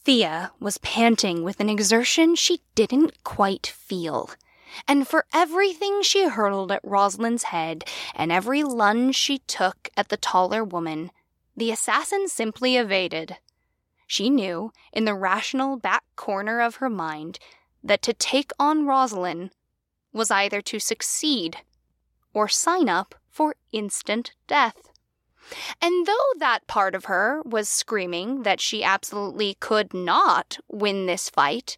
Thea 0.04 0.52
was 0.60 0.76
panting 0.78 1.44
with 1.44 1.60
an 1.60 1.70
exertion 1.70 2.34
she 2.34 2.60
didn't 2.74 3.24
quite 3.24 3.66
feel. 3.66 4.30
And 4.86 5.08
for 5.08 5.24
everything 5.32 6.02
she 6.02 6.28
hurled 6.28 6.70
at 6.70 6.84
Rosalind's 6.84 7.44
head 7.44 7.84
and 8.14 8.30
every 8.30 8.62
lunge 8.62 9.16
she 9.16 9.38
took 9.38 9.88
at 9.96 10.10
the 10.10 10.18
taller 10.18 10.62
woman, 10.62 11.10
the 11.56 11.70
assassin 11.70 12.28
simply 12.28 12.76
evaded. 12.76 13.38
She 14.06 14.28
knew, 14.28 14.72
in 14.92 15.06
the 15.06 15.14
rational 15.14 15.78
back 15.78 16.04
corner 16.16 16.60
of 16.60 16.76
her 16.76 16.90
mind, 16.90 17.38
that 17.82 18.02
to 18.02 18.12
take 18.12 18.50
on 18.58 18.86
Rosalind 18.86 19.52
was 20.12 20.30
either 20.30 20.60
to 20.60 20.78
succeed 20.78 21.58
or 22.34 22.48
sign 22.48 22.90
up 22.90 23.14
for 23.30 23.56
instant 23.72 24.32
death. 24.48 24.90
And 25.80 26.07
though 26.07 26.33
that 26.38 26.66
part 26.66 26.94
of 26.94 27.07
her 27.07 27.42
was 27.44 27.68
screaming 27.68 28.42
that 28.42 28.61
she 28.61 28.83
absolutely 28.83 29.54
could 29.61 29.92
not 29.92 30.59
win 30.68 31.07
this 31.07 31.28
fight, 31.28 31.76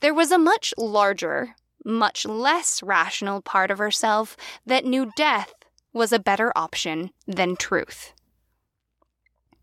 there 0.00 0.14
was 0.14 0.30
a 0.30 0.38
much 0.38 0.74
larger, 0.78 1.54
much 1.84 2.26
less 2.26 2.82
rational 2.82 3.40
part 3.40 3.70
of 3.70 3.78
herself 3.78 4.36
that 4.66 4.84
knew 4.84 5.12
death 5.16 5.52
was 5.92 6.12
a 6.12 6.18
better 6.18 6.52
option 6.56 7.10
than 7.26 7.56
truth. 7.56 8.12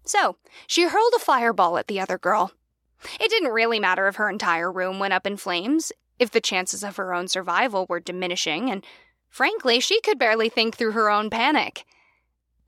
So, 0.04 0.38
she 0.68 0.88
hurled 0.88 1.14
a 1.16 1.20
fireball 1.20 1.78
at 1.78 1.88
the 1.88 2.00
other 2.00 2.18
girl. 2.18 2.52
It 3.20 3.30
didn't 3.30 3.52
really 3.52 3.80
matter 3.80 4.08
if 4.08 4.16
her 4.16 4.30
entire 4.30 4.72
room 4.72 5.00
went 5.00 5.14
up 5.14 5.28
in 5.28 5.38
flames, 5.38 5.92
if 6.20 6.32
the 6.32 6.42
chances 6.42 6.84
of 6.84 6.98
her 6.98 7.14
own 7.14 7.28
survival 7.28 7.86
were 7.90 8.00
diminishing, 8.00 8.70
and 8.70 8.86
frankly, 9.30 9.80
she 9.80 10.00
could 10.02 10.20
barely 10.20 10.50
think 10.50 10.76
through 10.76 10.92
her 10.92 11.10
own 11.10 11.30
panic. 11.30 11.86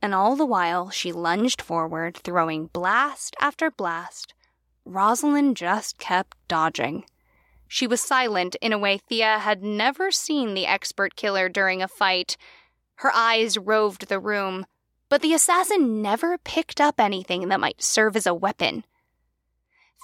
And 0.03 0.13
all 0.13 0.35
the 0.35 0.45
while, 0.45 0.89
she 0.89 1.13
lunged 1.13 1.61
forward, 1.61 2.17
throwing 2.17 2.65
blast 2.67 3.37
after 3.39 3.71
blast. 3.71 4.33
Rosalind 4.83 5.55
just 5.55 5.97
kept 5.97 6.35
dodging. 6.49 7.05
She 7.69 7.87
was 7.87 8.01
silent 8.01 8.57
in 8.59 8.73
a 8.73 8.77
way 8.77 8.97
Thea 8.97 9.39
had 9.39 9.63
never 9.63 10.11
seen 10.11 10.55
the 10.55 10.65
expert 10.65 11.15
killer 11.15 11.47
during 11.47 11.81
a 11.81 11.87
fight. 11.87 12.35
Her 12.95 13.15
eyes 13.15 13.57
roved 13.57 14.09
the 14.09 14.19
room, 14.19 14.65
but 15.07 15.21
the 15.21 15.33
assassin 15.33 16.01
never 16.01 16.37
picked 16.37 16.81
up 16.81 16.99
anything 16.99 17.47
that 17.47 17.61
might 17.61 17.81
serve 17.81 18.17
as 18.17 18.27
a 18.27 18.33
weapon. 18.33 18.83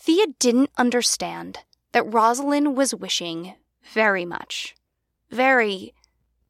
Thea 0.03 0.27
didn't 0.39 0.71
understand 0.77 1.59
that 1.91 2.13
Rosalind 2.13 2.77
was 2.77 2.95
wishing 2.95 3.55
very 3.83 4.23
much, 4.23 4.75
very, 5.29 5.93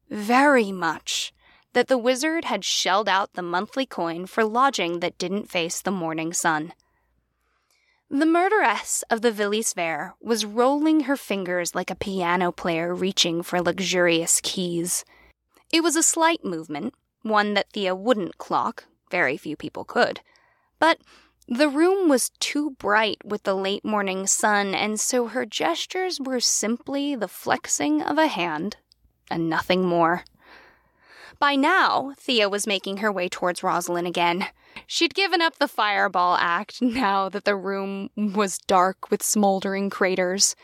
very 0.08 0.70
much 0.70 1.32
that 1.72 1.88
the 1.88 1.98
wizard 1.98 2.44
had 2.44 2.64
shelled 2.64 3.08
out 3.08 3.34
the 3.34 3.42
monthly 3.42 3.86
coin 3.86 4.26
for 4.26 4.44
lodging 4.44 5.00
that 5.00 5.18
didn't 5.18 5.50
face 5.50 5.80
the 5.80 5.90
morning 5.90 6.32
sun. 6.32 6.72
The 8.08 8.26
murderess 8.26 9.04
of 9.08 9.22
the 9.22 9.30
Villiers 9.30 9.72
Fair 9.72 10.14
was 10.20 10.44
rolling 10.44 11.00
her 11.00 11.16
fingers 11.16 11.76
like 11.76 11.92
a 11.92 11.94
piano 11.94 12.50
player 12.50 12.92
reaching 12.92 13.42
for 13.42 13.62
luxurious 13.62 14.40
keys. 14.42 15.04
It 15.72 15.84
was 15.84 15.94
a 15.94 16.02
slight 16.02 16.44
movement, 16.44 16.94
one 17.22 17.54
that 17.54 17.70
Thea 17.72 17.94
wouldn't 17.94 18.36
clock, 18.36 18.86
very 19.12 19.36
few 19.36 19.56
people 19.56 19.84
could. 19.84 20.20
But 20.80 20.98
the 21.46 21.68
room 21.68 22.08
was 22.08 22.30
too 22.40 22.70
bright 22.72 23.18
with 23.24 23.44
the 23.44 23.54
late 23.54 23.84
morning 23.84 24.26
sun, 24.26 24.74
and 24.74 24.98
so 24.98 25.28
her 25.28 25.46
gestures 25.46 26.20
were 26.20 26.40
simply 26.40 27.14
the 27.14 27.28
flexing 27.28 28.02
of 28.02 28.18
a 28.18 28.26
hand 28.26 28.76
and 29.30 29.48
nothing 29.48 29.84
more. 29.84 30.24
By 31.40 31.56
now, 31.56 32.12
Thea 32.18 32.50
was 32.50 32.66
making 32.66 32.98
her 32.98 33.10
way 33.10 33.30
towards 33.30 33.62
Rosalind 33.62 34.06
again. 34.06 34.46
She'd 34.86 35.14
given 35.14 35.40
up 35.40 35.58
the 35.58 35.66
fireball 35.66 36.36
act 36.36 36.82
now 36.82 37.30
that 37.30 37.46
the 37.46 37.56
room 37.56 38.10
was 38.14 38.58
dark 38.58 39.10
with 39.10 39.22
smoldering 39.22 39.88
craters. 39.88 40.54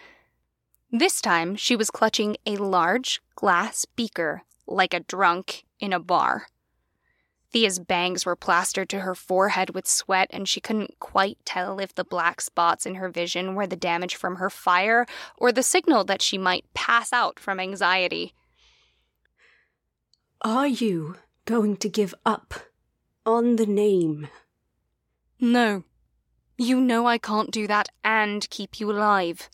This 0.92 1.22
time, 1.22 1.56
she 1.56 1.76
was 1.76 1.90
clutching 1.90 2.36
a 2.44 2.56
large 2.56 3.22
glass 3.36 3.86
beaker 3.96 4.42
like 4.66 4.92
a 4.92 5.00
drunk 5.00 5.64
in 5.80 5.94
a 5.94 5.98
bar. 5.98 6.48
Thea's 7.52 7.78
bangs 7.78 8.26
were 8.26 8.36
plastered 8.36 8.90
to 8.90 9.00
her 9.00 9.14
forehead 9.14 9.70
with 9.70 9.86
sweat, 9.86 10.28
and 10.30 10.46
she 10.46 10.60
couldn't 10.60 11.00
quite 11.00 11.38
tell 11.46 11.80
if 11.80 11.94
the 11.94 12.04
black 12.04 12.42
spots 12.42 12.84
in 12.84 12.96
her 12.96 13.08
vision 13.08 13.54
were 13.54 13.66
the 13.66 13.76
damage 13.76 14.14
from 14.14 14.36
her 14.36 14.50
fire 14.50 15.06
or 15.38 15.52
the 15.52 15.62
signal 15.62 16.04
that 16.04 16.20
she 16.20 16.36
might 16.36 16.66
pass 16.74 17.14
out 17.14 17.40
from 17.40 17.60
anxiety. 17.60 18.34
Are 20.48 20.68
you 20.68 21.16
going 21.44 21.76
to 21.78 21.88
give 21.88 22.14
up 22.24 22.54
on 23.26 23.56
the 23.56 23.66
name? 23.66 24.28
No. 25.40 25.82
You 26.56 26.80
know 26.80 27.04
I 27.04 27.18
can't 27.18 27.50
do 27.50 27.66
that 27.66 27.88
and 28.04 28.48
keep 28.48 28.78
you 28.78 28.88
alive. 28.88 29.50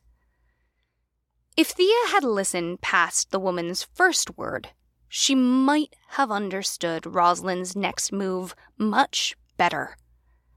If 1.56 1.68
Thea 1.68 2.08
had 2.08 2.24
listened 2.24 2.82
past 2.82 3.30
the 3.30 3.40
woman's 3.40 3.84
first 3.94 4.36
word, 4.36 4.68
she 5.08 5.34
might 5.34 5.96
have 6.08 6.30
understood 6.30 7.06
Rosalind's 7.06 7.74
next 7.74 8.12
move 8.12 8.54
much 8.76 9.34
better. 9.56 9.96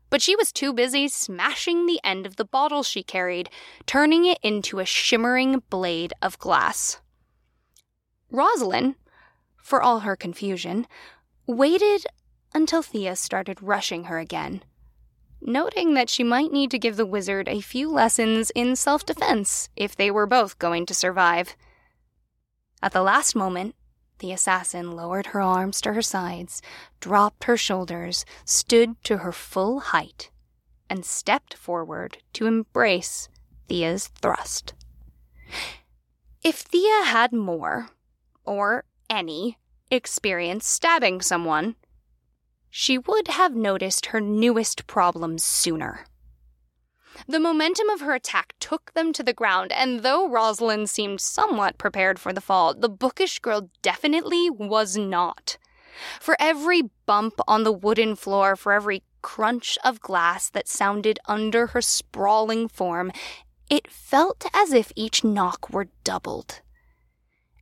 But 0.10 0.21
she 0.21 0.36
was 0.36 0.52
too 0.52 0.74
busy 0.74 1.08
smashing 1.08 1.86
the 1.86 2.02
end 2.04 2.26
of 2.26 2.36
the 2.36 2.43
bottle 2.43 2.84
she 2.84 3.04
carried, 3.04 3.50
turning 3.86 4.26
it 4.26 4.39
into 4.43 4.80
a 4.80 4.86
shimmering 4.86 5.63
blade 5.69 6.12
of 6.21 6.38
glass. 6.39 7.00
Rosalind 8.30 8.95
for 9.65 9.82
all 9.82 10.01
her 10.01 10.15
confusion, 10.15 10.86
waited 11.47 12.06
until 12.54 12.84
Thea 12.84 13.15
started 13.15 13.63
rushing 13.63 14.04
her 14.04 14.19
again, 14.19 14.62
noting 15.41 15.95
that 15.95 16.08
she 16.08 16.23
might 16.23 16.51
need 16.51 16.69
to 16.69 16.78
give 16.78 16.97
the 16.97 17.06
wizard 17.06 17.49
a 17.49 17.62
few 17.62 17.89
lessons 17.89 18.51
in 18.54 18.75
self 18.75 19.04
defense 19.04 19.69
if 19.75 19.95
they 19.95 20.12
were 20.12 20.28
both 20.28 20.60
going 20.60 20.86
to 20.86 20.93
survive. 20.93 21.56
At 22.84 22.91
the 22.91 23.01
last 23.01 23.36
moment, 23.36 23.73
the 24.19 24.32
assassin 24.32 24.91
lowered 24.91 25.28
her 25.28 25.41
arms 25.41 25.82
to 25.82 25.93
her 25.93 26.01
sides, 26.04 26.62
dropped 26.99 27.45
her 27.45 27.58
shoulders, 27.58 28.23
stood 28.45 29.04
to 29.06 29.17
her 29.17 29.32
full 29.32 29.80
height, 29.80 30.30
and 30.91 31.04
stepped 31.04 31.56
forward 31.56 32.19
to 32.34 32.45
embrace 32.45 33.30
Thea's 33.67 34.10
thrust. 34.10 34.75
If 36.43 36.58
Thea 36.58 37.06
had 37.06 37.34
more, 37.34 37.89
or 38.45 38.86
any 39.09 39.57
experience 39.91 40.67
stabbing 40.67 41.21
someone, 41.21 41.75
she 42.69 42.97
would 42.97 43.29
have 43.29 43.55
noticed 43.55 44.07
her 44.07 44.19
newest 44.19 44.87
problem 44.87 45.37
sooner. 45.37 46.05
The 47.27 47.39
momentum 47.39 47.89
of 47.89 48.01
her 48.01 48.13
attack 48.13 48.53
took 48.59 48.93
them 48.93 49.13
to 49.13 49.23
the 49.23 49.33
ground, 49.33 49.71
and 49.71 50.01
though 50.01 50.27
Rosalind 50.27 50.89
seemed 50.89 51.21
somewhat 51.21 51.77
prepared 51.77 52.19
for 52.19 52.33
the 52.33 52.41
fall, 52.41 52.73
the 52.73 52.89
bookish 52.89 53.39
girl 53.39 53.69
definitely 53.81 54.49
was 54.49 54.97
not. 54.97 55.57
For 56.19 56.35
every 56.39 56.89
bump 57.05 57.39
on 57.47 57.63
the 57.63 57.71
wooden 57.71 58.17
floor, 58.17 58.57
for 58.57 58.73
every 58.73 59.03
crunch 59.21 59.77
of 59.83 60.01
glass 60.01 60.49
that 60.49 60.67
sounded 60.67 61.19
under 61.25 61.67
her 61.67 61.81
sprawling 61.81 62.67
form, 62.67 63.13
it 63.69 63.89
felt 63.89 64.45
as 64.53 64.73
if 64.73 64.91
each 64.97 65.23
knock 65.23 65.69
were 65.69 65.87
doubled 66.03 66.61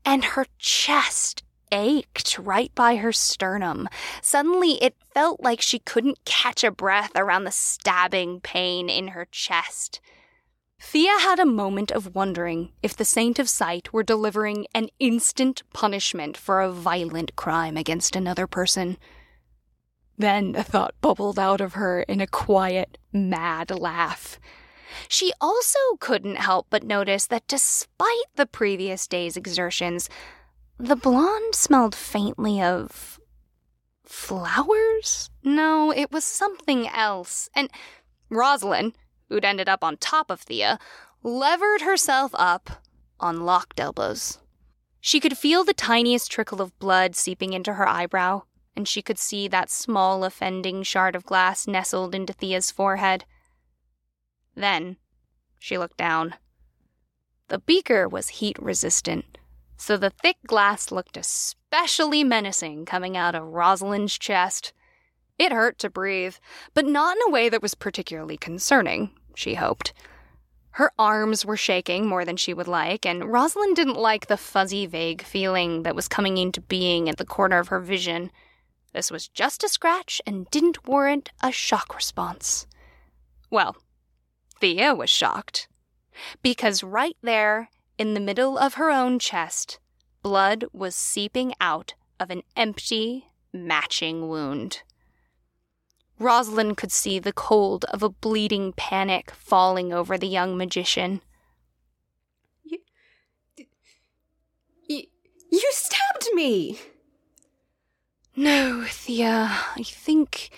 and 0.06 0.26
her 0.26 0.46
chest 0.58 1.44
ached 1.72 2.38
right 2.38 2.74
by 2.76 2.98
her 2.98 3.12
sternum. 3.12 3.89
Suddenly, 4.22 4.82
it 4.82 4.96
felt 5.13 5.42
like 5.42 5.62
she 5.62 5.80
couldn't 5.80 6.24
catch 6.26 6.63
a 6.63 6.72
breath 6.72 7.12
around 7.16 7.44
the 7.44 7.52
stabbing 7.52 8.39
pain 8.42 8.89
in 8.89 9.10
her 9.10 9.28
chest. 9.32 10.00
Thea 10.80 11.18
had 11.20 11.39
a 11.39 11.46
moment 11.46 11.92
of 11.92 12.13
wondering 12.13 12.74
if 12.84 12.96
the 12.96 13.06
Saint 13.06 13.39
of 13.39 13.50
Sight 13.50 13.94
were 13.94 14.04
delivering 14.04 14.68
an 14.76 14.89
instant 15.00 15.63
punishment 15.74 16.38
for 16.38 16.62
a 16.62 16.72
violent 16.72 17.36
crime 17.36 17.78
against 17.78 18.16
another 18.16 18.48
person. 18.48 18.98
Then 20.18 20.56
a 20.56 20.63
thought 20.63 20.94
bubbled 21.02 21.39
out 21.39 21.62
of 21.62 21.74
her 21.74 22.02
in 22.02 22.22
a 22.22 22.28
quiet, 22.28 22.98
mad 23.12 23.72
laugh. 23.72 24.39
She 25.08 25.34
also 25.41 25.79
couldn't 25.99 26.38
help 26.38 26.67
but 26.69 26.84
notice 26.84 27.27
that 27.27 27.47
despite 27.47 28.27
the 28.36 28.45
previous 28.45 29.08
day's 29.08 29.38
exertions, 29.38 30.10
the 30.77 30.95
blonde 30.95 31.56
smelled 31.56 31.95
faintly 31.95 32.62
of. 32.62 33.19
flowers? 34.06 35.29
No, 35.43 35.91
it 35.91 36.12
was 36.12 36.23
something 36.23 36.88
else. 36.88 37.49
And 37.56 37.69
Rosalind, 38.29 38.93
who'd 39.29 39.45
ended 39.45 39.69
up 39.69 39.84
on 39.84 39.97
top 39.97 40.29
of 40.29 40.41
Thea, 40.41 40.79
levered 41.23 41.82
herself 41.82 42.32
up 42.36 42.84
on 43.19 43.45
locked 43.45 43.79
elbows. 43.79 44.39
She 44.99 45.19
could 45.19 45.38
feel 45.38 45.63
the 45.63 45.73
tiniest 45.73 46.32
trickle 46.32 46.62
of 46.62 46.77
blood 46.79 47.15
seeping 47.15 47.53
into 47.53 47.73
her 47.73 47.88
eyebrow, 47.88 48.43
and 48.75 48.88
she 48.88 49.01
could 49.01 49.19
see 49.19 49.47
that 49.47 49.69
small 49.69 50.23
offending 50.23 50.84
shard 50.84 51.15
of 51.15 51.25
glass 51.25 51.67
nestled 51.67 52.15
into 52.15 52.34
Thea's 52.34 52.71
forehead. 52.71 53.25
Then 54.56 54.98
she 55.60 55.78
looked 55.78 55.98
down. 55.98 56.36
The 57.48 57.60
beaker 57.60 58.08
was 58.08 58.30
heat 58.30 58.58
resistant, 58.60 59.38
so 59.78 59.98
the 59.98 60.10
thick 60.10 60.38
glass 60.48 60.92
looked 60.92 61.18
especially 61.18 62.24
menacing 62.24 62.86
coming 62.86 63.18
out 63.18 63.36
of 63.36 63.48
Rosalind's 63.48 64.18
chest. 64.18 64.74
It 65.38 65.52
hurt 65.52 65.80
to 65.80 65.89
breathe, 65.89 66.36
but 66.74 66.86
not 66.86 67.18
in 67.18 67.24
a 67.28 67.32
way 67.32 67.50
that 67.50 67.62
was 67.62 67.76
particularly 67.76 68.38
concerning, 68.38 69.12
she 69.36 69.56
hoped. 69.56 69.94
Her 70.72 70.92
arms 70.98 71.46
were 71.46 71.58
shaking 71.58 72.08
more 72.08 72.26
than 72.26 72.38
she 72.38 72.54
would 72.54 72.68
like, 72.68 73.06
and 73.06 73.32
Rosalind 73.32 73.76
didn't 73.76 73.96
like 73.96 74.26
the 74.28 74.38
fuzzy, 74.38 74.88
vague 74.88 75.22
feeling 75.22 75.84
that 75.84 75.96
was 75.96 76.08
coming 76.08 76.38
into 76.38 76.62
being 76.62 77.10
at 77.10 77.18
the 77.18 77.26
corner 77.26 77.60
of 77.60 77.68
her 77.68 77.80
vision. 77.80 78.32
This 78.92 79.12
was 79.12 79.28
just 79.28 79.63
a 79.63 79.70
scratch 79.70 80.22
and 80.26 80.50
didn't 80.50 80.88
warrant 80.88 81.32
a 81.42 81.52
shock 81.52 81.96
response. 81.96 82.66
Well, 83.52 83.76
Thea 84.63 84.95
was 84.95 85.10
shocked. 85.10 85.67
Because 86.41 86.84
right 86.84 87.17
there, 87.21 87.69
in 87.97 88.13
the 88.13 88.21
middle 88.21 88.58
of 88.58 88.76
her 88.76 88.89
own 88.89 89.19
chest, 89.19 89.78
blood 90.21 90.63
was 90.71 90.95
seeping 90.95 91.54
out 91.60 91.95
of 92.17 92.30
an 92.30 92.43
empty, 92.56 93.26
matching 93.52 94.30
wound. 94.30 94.84
Rosalind 96.17 96.78
could 96.78 96.93
see 96.93 97.19
the 97.19 97.34
cold 97.34 97.84
of 97.89 98.02
a 98.04 98.10
bleeding 98.10 98.71
panic 98.71 99.32
falling 99.32 99.91
over 99.91 100.17
the 100.17 100.28
young 100.28 100.56
magician. 100.56 101.19
You, 102.63 102.78
you, 104.88 105.04
you 105.52 105.69
stabbed 105.71 106.30
me! 106.36 106.80
No, 108.34 108.86
Thea, 108.88 109.52
I 109.76 109.84
think 109.84 110.52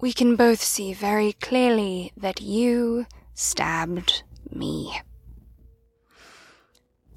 we 0.00 0.12
can 0.12 0.36
both 0.36 0.62
see 0.62 0.92
very 0.92 1.32
clearly 1.32 2.12
that 2.16 2.40
you 2.40 3.06
stabbed 3.34 4.22
me. 4.50 5.00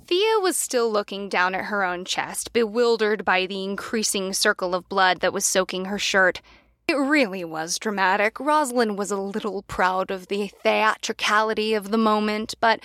Thea 0.07 0.39
was 0.39 0.55
still 0.55 0.91
looking 0.91 1.29
down 1.29 1.55
at 1.55 1.65
her 1.65 1.83
own 1.83 2.05
chest, 2.05 2.53
bewildered 2.53 3.25
by 3.25 3.47
the 3.47 3.63
increasing 3.63 4.33
circle 4.33 4.75
of 4.75 4.87
blood 4.87 5.19
that 5.21 5.33
was 5.33 5.45
soaking 5.45 5.85
her 5.85 5.97
shirt. 5.97 6.41
It 6.87 6.93
really 6.93 7.43
was 7.43 7.79
dramatic. 7.79 8.39
Rosalind 8.39 8.99
was 8.99 9.09
a 9.09 9.17
little 9.17 9.63
proud 9.63 10.11
of 10.11 10.27
the 10.27 10.51
theatricality 10.61 11.73
of 11.73 11.89
the 11.89 11.97
moment, 11.97 12.53
but 12.59 12.79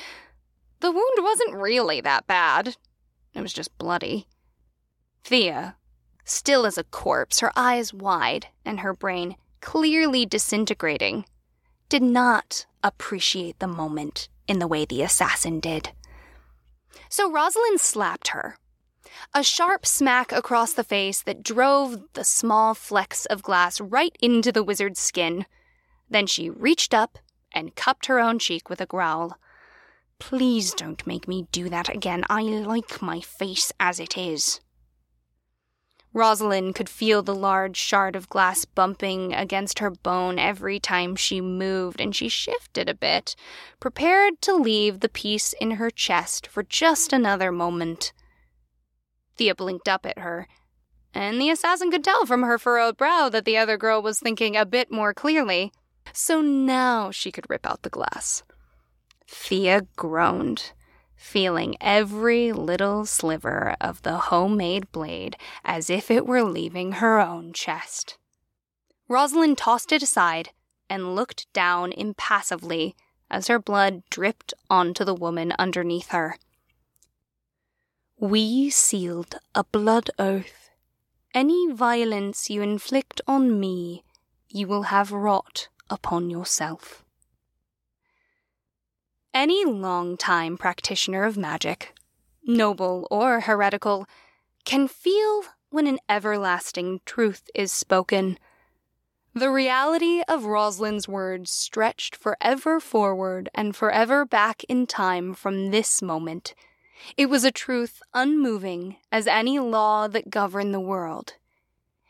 the 0.81 0.91
wound 0.91 1.19
wasn't 1.19 1.55
really 1.55 2.01
that 2.01 2.27
bad. 2.27 2.77
It 3.35 3.43
was 3.43 3.53
just 3.53 3.77
bloody. 3.77 4.27
Thea, 5.23 5.77
still 6.25 6.65
as 6.65 6.79
a 6.79 6.85
corpse, 6.85 7.41
her 7.41 7.53
eyes 7.55 7.93
wide 7.93 8.47
and 8.65 8.81
her 8.81 8.95
brain 8.95 9.37
clearly 9.61 10.25
disintegrating, 10.25 11.27
did 11.91 12.03
not 12.03 12.65
appreciate 12.83 13.59
the 13.59 13.67
moment 13.67 14.29
in 14.47 14.59
the 14.59 14.67
way 14.67 14.85
the 14.85 15.03
assassin 15.03 15.61
did. 15.61 15.91
So 17.09 17.31
Rosalind 17.31 17.81
slapped 17.81 18.29
her. 18.29 18.57
A 19.35 19.43
sharp 19.43 19.87
smack 19.87 20.33
across 20.33 20.73
the 20.73 20.85
face 20.85 21.23
that 21.23 21.43
drove 21.43 22.03
the 22.15 22.25
small 22.25 22.75
flecks 22.75 23.27
of 23.27 23.43
glass 23.43 23.81
right 23.81 24.17
into 24.21 24.53
the 24.53 24.63
wizard's 24.63 25.01
skin. 25.01 25.47
Then 26.09 26.27
she 26.27 26.51
reached 26.51 26.95
up 26.95 27.19
and 27.53 27.75
cupped 27.75 28.07
her 28.07 28.21
own 28.21 28.39
cheek 28.39 28.69
with 28.69 28.81
a 28.81 28.87
growl. 28.87 29.39
Please 30.19 30.75
don't 30.75 31.07
make 31.07 31.27
me 31.27 31.49
do 31.51 31.69
that 31.69 31.89
again. 31.89 32.25
I 32.29 32.43
like 32.43 33.03
my 33.03 33.21
face 33.21 33.73
as 33.81 33.99
it 33.99 34.17
is. 34.17 34.61
Rosalind 36.13 36.75
could 36.75 36.89
feel 36.89 37.23
the 37.23 37.35
large 37.35 37.77
shard 37.77 38.17
of 38.17 38.29
glass 38.29 38.65
bumping 38.65 39.33
against 39.33 39.79
her 39.79 39.91
bone 39.91 40.39
every 40.39 40.81
time 40.81 41.15
she 41.15 41.41
moved, 41.41 42.01
and 42.01 42.15
she 42.15 42.29
shifted 42.29 42.89
a 42.89 42.95
bit, 42.95 43.37
prepared 43.79 44.41
to 44.43 44.55
leave 44.55 45.01
the 45.01 45.09
piece 45.09 45.53
in 45.61 45.73
her 45.73 45.91
chest 45.91 46.49
for 46.49 46.65
just 46.65 47.13
another 47.13 47.53
moment. 47.53 48.13
Thea 49.37 49.55
blinked 49.55 49.89
up 49.89 50.05
at 50.05 50.19
her, 50.19 50.49
and 51.15 51.41
the 51.41 51.51
assassin 51.51 51.93
could 51.93 52.05
tell 52.05 52.27
from 52.27 52.43
her 52.43 52.59
furrowed 52.59 52.97
brow 52.97 53.29
that 53.29 53.45
the 53.45 53.57
other 53.57 53.77
girl 53.77 54.03
was 54.03 54.19
thinking 54.19 54.57
a 54.57 54.67
bit 54.67 54.91
more 54.91 55.15
clearly. 55.15 55.73
So 56.13 56.41
now 56.41 57.13
she 57.13 57.31
could 57.31 57.49
rip 57.49 57.65
out 57.65 57.83
the 57.83 57.89
glass. 57.89 58.43
Thea 59.29 59.83
groaned 59.95 60.73
feeling 61.21 61.77
every 61.83 62.51
little 62.51 63.05
sliver 63.05 63.77
of 63.79 64.01
the 64.03 64.17
homemade 64.17 64.91
blade 64.91 65.37
as 65.63 65.91
if 65.91 66.11
it 66.11 66.27
were 66.27 66.43
leaving 66.43 66.93
her 66.93 67.21
own 67.21 67.53
chest. 67.53 68.17
Rosalind 69.07 69.59
tossed 69.59 69.93
it 69.93 70.03
aside 70.03 70.49
and 70.89 71.15
looked 71.15 71.47
down 71.53 71.93
impassively 71.93 72.97
as 73.31 73.49
her 73.49 73.59
blood 73.59 74.03
dripped 74.09 74.55
onto 74.71 75.05
the 75.05 75.15
woman 75.15 75.53
underneath 75.59 76.09
her. 76.09 76.37
We 78.19 78.71
sealed 78.71 79.37
a 79.55 79.63
blood 79.65 80.09
oath. 80.19 80.71
Any 81.35 81.71
violence 81.71 82.49
you 82.49 82.63
inflict 82.63 83.21
on 83.29 83.61
me, 83.61 84.05
you 84.49 84.67
will 84.67 84.85
have 84.85 85.13
wrought 85.13 85.69
upon 85.91 86.31
yourself. 86.31 87.05
Any 89.33 89.65
long-time 89.65 90.59
practitioner 90.59 91.23
of 91.23 91.37
magic, 91.37 91.95
noble 92.45 93.07
or 93.13 93.41
heretical, 93.41 94.07
can 94.65 94.89
feel 94.89 95.45
when 95.71 95.87
an 95.87 96.01
everlasting 96.09 97.01
truth 97.07 97.49
is 97.55 97.71
spoken. 97.71 98.39
The 99.33 99.51
reality 99.51 100.23
of 100.27 100.47
Rosalind's 100.47 101.07
words 101.07 101.53
stretched 101.53 102.17
forever 102.17 102.81
forward 102.81 103.49
and 103.55 103.77
forever 103.77 104.25
back 104.25 104.65
in 104.65 104.89
time 104.89 105.35
from 105.35 105.71
this 105.71 106.03
moment. 106.03 106.53
It 107.17 107.27
was 107.27 107.45
a 107.45 107.53
truth 107.53 108.03
unmoving 108.13 108.97
as 109.13 109.29
any 109.29 109.61
law 109.61 110.09
that 110.09 110.31
governed 110.31 110.75
the 110.75 110.81
world. 110.81 111.35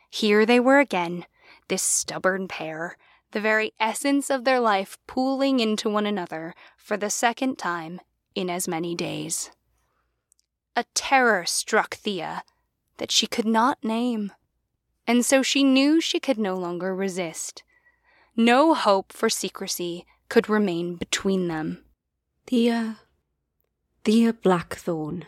Here 0.08 0.46
they 0.46 0.58
were 0.58 0.80
again, 0.80 1.26
this 1.68 1.82
stubborn 1.82 2.48
pair, 2.48 2.96
the 3.32 3.40
very 3.40 3.72
essence 3.78 4.30
of 4.30 4.44
their 4.44 4.60
life 4.60 4.98
pooling 5.06 5.60
into 5.60 5.88
one 5.88 6.06
another 6.06 6.54
for 6.76 6.96
the 6.96 7.10
second 7.10 7.58
time 7.58 8.00
in 8.34 8.50
as 8.50 8.66
many 8.66 8.94
days. 8.94 9.50
A 10.76 10.84
terror 10.94 11.44
struck 11.46 11.94
Thea 11.94 12.42
that 12.98 13.10
she 13.10 13.26
could 13.26 13.46
not 13.46 13.82
name, 13.82 14.32
and 15.06 15.24
so 15.24 15.42
she 15.42 15.64
knew 15.64 16.00
she 16.00 16.20
could 16.20 16.38
no 16.38 16.54
longer 16.54 16.94
resist. 16.94 17.62
No 18.36 18.74
hope 18.74 19.12
for 19.12 19.28
secrecy 19.28 20.06
could 20.28 20.48
remain 20.48 20.96
between 20.96 21.48
them. 21.48 21.84
Thea, 22.46 22.98
Thea 24.04 24.32
Blackthorn. 24.32 25.26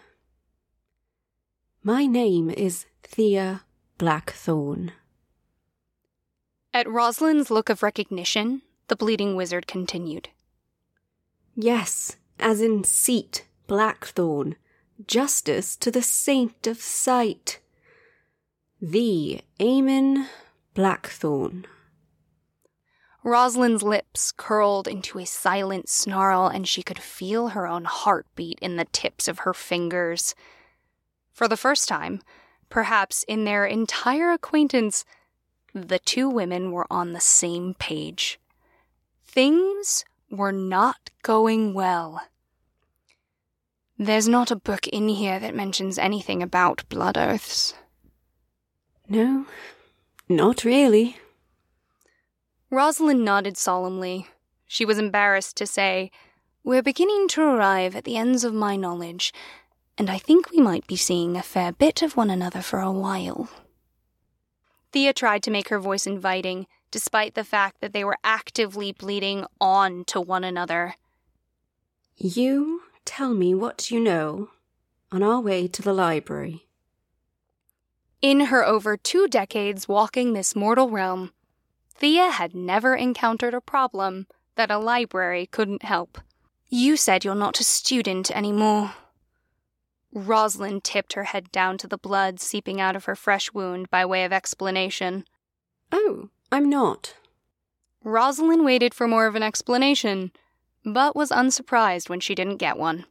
My 1.82 2.06
name 2.06 2.48
is 2.48 2.86
Thea 3.02 3.62
Blackthorn. 3.98 4.92
At 6.74 6.88
Rosalind's 6.88 7.50
look 7.50 7.68
of 7.68 7.82
recognition, 7.82 8.62
the 8.88 8.96
bleeding 8.96 9.37
wizard 9.37 9.66
continued. 9.66 10.30
Yes, 11.54 12.16
as 12.38 12.62
in 12.62 12.82
seat, 12.85 13.46
Blackthorn, 13.66 14.56
justice 15.06 15.76
to 15.76 15.90
the 15.90 16.02
saint 16.02 16.66
of 16.66 16.80
sight. 16.80 17.61
The 18.80 19.42
Eamon 19.61 20.28
Blackthorn. 20.72 21.66
Rosalind's 23.22 23.82
lips 23.82 24.32
curled 24.32 24.88
into 24.88 25.18
a 25.18 25.26
silent 25.26 25.90
snarl, 25.90 26.46
and 26.48 26.66
she 26.66 26.82
could 26.82 26.98
feel 26.98 27.48
her 27.48 27.66
own 27.66 27.85
heartbeat 27.85 28.58
in 28.61 28.76
the 28.76 28.87
tips 28.87 29.28
of 29.28 29.40
her 29.40 29.52
fingers. 29.52 30.35
For 31.32 31.46
the 31.46 31.56
first 31.56 31.87
time, 31.87 32.22
perhaps 32.70 33.24
in 33.28 33.44
their 33.44 33.66
entire 33.66 34.32
acquaintance, 34.32 35.04
the 35.74 35.98
two 35.98 36.28
women 36.28 36.70
were 36.70 36.87
on 36.90 37.12
the 37.12 37.20
same 37.20 37.74
page. 37.74 38.38
Things 39.24 40.04
were 40.30 40.52
not 40.52 41.11
going 41.22 41.74
well. 41.74 42.22
There's 43.98 44.28
not 44.28 44.50
a 44.50 44.56
book 44.56 44.87
in 44.88 45.08
here 45.08 45.38
that 45.38 45.54
mentions 45.54 45.98
anything 45.98 46.42
about 46.42 46.88
blood 46.88 47.16
oaths. 47.16 47.74
No, 49.08 49.46
not 50.28 50.64
really. 50.64 51.16
Rosalind 52.70 53.24
nodded 53.24 53.56
solemnly. 53.56 54.28
She 54.66 54.85
was 54.85 54.98
embarrassed 54.98 55.56
to 55.58 55.66
say, 55.66 56.11
We're 56.64 56.82
beginning 56.82 57.28
to 57.28 57.42
arrive 57.42 57.94
at 57.94 58.04
the 58.04 58.16
ends 58.16 58.44
of 58.44 58.54
my 58.54 58.76
knowledge, 58.76 59.32
and 59.98 60.08
I 60.08 60.18
think 60.18 60.50
we 60.50 60.61
might 60.61 60.87
be 60.87 60.96
seeing 60.96 61.37
a 61.37 61.42
fair 61.42 61.73
bit 61.73 62.02
of 62.02 62.16
one 62.16 62.31
another 62.31 62.62
for 62.62 62.81
a 62.81 62.90
while. 62.90 63.50
Thea 64.92 65.12
tried 65.12 65.42
to 65.44 65.50
make 65.50 65.68
her 65.68 65.78
voice 65.78 66.06
inviting, 66.06 66.66
despite 66.90 67.34
the 67.34 67.44
fact 67.44 67.80
that 67.80 67.92
they 67.92 68.04
were 68.04 68.18
actively 68.22 68.92
bleeding 68.92 69.46
on 69.60 70.04
to 70.04 70.20
one 70.20 70.44
another. 70.44 70.94
You 72.16 72.82
tell 73.04 73.34
me 73.34 73.54
what 73.54 73.90
you 73.90 73.98
know 73.98 74.50
on 75.10 75.22
our 75.22 75.40
way 75.40 75.66
to 75.68 75.82
the 75.82 75.92
library. 75.92 76.66
In 78.20 78.40
her 78.46 78.64
over 78.64 78.96
two 78.96 79.26
decades 79.26 79.88
walking 79.88 80.32
this 80.32 80.54
mortal 80.54 80.88
realm, 80.90 81.32
Thea 81.94 82.30
had 82.30 82.54
never 82.54 82.94
encountered 82.94 83.54
a 83.54 83.60
problem 83.60 84.26
that 84.56 84.70
a 84.70 84.78
library 84.78 85.46
couldn't 85.46 85.84
help. 85.84 86.18
You 86.68 86.96
said 86.96 87.24
you're 87.24 87.34
not 87.34 87.60
a 87.60 87.64
student 87.64 88.30
anymore, 88.30 88.94
Rosalind 90.13 90.85
tipped 90.85 91.15
her 91.15 91.25
head 91.25 91.50
down 91.52 91.79
to 91.79 91.87
the 91.87 91.98
blood 91.98 92.40
seeping 92.40 92.81
out 92.81 92.96
of 92.96 93.06
her 93.06 93.17
fresh 93.17 93.52
wound 93.52 93.90
by 93.90 94.04
way 94.04 94.25
of 94.25 94.33
explanation. 94.33 95.25
Oh, 95.90 96.29
I'm 96.50 96.69
not. 96.69 97.15
Rosalind 98.04 98.65
waited 98.65 98.94
for 98.94 99.08
more 99.08 99.27
of 99.27 99.35
an 99.35 99.42
explanation, 99.42 100.33
but 100.85 101.17
was 101.17 101.31
unsurprised 101.31 102.08
when 102.08 102.21
she 102.21 102.35
didn't 102.35 102.56
get 102.56 102.77
one. 102.77 103.06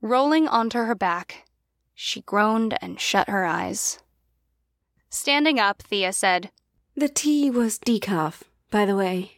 Rolling 0.00 0.48
onto 0.48 0.78
her 0.78 0.94
back, 0.94 1.44
she 1.94 2.22
groaned 2.22 2.76
and 2.80 3.00
shut 3.00 3.28
her 3.28 3.44
eyes. 3.44 3.98
Standing 5.10 5.58
up, 5.58 5.82
Thea 5.82 6.12
said, 6.12 6.50
The 6.96 7.08
tea 7.08 7.50
was 7.50 7.78
decaf, 7.78 8.42
by 8.70 8.84
the 8.84 8.96
way. 8.96 9.37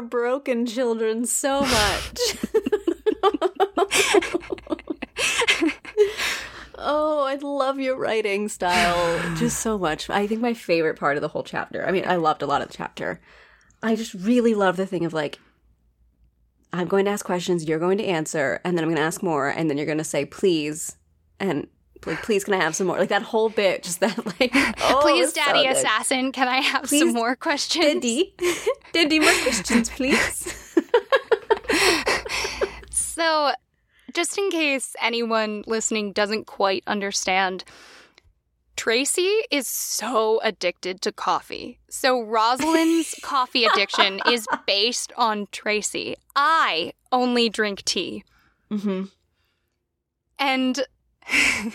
our 0.00 0.06
broken 0.06 0.64
children 0.64 1.26
so 1.26 1.60
much. 1.60 2.18
oh, 6.78 7.24
I 7.26 7.38
love 7.42 7.78
your 7.78 7.98
writing 7.98 8.48
style 8.48 9.36
just 9.36 9.60
so 9.60 9.76
much. 9.76 10.08
I 10.08 10.26
think 10.26 10.40
my 10.40 10.54
favorite 10.54 10.98
part 10.98 11.18
of 11.18 11.20
the 11.20 11.28
whole 11.28 11.42
chapter. 11.42 11.86
I 11.86 11.90
mean, 11.90 12.04
I 12.06 12.16
loved 12.16 12.40
a 12.40 12.46
lot 12.46 12.62
of 12.62 12.68
the 12.68 12.76
chapter. 12.76 13.20
I 13.82 13.94
just 13.94 14.14
really 14.14 14.54
love 14.54 14.78
the 14.78 14.86
thing 14.86 15.04
of 15.04 15.12
like 15.12 15.38
I'm 16.72 16.88
going 16.88 17.04
to 17.04 17.10
ask 17.10 17.26
questions, 17.26 17.66
you're 17.66 17.78
going 17.78 17.98
to 17.98 18.04
answer, 18.04 18.60
and 18.64 18.78
then 18.78 18.84
I'm 18.84 18.88
going 18.90 18.96
to 18.96 19.02
ask 19.02 19.22
more, 19.22 19.48
and 19.48 19.68
then 19.68 19.76
you're 19.76 19.86
going 19.86 19.98
to 19.98 20.04
say 20.04 20.24
please, 20.24 20.96
and 21.38 21.66
like 22.06 22.22
please 22.22 22.44
can 22.44 22.54
I 22.54 22.58
have 22.58 22.74
some 22.74 22.86
more? 22.86 22.98
Like 22.98 23.08
that 23.08 23.22
whole 23.22 23.48
bit, 23.48 23.82
just 23.82 24.00
that 24.00 24.16
like 24.40 24.50
oh, 24.54 24.98
please, 25.02 25.32
Daddy 25.32 25.64
so 25.64 25.70
Assassin, 25.70 26.32
can 26.32 26.48
I 26.48 26.60
have 26.60 26.84
please, 26.84 27.00
some 27.00 27.12
more 27.12 27.36
questions? 27.36 27.94
Daddy, 27.94 28.34
Daddy, 28.92 29.18
more 29.18 29.32
questions, 29.42 29.90
please. 29.90 30.54
so, 32.90 33.52
just 34.12 34.36
in 34.38 34.50
case 34.50 34.96
anyone 35.00 35.64
listening 35.66 36.12
doesn't 36.12 36.46
quite 36.46 36.82
understand. 36.86 37.64
Tracy 38.76 39.42
is 39.50 39.66
so 39.66 40.40
addicted 40.42 41.02
to 41.02 41.12
coffee. 41.12 41.78
So 41.90 42.22
Rosalind's 42.22 43.14
coffee 43.22 43.66
addiction 43.66 44.22
is 44.26 44.46
based 44.66 45.12
on 45.18 45.48
Tracy. 45.52 46.16
I 46.34 46.94
only 47.12 47.50
drink 47.50 47.84
tea. 47.84 48.24
Mm-hmm. 48.70 49.04
And 50.38 50.86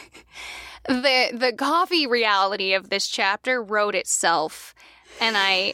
the 0.88 1.30
the 1.34 1.54
coffee 1.58 2.08
reality 2.08 2.74
of 2.74 2.90
this 2.90 3.08
chapter 3.08 3.62
wrote 3.62 3.96
itself. 3.96 4.74
And 5.22 5.36
I 5.38 5.74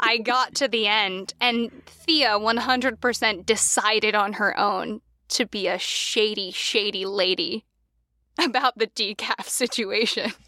I 0.00 0.18
got 0.18 0.54
to 0.56 0.68
the 0.68 0.86
end 0.86 1.34
and 1.40 1.70
Thea 1.86 2.38
100% 2.38 3.44
decided 3.44 4.14
on 4.14 4.34
her 4.34 4.56
own 4.58 5.00
to 5.28 5.46
be 5.46 5.66
a 5.66 5.78
shady 5.78 6.50
shady 6.50 7.04
lady 7.04 7.64
about 8.38 8.78
the 8.78 8.86
decaf 8.86 9.48
situation. 9.48 10.32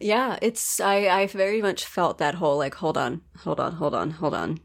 yeah, 0.00 0.38
it's 0.42 0.80
I 0.80 1.08
I 1.08 1.26
very 1.26 1.62
much 1.62 1.84
felt 1.84 2.18
that 2.18 2.36
whole 2.36 2.58
like 2.58 2.76
hold 2.76 2.96
on, 2.96 3.22
hold 3.38 3.58
on, 3.60 3.74
hold 3.74 3.94
on, 3.94 4.12
hold 4.12 4.34
on. 4.34 4.60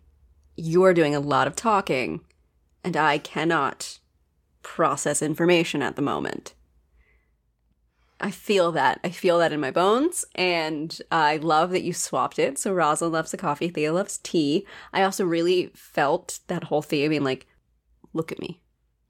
You're 0.56 0.94
doing 0.94 1.16
a 1.16 1.20
lot 1.20 1.48
of 1.48 1.56
talking 1.56 2.22
and 2.88 2.96
I 2.96 3.18
cannot 3.18 4.00
process 4.64 5.22
information 5.22 5.82
at 5.84 5.98
the 5.98 6.02
moment. 6.02 6.54
I 8.22 8.32
feel 8.32 8.72
that. 8.72 9.02
I 9.04 9.10
feel 9.10 9.40
that 9.40 9.52
in 9.52 9.60
my 9.60 9.72
bones, 9.72 10.24
and 10.36 10.98
I 11.12 11.36
love 11.36 11.72
that 11.72 11.84
you 11.84 11.92
swapped 11.92 12.40
it. 12.40 12.58
So 12.58 12.74
Rosalind 12.74 13.12
loves 13.12 13.32
the 13.32 13.38
coffee, 13.38 13.68
Thea 13.68 13.92
loves 13.92 14.20
tea. 14.20 14.66
I 14.94 15.04
also 15.04 15.26
really 15.26 15.70
felt 15.76 16.40
that 16.48 16.64
whole 16.64 16.82
thing 16.82 17.10
being 17.10 17.26
like, 17.26 17.46
look 18.14 18.32
at 18.32 18.40
me. 18.40 18.62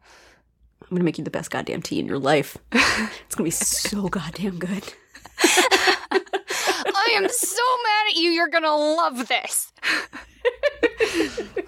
I'm 0.01 0.89
gonna 0.89 1.03
make 1.03 1.19
you 1.19 1.23
the 1.23 1.29
best 1.29 1.51
goddamn 1.51 1.83
tea 1.83 1.99
in 1.99 2.07
your 2.07 2.17
life. 2.17 2.57
it's 2.71 3.35
gonna 3.35 3.45
be 3.45 3.51
so 3.51 4.07
goddamn 4.07 4.57
good. 4.57 4.91
I 5.39 7.11
am 7.13 7.29
so 7.29 7.63
mad 7.83 8.07
at 8.09 8.15
you. 8.15 8.31
You're 8.31 8.47
gonna 8.47 8.75
love 8.75 9.27
this. 9.27 9.71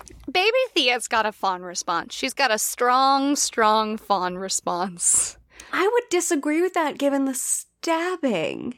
Baby 0.32 0.58
Thea's 0.74 1.08
got 1.08 1.26
a 1.26 1.32
fawn 1.32 1.64
response. 1.64 2.14
She's 2.14 2.34
got 2.34 2.52
a 2.52 2.60
strong, 2.60 3.36
strong 3.36 3.98
fawn 3.98 4.38
response. 4.38 5.38
I 5.72 5.88
would 5.88 6.04
disagree 6.10 6.62
with 6.62 6.74
that 6.74 6.98
given 6.98 7.26
the 7.26 7.34
stabbing. 7.34 8.76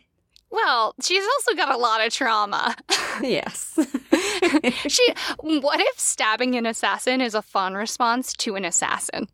Well, 0.49 0.95
she's 1.01 1.23
also 1.23 1.55
got 1.55 1.73
a 1.73 1.77
lot 1.77 2.05
of 2.05 2.13
trauma. 2.13 2.75
yes. 3.21 3.77
she 4.87 5.13
what 5.39 5.79
if 5.79 5.99
stabbing 5.99 6.55
an 6.55 6.65
assassin 6.65 7.21
is 7.21 7.35
a 7.35 7.41
fawn 7.41 7.73
response 7.73 8.33
to 8.33 8.55
an 8.55 8.65
assassin? 8.65 9.27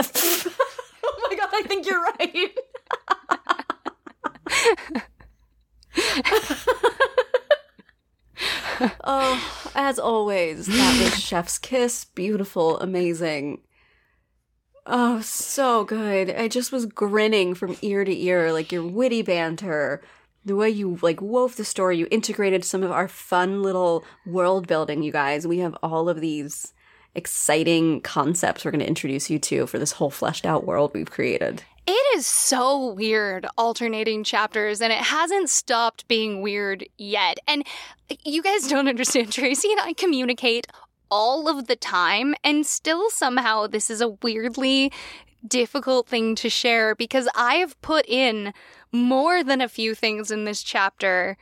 oh 0.00 1.28
my 1.30 1.36
god, 1.36 1.48
I 1.52 1.62
think 1.62 1.86
you're 1.86 2.02
right. 2.02 2.58
oh, 9.04 9.70
as 9.74 9.98
always, 9.98 10.66
that 10.66 11.00
was 11.02 11.20
Chef's 11.22 11.58
Kiss. 11.58 12.04
Beautiful, 12.04 12.78
amazing. 12.80 13.60
Oh, 14.86 15.20
so 15.20 15.84
good. 15.84 16.30
I 16.30 16.48
just 16.48 16.72
was 16.72 16.86
grinning 16.86 17.54
from 17.54 17.76
ear 17.80 18.04
to 18.04 18.16
ear, 18.16 18.52
like 18.52 18.70
your 18.70 18.86
witty 18.86 19.22
banter, 19.22 20.02
the 20.44 20.56
way 20.56 20.68
you 20.68 20.98
like 21.00 21.22
wove 21.22 21.56
the 21.56 21.64
story, 21.64 21.96
you 21.96 22.06
integrated 22.10 22.64
some 22.64 22.82
of 22.82 22.92
our 22.92 23.08
fun 23.08 23.62
little 23.62 24.04
world 24.26 24.66
building, 24.66 25.02
you 25.02 25.10
guys. 25.10 25.46
We 25.46 25.58
have 25.58 25.76
all 25.82 26.08
of 26.08 26.20
these 26.20 26.74
exciting 27.14 28.00
concepts 28.02 28.64
we're 28.64 28.72
going 28.72 28.80
to 28.80 28.88
introduce 28.88 29.30
you 29.30 29.38
to 29.38 29.66
for 29.66 29.78
this 29.78 29.92
whole 29.92 30.10
fleshed 30.10 30.44
out 30.44 30.66
world 30.66 30.90
we've 30.92 31.10
created. 31.10 31.62
It 31.86 32.16
is 32.16 32.26
so 32.26 32.92
weird 32.92 33.46
alternating 33.58 34.24
chapters, 34.24 34.80
and 34.80 34.92
it 34.92 35.00
hasn't 35.00 35.50
stopped 35.50 36.08
being 36.08 36.40
weird 36.40 36.86
yet. 36.96 37.38
And 37.46 37.66
you 38.24 38.42
guys 38.42 38.66
don't 38.68 38.88
understand. 38.88 39.32
Tracy 39.32 39.70
and 39.70 39.80
I 39.80 39.92
communicate 39.92 40.66
all 41.10 41.48
of 41.48 41.66
the 41.66 41.76
time, 41.76 42.34
and 42.42 42.66
still 42.66 43.10
somehow 43.10 43.66
this 43.66 43.90
is 43.90 44.00
a 44.00 44.08
weirdly 44.08 44.92
difficult 45.46 46.08
thing 46.08 46.34
to 46.36 46.48
share 46.48 46.94
because 46.94 47.28
I 47.34 47.56
have 47.56 47.80
put 47.82 48.08
in 48.08 48.54
more 48.90 49.44
than 49.44 49.60
a 49.60 49.68
few 49.68 49.94
things 49.94 50.30
in 50.30 50.44
this 50.44 50.62
chapter, 50.62 51.36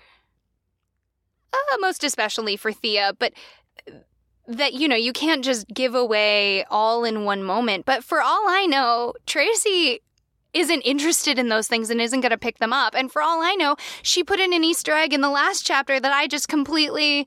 uh, 1.52 1.76
most 1.78 2.02
especially 2.02 2.56
for 2.56 2.72
Thea, 2.72 3.12
but 3.16 3.32
that 4.48 4.74
you 4.74 4.88
know 4.88 4.96
you 4.96 5.12
can't 5.12 5.44
just 5.44 5.68
give 5.68 5.94
away 5.94 6.64
all 6.64 7.04
in 7.04 7.24
one 7.24 7.44
moment 7.44 7.86
but 7.86 8.02
for 8.02 8.20
all 8.20 8.48
i 8.48 8.66
know 8.66 9.14
tracy 9.24 10.00
isn't 10.54 10.82
interested 10.82 11.38
in 11.38 11.48
those 11.48 11.68
things 11.68 11.90
and 11.90 12.00
isn't 12.00 12.20
going 12.20 12.30
to 12.30 12.38
pick 12.38 12.58
them 12.58 12.72
up. 12.72 12.94
And 12.94 13.10
for 13.10 13.22
all 13.22 13.42
i 13.42 13.54
know 13.54 13.76
she 14.02 14.22
put 14.22 14.40
in 14.40 14.52
an 14.52 14.64
easter 14.64 14.92
egg 14.92 15.12
in 15.12 15.20
the 15.20 15.30
last 15.30 15.64
chapter 15.64 15.98
that 15.98 16.12
i 16.12 16.26
just 16.26 16.48
completely 16.48 17.26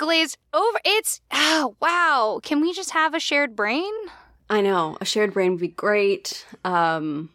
glazed 0.00 0.38
over. 0.54 0.80
It's 0.84 1.20
oh 1.30 1.76
wow. 1.80 2.40
Can 2.42 2.60
we 2.60 2.72
just 2.72 2.90
have 2.90 3.14
a 3.14 3.20
shared 3.20 3.54
brain? 3.54 3.92
I 4.48 4.62
know. 4.62 4.96
A 5.00 5.04
shared 5.04 5.34
brain 5.34 5.52
would 5.52 5.60
be 5.60 5.68
great. 5.68 6.46
Um 6.64 7.30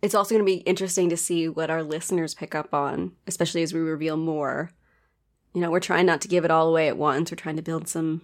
it's 0.00 0.14
also 0.14 0.34
going 0.34 0.44
to 0.44 0.52
be 0.52 0.58
interesting 0.68 1.08
to 1.08 1.16
see 1.16 1.48
what 1.48 1.70
our 1.70 1.82
listeners 1.82 2.34
pick 2.34 2.54
up 2.54 2.72
on 2.74 3.12
especially 3.26 3.62
as 3.62 3.74
we 3.74 3.80
reveal 3.80 4.16
more. 4.16 4.70
You 5.54 5.60
know 5.60 5.70
we're 5.70 5.80
trying 5.80 6.06
not 6.06 6.20
to 6.22 6.28
give 6.28 6.44
it 6.44 6.50
all 6.50 6.68
away 6.68 6.88
at 6.88 6.96
once. 6.96 7.30
We're 7.30 7.36
trying 7.36 7.56
to 7.56 7.62
build 7.62 7.88
some 7.88 8.22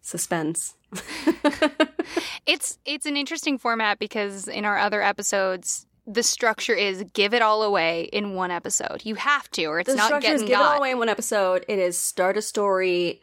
suspense. 0.00 0.74
it's 2.46 2.78
it's 2.84 3.06
an 3.06 3.16
interesting 3.16 3.58
format 3.58 3.98
because 3.98 4.48
in 4.48 4.64
our 4.64 4.78
other 4.78 5.02
episodes 5.02 5.86
the 6.06 6.22
structure 6.22 6.74
is 6.74 7.04
give 7.12 7.34
it 7.34 7.42
all 7.42 7.62
away 7.62 8.04
in 8.12 8.34
one 8.34 8.50
episode. 8.50 9.02
You 9.04 9.14
have 9.16 9.50
to, 9.52 9.66
or 9.66 9.80
it's 9.80 9.90
the 9.90 9.96
not 9.96 10.20
getting 10.20 10.34
is 10.34 10.42
give 10.42 10.50
got. 10.50 10.60
it 10.60 10.72
all 10.72 10.78
away 10.78 10.90
in 10.90 10.98
one 10.98 11.08
episode. 11.08 11.64
It 11.68 11.78
is 11.78 11.96
start 11.96 12.36
a 12.36 12.42
story, 12.42 13.20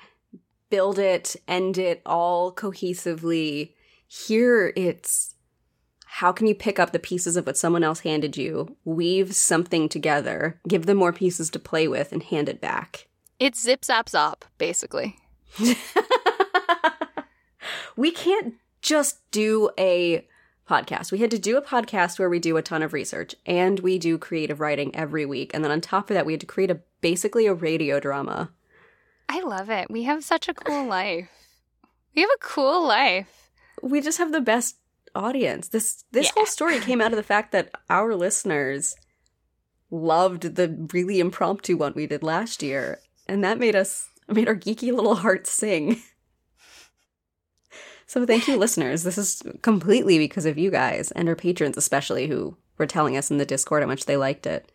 build 0.70 1.00
it, 1.00 1.36
end 1.48 1.78
it 1.78 2.02
all 2.06 2.54
cohesively. 2.54 3.74
Here, 4.08 4.72
it's 4.76 5.36
how 6.06 6.32
can 6.32 6.48
you 6.48 6.56
pick 6.56 6.80
up 6.80 6.94
the 6.94 7.00
pieces 7.00 7.36
of 7.36 7.46
what 7.46 7.58
someone 7.58 7.84
else 7.84 8.00
handed 8.00 8.38
you, 8.38 8.78
weave 8.86 9.36
something 9.36 9.90
together, 9.90 10.60
give 10.68 10.86
them 10.86 10.98
more 10.98 11.14
pieces 11.14 11.50
to 11.52 11.60
play 11.60 11.88
with, 11.88 12.12
and 12.12 12.24
hand 12.24 12.48
it 12.48 12.62
back. 12.62 13.08
It's 13.40 13.62
zip 13.62 13.84
zap 13.84 14.08
zop, 14.08 14.44
basically. 14.58 15.18
we 17.96 18.12
can't 18.12 18.56
just 18.82 19.20
do 19.32 19.70
a 19.78 20.28
podcast. 20.70 21.12
We 21.12 21.20
had 21.20 21.32
to 21.32 21.40
do 21.40 21.58
a 21.58 21.62
podcast 21.62 22.20
where 22.20 22.30
we 22.30 22.40
do 22.40 22.58
a 22.58 22.62
ton 22.62 22.84
of 22.84 22.94
research 22.94 23.36
and 23.46 23.80
we 23.80 23.98
do 23.98 24.18
creative 24.18 24.60
writing 24.60 24.96
every 24.96 25.26
week. 25.26 25.52
And 25.54 25.64
then 25.64 25.72
on 25.72 25.82
top 25.82 26.10
of 26.10 26.16
that, 26.16 26.26
we 26.26 26.34
had 26.34 26.42
to 26.42 26.46
create 26.46 26.72
a 26.72 26.82
basically 27.02 27.46
a 27.46 27.54
radio 27.54 28.00
drama. 28.00 28.52
I 29.30 29.42
love 29.42 29.70
it. 29.70 29.90
We 29.90 30.04
have 30.04 30.24
such 30.24 30.48
a 30.48 30.54
cool 30.54 30.86
life. 30.86 31.30
We 32.16 32.22
have 32.22 32.32
a 32.32 32.46
cool 32.46 32.86
life. 32.86 33.50
We 33.82 34.02
just 34.02 34.18
have 34.18 34.32
the 34.32 34.42
best 34.42 34.78
audience. 35.16 35.70
This 35.70 36.04
this 36.12 36.28
yeah. 36.28 36.32
whole 36.36 36.46
story 36.46 36.80
came 36.80 37.02
out 37.02 37.12
of 37.12 37.18
the 37.18 37.24
fact 37.24 37.52
that 37.52 37.72
our 37.90 38.16
listeners 38.16 38.96
loved 39.92 40.56
the 40.56 40.88
really 40.94 41.20
impromptu 41.20 41.78
one 41.78 41.94
we 41.96 42.08
did 42.08 42.24
last 42.24 42.64
year, 42.64 43.00
and 43.28 43.44
that 43.44 43.60
made 43.60 43.76
us 43.76 44.10
made 44.28 44.48
our 44.48 44.56
geeky 44.56 44.94
little 44.94 45.16
hearts 45.16 45.52
sing. 45.52 46.02
So 48.08 48.26
thank 48.26 48.48
you, 48.48 48.56
listeners. 48.56 49.04
This 49.04 49.18
is 49.18 49.44
completely 49.62 50.18
because 50.18 50.46
of 50.46 50.58
you 50.58 50.72
guys 50.72 51.12
and 51.12 51.28
our 51.28 51.36
patrons, 51.36 51.76
especially 51.76 52.28
who 52.28 52.56
were 52.78 52.88
telling 52.88 53.18
us 53.18 53.30
in 53.30 53.38
the 53.38 53.46
Discord 53.46 53.84
how 53.84 53.88
much 53.88 54.06
they 54.06 54.16
liked 54.16 54.46
it. 54.46 54.72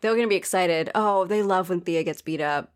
They're 0.00 0.12
going 0.12 0.26
to 0.26 0.28
be 0.28 0.36
excited. 0.36 0.90
Oh, 0.94 1.24
they 1.24 1.42
love 1.42 1.70
when 1.70 1.80
Thea 1.80 2.02
gets 2.02 2.22
beat 2.22 2.40
up. 2.40 2.72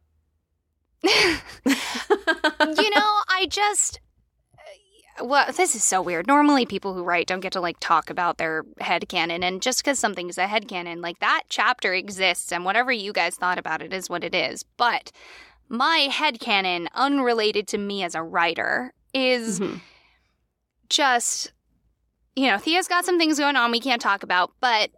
you 1.03 1.11
know, 1.11 3.11
I 3.29 3.47
just. 3.49 4.01
Uh, 5.19 5.25
well, 5.25 5.53
this 5.53 5.75
is 5.75 5.83
so 5.83 6.01
weird. 6.01 6.29
Normally, 6.29 6.65
people 6.65 6.95
who 6.95 7.03
write 7.03 7.27
don't 7.27 7.41
get 7.41 7.53
to 7.53 7.61
like 7.61 7.79
talk 7.81 8.09
about 8.09 8.39
their 8.39 8.65
head 8.79 9.09
canon, 9.09 9.43
and 9.43 9.61
just 9.61 9.83
because 9.83 9.99
something's 9.99 10.39
a 10.39 10.47
head 10.47 10.69
canon, 10.69 11.01
like 11.01 11.19
that 11.19 11.43
chapter 11.49 11.93
exists, 11.93 12.53
and 12.53 12.65
whatever 12.65 12.93
you 12.93 13.13
guys 13.13 13.35
thought 13.35 13.59
about 13.59 13.83
it 13.83 13.93
is 13.93 14.09
what 14.09 14.25
it 14.25 14.35
is. 14.35 14.63
But 14.77 15.11
my 15.69 16.09
head 16.11 16.39
canon, 16.39 16.89
unrelated 16.95 17.67
to 17.69 17.79
me 17.79 18.03
as 18.03 18.15
a 18.15 18.23
writer, 18.23 18.93
is 19.13 19.61
mm-hmm. 19.61 19.79
just 20.89 21.53
you 22.37 22.47
know, 22.47 22.59
Thea's 22.59 22.89
got 22.89 23.05
some 23.05 23.19
things 23.19 23.39
going 23.39 23.57
on 23.57 23.71
we 23.71 23.81
can't 23.81 24.01
talk 24.01 24.23
about, 24.23 24.53
but 24.61 24.91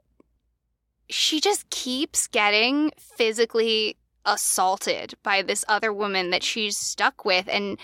she 1.08 1.40
just 1.40 1.68
keeps 1.70 2.26
getting 2.26 2.92
physically 2.98 3.96
assaulted 4.24 5.14
by 5.22 5.42
this 5.42 5.64
other 5.68 5.92
woman 5.92 6.30
that 6.30 6.42
she's 6.42 6.76
stuck 6.76 7.24
with. 7.24 7.48
And 7.48 7.78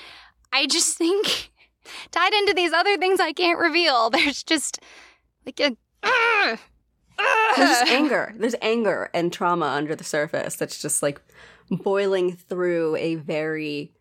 I 0.53 0.67
just 0.67 0.97
think, 0.99 1.51
tied 2.11 2.33
into 2.35 2.55
these 2.55 2.73
other 2.73 2.97
things 2.99 3.21
I 3.21 3.33
can't 3.33 3.59
reveal, 3.59 4.11
there's 4.11 4.43
just 4.43 4.81
like 5.45 5.61
a. 5.61 5.77
Uh, 6.03 6.57
There's 7.57 7.71
just 7.71 7.87
anger. 7.91 8.33
There's 8.37 8.55
anger 8.63 9.11
and 9.13 9.33
trauma 9.33 9.67
under 9.67 9.97
the 9.97 10.05
surface 10.05 10.55
that's 10.55 10.81
just 10.81 11.03
like 11.03 11.21
boiling 11.69 12.37
through 12.37 12.95
a 12.97 13.17
very 13.17 13.93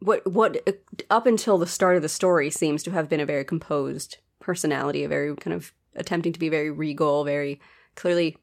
what 0.00 0.26
what 0.30 0.66
up 1.10 1.26
until 1.26 1.58
the 1.58 1.66
start 1.66 1.96
of 1.96 2.02
the 2.02 2.08
story 2.08 2.50
seems 2.50 2.82
to 2.84 2.90
have 2.90 3.08
been 3.08 3.20
a 3.20 3.26
very 3.26 3.44
composed 3.44 4.18
personality, 4.40 5.04
a 5.04 5.08
very 5.08 5.34
kind 5.36 5.54
of 5.54 5.72
attempting 5.94 6.32
to 6.32 6.38
be 6.38 6.48
very 6.48 6.70
regal, 6.70 7.24
very 7.24 7.60
clearly 7.94 8.36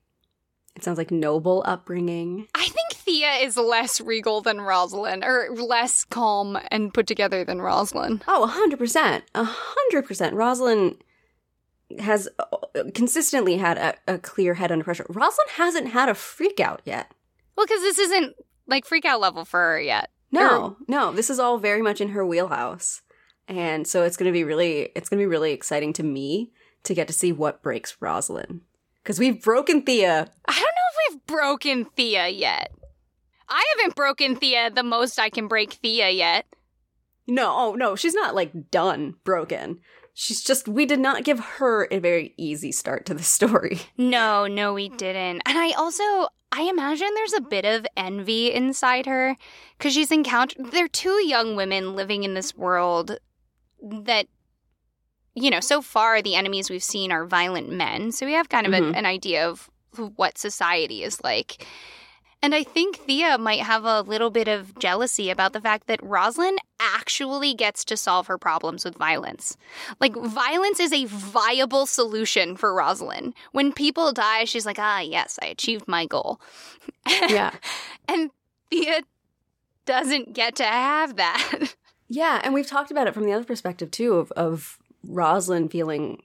it 0.76 0.84
sounds 0.84 0.98
like 0.98 1.12
noble 1.12 1.64
upbringing. 1.66 2.48
I 2.54 2.66
think 2.66 2.92
Thea 2.94 3.36
is 3.36 3.56
less 3.56 4.02
regal 4.02 4.42
than 4.42 4.60
Rosalind, 4.60 5.24
or 5.24 5.50
less 5.56 6.04
calm 6.04 6.60
and 6.70 6.94
put 6.94 7.08
together 7.08 7.46
than 7.46 7.62
Rosalind. 7.62 8.24
Oh, 8.28 8.46
100%. 8.46 9.22
100%. 9.34 10.34
Rosalind 10.34 10.98
has 12.00 12.28
uh, 12.40 12.84
consistently 12.94 13.58
had 13.58 13.78
a, 13.78 14.16
a 14.16 14.18
clear 14.18 14.56
head 14.56 14.72
under 14.72 14.84
pressure. 14.84 15.06
Rosalind 15.08 15.52
hasn't 15.52 15.88
had 15.88 16.10
a 16.10 16.14
freak 16.14 16.60
out 16.60 16.82
yet. 16.84 17.12
Well, 17.56 17.66
because 17.66 17.82
this 17.82 18.00
isn't 18.00 18.36
like 18.68 18.86
freak 18.86 19.06
out 19.06 19.22
level 19.22 19.46
for 19.46 19.60
her 19.60 19.80
yet. 19.80 20.10
No, 20.32 20.78
no, 20.88 21.12
this 21.12 21.30
is 21.30 21.40
all 21.40 21.58
very 21.58 21.82
much 21.82 22.02
in 22.02 22.10
her 22.10 22.26
wheelhouse. 22.26 23.02
And 23.48 23.88
so 23.88 24.04
it's 24.04 24.18
going 24.18 24.30
to 24.30 24.34
be 24.34 24.44
really 24.44 24.90
it's 24.96 25.10
going 25.10 25.20
to 25.20 25.24
be 25.24 25.28
really 25.28 25.52
exciting 25.52 25.94
to 25.94 26.04
me 26.04 26.52
to 26.84 26.94
get 26.94 27.08
to 27.08 27.14
see 27.14 27.32
what 27.32 27.62
breaks 27.62 27.98
Rosalind. 28.00 28.62
Cuz 29.04 29.20
we've 29.20 29.42
broken 29.42 29.84
Thea. 29.84 30.32
I 30.46 30.54
don't 30.54 30.62
know 30.62 30.90
if 30.92 31.14
we've 31.14 31.26
broken 31.28 31.86
Thea 31.86 32.28
yet. 32.30 32.72
I 33.48 33.64
haven't 33.78 33.96
broken 33.96 34.36
Thea 34.36 34.72
the 34.72 34.84
most 34.84 35.20
I 35.20 35.30
can 35.30 35.48
break 35.48 35.74
Thea 35.74 36.10
yet. 36.10 36.46
No, 37.28 37.54
oh 37.56 37.76
no, 37.76 37.96
she's 37.96 38.14
not 38.14 38.36
like 38.36 38.72
done 38.72 39.16
broken. 39.24 39.80
She's 40.14 40.42
just 40.42 40.68
we 40.68 40.86
did 40.86 41.00
not 41.00 41.24
give 41.24 41.40
her 41.40 41.88
a 41.92 42.00
very 42.00 42.34
easy 42.38 42.72
start 42.72 43.06
to 43.06 43.14
the 43.14 43.24
story. 43.38 43.80
No, 43.98 44.48
no, 44.48 44.74
we 44.74 44.90
didn't. 44.90 45.42
And 45.46 45.58
I 45.58 45.72
also, 45.72 46.30
I 46.58 46.62
imagine 46.64 47.10
there's 47.14 47.34
a 47.34 47.42
bit 47.42 47.66
of 47.66 47.86
envy 47.98 48.54
inside 48.54 49.06
her 49.08 49.36
because 49.78 49.94
she's 49.94 50.12
encountered, 50.12 50.72
they're 50.72 50.88
two 50.88 51.22
young 51.28 51.56
women 51.58 51.96
living 51.96 52.24
in 52.24 52.34
this 52.34 52.56
world 52.56 53.18
that, 53.82 54.28
you 55.34 55.50
know, 55.50 55.60
so 55.60 55.82
far 55.82 56.22
the 56.22 56.36
enemies 56.36 56.70
we've 56.70 56.82
seen 56.84 57.12
are 57.12 57.26
violent 57.26 57.70
men. 57.70 58.14
So 58.14 58.26
we 58.26 58.32
have 58.34 58.48
kind 58.48 58.66
of 58.66 58.74
a- 58.74 58.80
Mhm. 58.80 58.96
an 58.96 59.06
idea 59.06 59.46
of 59.48 59.70
what 60.16 60.38
society 60.38 61.04
is 61.04 61.22
like. 61.24 61.66
And 62.46 62.54
I 62.54 62.62
think 62.62 62.98
Thea 62.98 63.40
might 63.40 63.62
have 63.62 63.86
a 63.86 64.02
little 64.02 64.30
bit 64.30 64.48
of 64.48 64.78
jealousy 64.78 65.32
about 65.32 65.54
the 65.54 65.60
fact 65.60 65.88
that 65.88 66.00
Rosalind 66.04 66.60
actually 66.80 67.56
gets 67.56 67.84
to 67.86 67.98
solve 67.98 68.28
her 68.28 68.38
problems 68.38 68.86
with 68.86 68.96
violence. 69.00 69.58
Like, 70.00 70.16
violence 70.16 70.80
is 70.80 70.94
a 70.94 71.06
viable 71.06 71.88
solution 71.88 72.56
for 72.56 72.72
Rosalind. 72.72 73.34
When 73.52 73.74
people 73.74 74.14
die, 74.14 74.44
she's 74.44 74.64
like, 74.64 74.78
ah, 74.78 75.00
yes, 75.00 75.40
I 75.42 75.48
achieved 75.48 75.88
my 75.88 76.06
goal. 76.06 76.40
Yeah. 77.28 77.52
And 78.08 78.30
Thea 78.70 79.02
doesn't 79.88 80.34
get 80.34 80.56
to 80.58 80.66
have 80.66 81.16
that. 81.16 81.74
Yeah, 82.08 82.40
and 82.44 82.54
we've 82.54 82.68
talked 82.68 82.92
about 82.92 83.08
it 83.08 83.16
from 83.16 83.24
the 83.26 83.34
other 83.34 83.46
perspective 83.46 83.90
too 83.90 84.14
of 84.14 84.32
of 84.34 84.78
Rosalind 85.08 85.72
feeling 85.72 86.22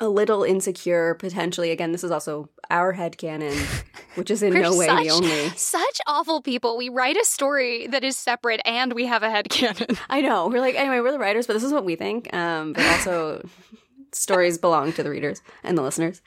a 0.00 0.08
little 0.08 0.44
insecure 0.44 1.14
potentially. 1.14 1.70
Again, 1.70 1.92
this 1.92 2.04
is 2.04 2.10
also 2.10 2.48
our 2.70 2.92
head 2.92 3.16
headcanon, 3.16 3.54
which 4.14 4.30
is 4.30 4.42
in 4.42 4.54
no 4.54 4.76
way 4.76 4.86
such- 4.86 5.04
the 5.04 5.10
only. 5.10 5.48
Such 5.50 6.00
awful 6.06 6.40
people. 6.42 6.76
We 6.76 6.88
write 6.88 7.16
a 7.16 7.24
story 7.24 7.86
that 7.88 8.04
is 8.04 8.16
separate 8.16 8.60
and 8.64 8.92
we 8.92 9.06
have 9.06 9.22
a 9.22 9.30
head 9.30 9.48
headcanon. 9.48 9.98
I 10.08 10.20
know. 10.20 10.48
We're 10.48 10.60
like 10.60 10.74
anyway, 10.74 11.00
we're 11.00 11.12
the 11.12 11.18
writers, 11.18 11.46
but 11.46 11.54
this 11.54 11.64
is 11.64 11.72
what 11.72 11.84
we 11.84 11.96
think. 11.96 12.32
Um, 12.34 12.72
but 12.72 12.84
also 12.86 13.48
stories 14.12 14.58
belong 14.58 14.92
to 14.94 15.02
the 15.02 15.10
readers 15.10 15.42
and 15.62 15.76
the 15.76 15.82
listeners. 15.82 16.22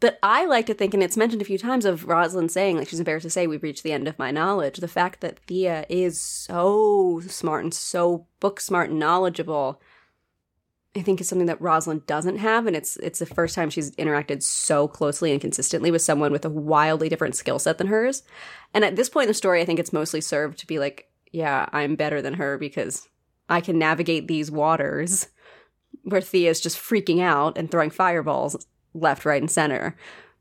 But 0.00 0.18
I 0.22 0.46
like 0.46 0.66
to 0.66 0.74
think, 0.74 0.94
and 0.94 1.02
it's 1.02 1.16
mentioned 1.16 1.42
a 1.42 1.44
few 1.44 1.58
times, 1.58 1.84
of 1.84 2.06
Rosalind 2.06 2.52
saying, 2.52 2.76
like 2.76 2.88
she's 2.88 3.00
embarrassed 3.00 3.24
to 3.24 3.30
say, 3.30 3.48
we've 3.48 3.64
reached 3.64 3.82
the 3.82 3.90
end 3.90 4.06
of 4.06 4.16
my 4.18 4.30
knowledge. 4.30 4.78
The 4.78 4.86
fact 4.86 5.20
that 5.22 5.40
Thea 5.40 5.86
is 5.88 6.20
so 6.20 7.20
smart 7.26 7.64
and 7.64 7.74
so 7.74 8.26
book 8.38 8.60
smart 8.60 8.90
and 8.90 9.00
knowledgeable, 9.00 9.80
I 10.96 11.02
think 11.02 11.20
is 11.20 11.28
something 11.28 11.46
that 11.46 11.60
Rosalind 11.60 12.06
doesn't 12.06 12.38
have, 12.38 12.66
and 12.66 12.74
it's 12.74 12.96
it's 12.96 13.18
the 13.18 13.26
first 13.26 13.54
time 13.54 13.70
she's 13.70 13.90
interacted 13.92 14.42
so 14.42 14.88
closely 14.88 15.32
and 15.32 15.40
consistently 15.40 15.90
with 15.90 16.02
someone 16.02 16.32
with 16.32 16.44
a 16.44 16.50
wildly 16.50 17.08
different 17.08 17.36
skill 17.36 17.58
set 17.58 17.78
than 17.78 17.88
hers. 17.88 18.22
And 18.74 18.84
at 18.84 18.96
this 18.96 19.08
point 19.08 19.24
in 19.24 19.28
the 19.28 19.34
story, 19.34 19.60
I 19.60 19.64
think 19.64 19.78
it's 19.78 19.92
mostly 19.92 20.20
served 20.20 20.58
to 20.58 20.66
be 20.66 20.78
like, 20.78 21.10
yeah, 21.30 21.68
I'm 21.72 21.94
better 21.94 22.22
than 22.22 22.34
her 22.34 22.58
because 22.58 23.08
I 23.48 23.60
can 23.60 23.78
navigate 23.78 24.28
these 24.28 24.50
waters 24.50 25.28
where 26.04 26.20
Thea's 26.20 26.60
just 26.60 26.78
freaking 26.78 27.20
out 27.20 27.58
and 27.58 27.70
throwing 27.70 27.90
fireballs 27.90 28.66
left, 28.94 29.24
right, 29.24 29.40
and 29.40 29.50
center. 29.50 29.96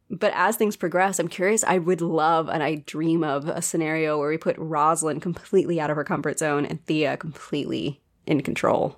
But 0.10 0.32
as 0.34 0.56
things 0.56 0.78
progress, 0.78 1.20
I'm 1.20 1.28
curious. 1.28 1.64
I 1.66 1.78
would 1.78 2.02
love 2.02 2.48
and 2.48 2.64
I 2.64 2.76
dream 2.76 3.24
of 3.24 3.50
a 3.50 3.62
scenario 3.62 4.18
where 4.18 4.30
we 4.30 4.38
put 4.38 4.58
Rosalind 4.58 5.22
completely 5.22 5.82
out 5.82 5.90
of 5.90 5.98
her 5.98 6.06
comfort 6.06 6.40
zone 6.40 6.66
and 6.66 6.84
Thea 6.86 7.18
completely 7.18 8.02
in 8.26 8.42
control. 8.42 8.98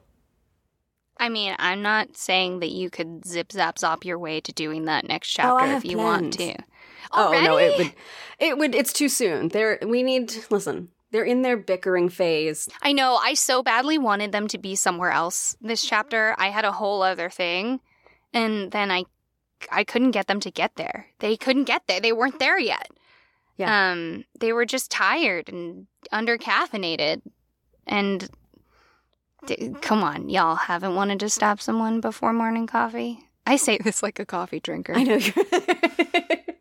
I 1.20 1.30
mean, 1.30 1.56
I'm 1.60 1.82
not 1.82 2.16
saying 2.18 2.60
that 2.60 2.70
you 2.72 2.90
could 2.90 3.26
zip 3.26 3.52
zap 3.52 3.78
zop 3.78 4.06
your 4.06 4.18
way 4.18 4.40
to 4.42 4.54
doing 4.54 4.86
that 4.86 5.08
next 5.08 5.38
Oh, 5.40 5.44
chapter 5.44 5.66
have 5.68 5.84
if 5.84 5.92
you 5.92 5.98
want 5.98 6.36
plans. 6.38 6.56
to. 6.58 6.64
Oh 7.12 7.32
no, 7.44 7.58
it 7.58 7.78
would, 7.78 7.94
it 8.40 8.58
would. 8.58 8.76
It's 8.76 8.94
too 8.94 9.10
soon. 9.10 9.50
They're 9.50 9.80
we 9.86 10.04
need. 10.04 10.34
Listen, 10.50 10.90
they're 11.12 11.24
in 11.24 11.42
their 11.42 11.58
bickering 11.58 12.10
phase. 12.10 12.70
I 12.82 12.94
know. 12.94 13.16
I 13.16 13.34
so 13.34 13.64
badly 13.64 13.98
wanted 13.98 14.32
them 14.32 14.48
to 14.50 14.58
be 14.58 14.76
somewhere 14.76 15.12
else 15.12 15.58
this 15.60 15.84
chapter. 15.84 16.36
I 16.38 16.50
had 16.50 16.66
a 16.66 16.72
whole 16.72 17.02
other 17.02 17.30
thing, 17.30 17.80
and 18.34 18.72
then 18.72 18.92
I, 18.92 19.06
I 19.72 19.84
couldn't 19.84 20.12
get 20.12 20.28
them 20.28 20.40
to 20.42 20.52
get 20.52 20.76
there. 20.76 21.08
They 21.20 21.36
couldn't 21.36 21.64
get 21.66 21.84
there. 21.88 22.00
They 22.00 22.14
weren't 22.14 22.40
there 22.40 22.60
yet. 22.60 22.90
Yeah. 23.58 23.92
Um, 23.92 24.24
they 24.40 24.54
were 24.54 24.66
just 24.66 24.92
tired 24.92 25.50
and 25.50 25.88
under 26.12 26.38
caffeinated, 26.38 27.24
and 27.88 28.30
d- 29.46 29.74
come 29.82 30.04
on, 30.04 30.30
y'all 30.30 30.56
haven't 30.56 30.96
wanted 30.96 31.20
to 31.22 31.30
stop 31.30 31.62
someone 31.62 32.02
before 32.02 32.34
morning 32.34 32.68
coffee. 32.68 33.20
I 33.46 33.56
say 33.56 33.78
this 33.78 34.04
like 34.04 34.20
a 34.20 34.26
coffee 34.26 34.60
drinker. 34.60 34.94
I 34.96 35.04
know 35.04 35.16
you. 35.16 35.34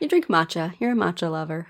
you 0.00 0.08
drink 0.08 0.28
matcha. 0.28 0.74
You're 0.78 0.92
a 0.92 0.96
matcha 0.96 1.30
lover. 1.30 1.66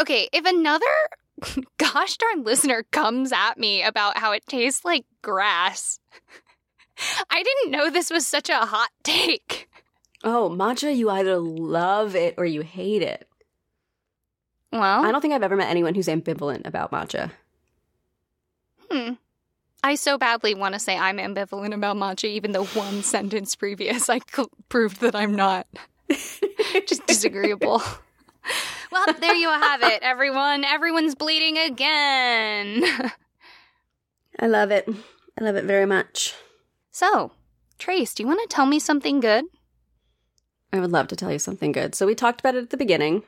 okay, 0.00 0.28
if 0.32 0.44
another 0.44 0.86
gosh 1.78 2.16
darn 2.18 2.44
listener 2.44 2.84
comes 2.90 3.32
at 3.32 3.58
me 3.58 3.82
about 3.82 4.18
how 4.18 4.32
it 4.32 4.44
tastes 4.46 4.84
like 4.84 5.04
grass, 5.22 5.98
I 7.30 7.42
didn't 7.42 7.72
know 7.72 7.88
this 7.90 8.10
was 8.10 8.26
such 8.26 8.50
a 8.50 8.58
hot 8.66 8.90
take. 9.02 9.68
Oh, 10.24 10.50
matcha, 10.54 10.94
you 10.94 11.10
either 11.10 11.38
love 11.38 12.14
it 12.14 12.34
or 12.38 12.44
you 12.44 12.60
hate 12.60 13.02
it. 13.02 13.26
Well, 14.70 15.04
I 15.04 15.10
don't 15.12 15.20
think 15.20 15.34
I've 15.34 15.42
ever 15.42 15.56
met 15.56 15.68
anyone 15.68 15.94
who's 15.94 16.06
ambivalent 16.06 16.66
about 16.66 16.92
matcha. 16.92 17.30
hmm. 18.90 19.14
I 19.82 19.96
so 19.96 20.16
badly 20.16 20.54
want 20.54 20.74
to 20.74 20.78
say 20.78 20.96
I'm 20.96 21.18
ambivalent 21.18 21.74
about 21.74 21.96
matcha, 21.96 22.28
even 22.28 22.52
though 22.52 22.64
one 22.66 23.02
sentence 23.02 23.56
previous 23.56 24.08
I 24.08 24.20
cl- 24.32 24.50
proved 24.68 25.00
that 25.00 25.14
I'm 25.14 25.34
not. 25.34 25.66
Just 26.86 27.06
disagreeable. 27.06 27.82
well, 28.92 29.06
there 29.20 29.34
you 29.34 29.48
have 29.48 29.82
it, 29.82 30.02
everyone. 30.02 30.64
Everyone's 30.64 31.14
bleeding 31.14 31.58
again. 31.58 32.84
I 34.38 34.46
love 34.46 34.70
it. 34.70 34.88
I 35.38 35.44
love 35.44 35.56
it 35.56 35.64
very 35.64 35.86
much. 35.86 36.34
so, 36.90 37.32
Trace, 37.78 38.14
do 38.14 38.22
you 38.22 38.26
want 38.28 38.40
to 38.48 38.54
tell 38.54 38.66
me 38.66 38.78
something 38.78 39.20
good? 39.20 39.44
I 40.72 40.80
would 40.80 40.92
love 40.92 41.08
to 41.08 41.16
tell 41.16 41.32
you 41.32 41.38
something 41.38 41.72
good. 41.72 41.94
So 41.94 42.06
we 42.06 42.14
talked 42.14 42.40
about 42.40 42.54
it 42.54 42.62
at 42.62 42.70
the 42.70 42.76
beginning. 42.76 43.24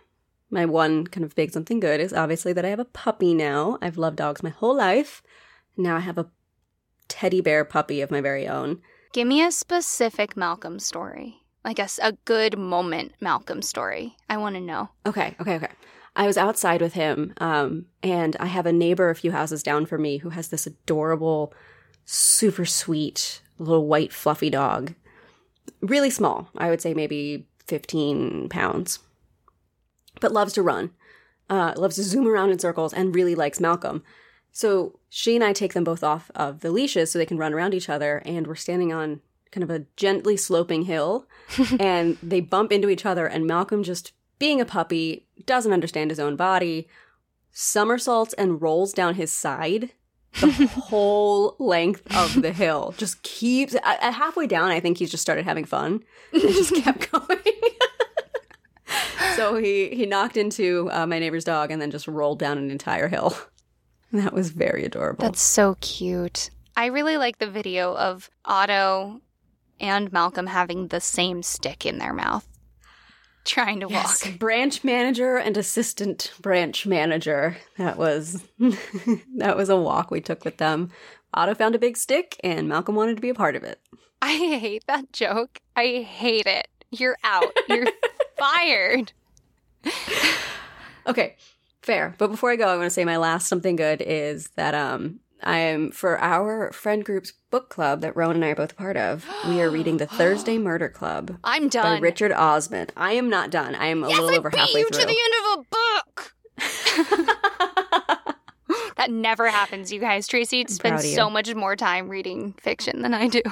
My 0.50 0.64
one 0.64 1.06
kind 1.06 1.24
of 1.24 1.34
big 1.34 1.50
something 1.52 1.80
good 1.80 2.00
is 2.00 2.12
obviously 2.12 2.52
that 2.52 2.64
I 2.64 2.68
have 2.68 2.78
a 2.78 2.84
puppy 2.84 3.34
now. 3.34 3.78
I've 3.82 3.98
loved 3.98 4.16
dogs 4.16 4.42
my 4.42 4.50
whole 4.50 4.76
life. 4.76 5.22
Now 5.76 5.96
I 5.96 6.00
have 6.00 6.18
a 6.18 6.30
teddy 7.08 7.40
bear 7.40 7.64
puppy 7.64 8.00
of 8.00 8.10
my 8.10 8.20
very 8.20 8.46
own. 8.46 8.80
Give 9.12 9.28
me 9.28 9.42
a 9.42 9.52
specific 9.52 10.36
Malcolm 10.36 10.78
story. 10.78 11.42
Like 11.64 11.78
a, 11.78 11.88
a 12.02 12.12
good 12.24 12.58
moment 12.58 13.12
Malcolm 13.20 13.62
story. 13.62 14.16
I 14.28 14.36
want 14.36 14.56
to 14.56 14.60
know. 14.60 14.90
Okay, 15.06 15.34
okay, 15.40 15.56
okay. 15.56 15.70
I 16.16 16.26
was 16.26 16.36
outside 16.36 16.80
with 16.80 16.94
him, 16.94 17.32
um, 17.38 17.86
and 18.02 18.36
I 18.38 18.46
have 18.46 18.66
a 18.66 18.72
neighbor 18.72 19.10
a 19.10 19.16
few 19.16 19.32
houses 19.32 19.62
down 19.62 19.86
from 19.86 20.02
me 20.02 20.18
who 20.18 20.30
has 20.30 20.48
this 20.48 20.66
adorable, 20.66 21.52
super 22.04 22.64
sweet 22.64 23.40
little 23.58 23.86
white 23.86 24.12
fluffy 24.12 24.50
dog. 24.50 24.94
Really 25.80 26.10
small. 26.10 26.50
I 26.56 26.70
would 26.70 26.80
say 26.80 26.94
maybe 26.94 27.48
15 27.66 28.48
pounds. 28.48 29.00
But 30.20 30.32
loves 30.32 30.52
to 30.54 30.62
run. 30.62 30.90
Uh, 31.50 31.74
loves 31.76 31.96
to 31.96 32.02
zoom 32.02 32.26
around 32.26 32.50
in 32.50 32.58
circles 32.58 32.92
and 32.92 33.14
really 33.14 33.34
likes 33.34 33.60
Malcolm. 33.60 34.02
So 34.54 35.00
she 35.10 35.34
and 35.34 35.42
I 35.42 35.52
take 35.52 35.74
them 35.74 35.82
both 35.82 36.04
off 36.04 36.30
of 36.36 36.60
the 36.60 36.70
leashes 36.70 37.10
so 37.10 37.18
they 37.18 37.26
can 37.26 37.38
run 37.38 37.52
around 37.52 37.74
each 37.74 37.88
other, 37.88 38.22
and 38.24 38.46
we're 38.46 38.54
standing 38.54 38.92
on 38.92 39.20
kind 39.50 39.64
of 39.64 39.70
a 39.70 39.84
gently 39.96 40.36
sloping 40.36 40.82
hill, 40.82 41.26
and 41.80 42.16
they 42.22 42.40
bump 42.40 42.70
into 42.70 42.88
each 42.88 43.04
other, 43.04 43.26
and 43.26 43.48
Malcolm 43.48 43.82
just 43.82 44.12
being 44.38 44.60
a 44.60 44.64
puppy, 44.64 45.26
doesn't 45.44 45.72
understand 45.72 46.12
his 46.12 46.20
own 46.20 46.36
body, 46.36 46.88
somersaults 47.50 48.32
and 48.34 48.62
rolls 48.62 48.92
down 48.92 49.16
his 49.16 49.32
side 49.32 49.90
the 50.40 50.66
whole 50.74 51.56
length 51.58 52.02
of 52.16 52.40
the 52.40 52.52
hill. 52.52 52.94
Just 52.96 53.22
keeps 53.22 53.74
at 53.74 54.14
halfway 54.14 54.46
down. 54.46 54.70
I 54.70 54.78
think 54.78 54.98
he's 54.98 55.10
just 55.10 55.22
started 55.22 55.44
having 55.44 55.64
fun 55.64 56.04
and 56.32 56.42
just 56.42 56.74
kept 56.84 57.10
going. 57.10 57.38
so 59.34 59.56
he 59.56 59.88
he 59.90 60.06
knocked 60.06 60.36
into 60.36 60.88
uh, 60.92 61.06
my 61.06 61.18
neighbor's 61.18 61.44
dog 61.44 61.72
and 61.72 61.82
then 61.82 61.90
just 61.90 62.06
rolled 62.06 62.38
down 62.38 62.56
an 62.56 62.70
entire 62.70 63.08
hill. 63.08 63.36
That 64.14 64.32
was 64.32 64.50
very 64.50 64.84
adorable. 64.84 65.24
That's 65.24 65.42
so 65.42 65.76
cute. 65.80 66.50
I 66.76 66.86
really 66.86 67.16
like 67.16 67.38
the 67.38 67.50
video 67.50 67.96
of 67.96 68.30
Otto 68.44 69.20
and 69.80 70.12
Malcolm 70.12 70.46
having 70.46 70.86
the 70.86 71.00
same 71.00 71.42
stick 71.42 71.84
in 71.84 71.98
their 71.98 72.12
mouth, 72.12 72.46
trying 73.44 73.80
to 73.80 73.88
yes, 73.90 74.24
walk. 74.24 74.38
branch 74.38 74.84
manager 74.84 75.36
and 75.36 75.56
assistant 75.56 76.32
branch 76.40 76.86
manager. 76.86 77.56
That 77.76 77.98
was 77.98 78.44
that 79.36 79.56
was 79.56 79.68
a 79.68 79.76
walk 79.76 80.12
we 80.12 80.20
took 80.20 80.44
with 80.44 80.58
them. 80.58 80.90
Otto 81.34 81.56
found 81.56 81.74
a 81.74 81.80
big 81.80 81.96
stick, 81.96 82.38
and 82.44 82.68
Malcolm 82.68 82.94
wanted 82.94 83.16
to 83.16 83.20
be 83.20 83.30
a 83.30 83.34
part 83.34 83.56
of 83.56 83.64
it. 83.64 83.80
I 84.22 84.34
hate 84.34 84.84
that 84.86 85.12
joke. 85.12 85.58
I 85.74 86.06
hate 86.08 86.46
it. 86.46 86.68
You're 86.92 87.16
out. 87.24 87.52
You're 87.68 87.88
fired. 88.38 89.12
Okay, 91.06 91.36
fair. 91.84 92.14
But 92.18 92.30
before 92.30 92.50
I 92.50 92.56
go, 92.56 92.66
I 92.66 92.76
want 92.76 92.86
to 92.86 92.90
say 92.90 93.04
my 93.04 93.16
last 93.16 93.46
something 93.48 93.76
good 93.76 94.02
is 94.02 94.48
that 94.56 94.74
um 94.74 95.20
I 95.42 95.58
am 95.58 95.90
for 95.90 96.18
our 96.20 96.72
friend 96.72 97.04
group's 97.04 97.32
book 97.50 97.68
club 97.68 98.00
that 98.00 98.16
Rowan 98.16 98.36
and 98.36 98.44
I 98.44 98.48
are 98.48 98.54
both 98.54 98.72
a 98.72 98.76
part 98.76 98.96
of. 98.96 99.26
We 99.46 99.60
are 99.60 99.68
reading 99.70 99.98
the 99.98 100.06
Thursday 100.06 100.56
Murder 100.58 100.88
Club 100.88 101.36
I'm 101.44 101.64
by 101.64 101.68
done. 101.68 102.00
Richard 102.02 102.32
Osman. 102.32 102.88
I 102.96 103.12
am 103.12 103.28
not 103.28 103.50
done. 103.50 103.74
I 103.74 103.88
am 103.88 104.02
a 104.02 104.08
yes, 104.08 104.18
little 104.18 104.34
I 104.34 104.38
over 104.38 104.48
beat 104.50 104.60
halfway 104.60 104.80
you 104.80 104.88
through. 104.88 105.00
to 105.00 105.06
the 105.06 105.20
end 105.20 105.34
of 105.40 105.44
a 105.60 105.64
book. 105.76 106.34
that 108.96 109.10
never 109.10 109.50
happens, 109.50 109.92
you 109.92 110.00
guys. 110.00 110.26
Tracy 110.26 110.64
spends 110.68 110.78
proud 110.80 111.00
of 111.00 111.04
you. 111.04 111.14
so 111.14 111.28
much 111.28 111.54
more 111.54 111.76
time 111.76 112.08
reading 112.08 112.54
fiction 112.54 113.02
than 113.02 113.12
I 113.12 113.28
do. 113.28 113.42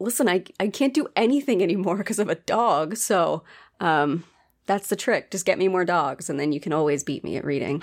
Listen, 0.00 0.28
I 0.28 0.42
I 0.58 0.66
can't 0.68 0.92
do 0.92 1.06
anything 1.14 1.62
anymore 1.62 1.96
because 1.98 2.18
of 2.18 2.28
a 2.28 2.34
dog. 2.34 2.96
So, 2.96 3.44
um, 3.80 4.24
that's 4.66 4.88
the 4.88 4.96
trick. 4.96 5.30
Just 5.30 5.46
get 5.46 5.58
me 5.58 5.68
more 5.68 5.84
dogs, 5.84 6.30
and 6.30 6.38
then 6.38 6.52
you 6.52 6.60
can 6.60 6.72
always 6.72 7.04
beat 7.04 7.24
me 7.24 7.36
at 7.36 7.44
reading. 7.44 7.82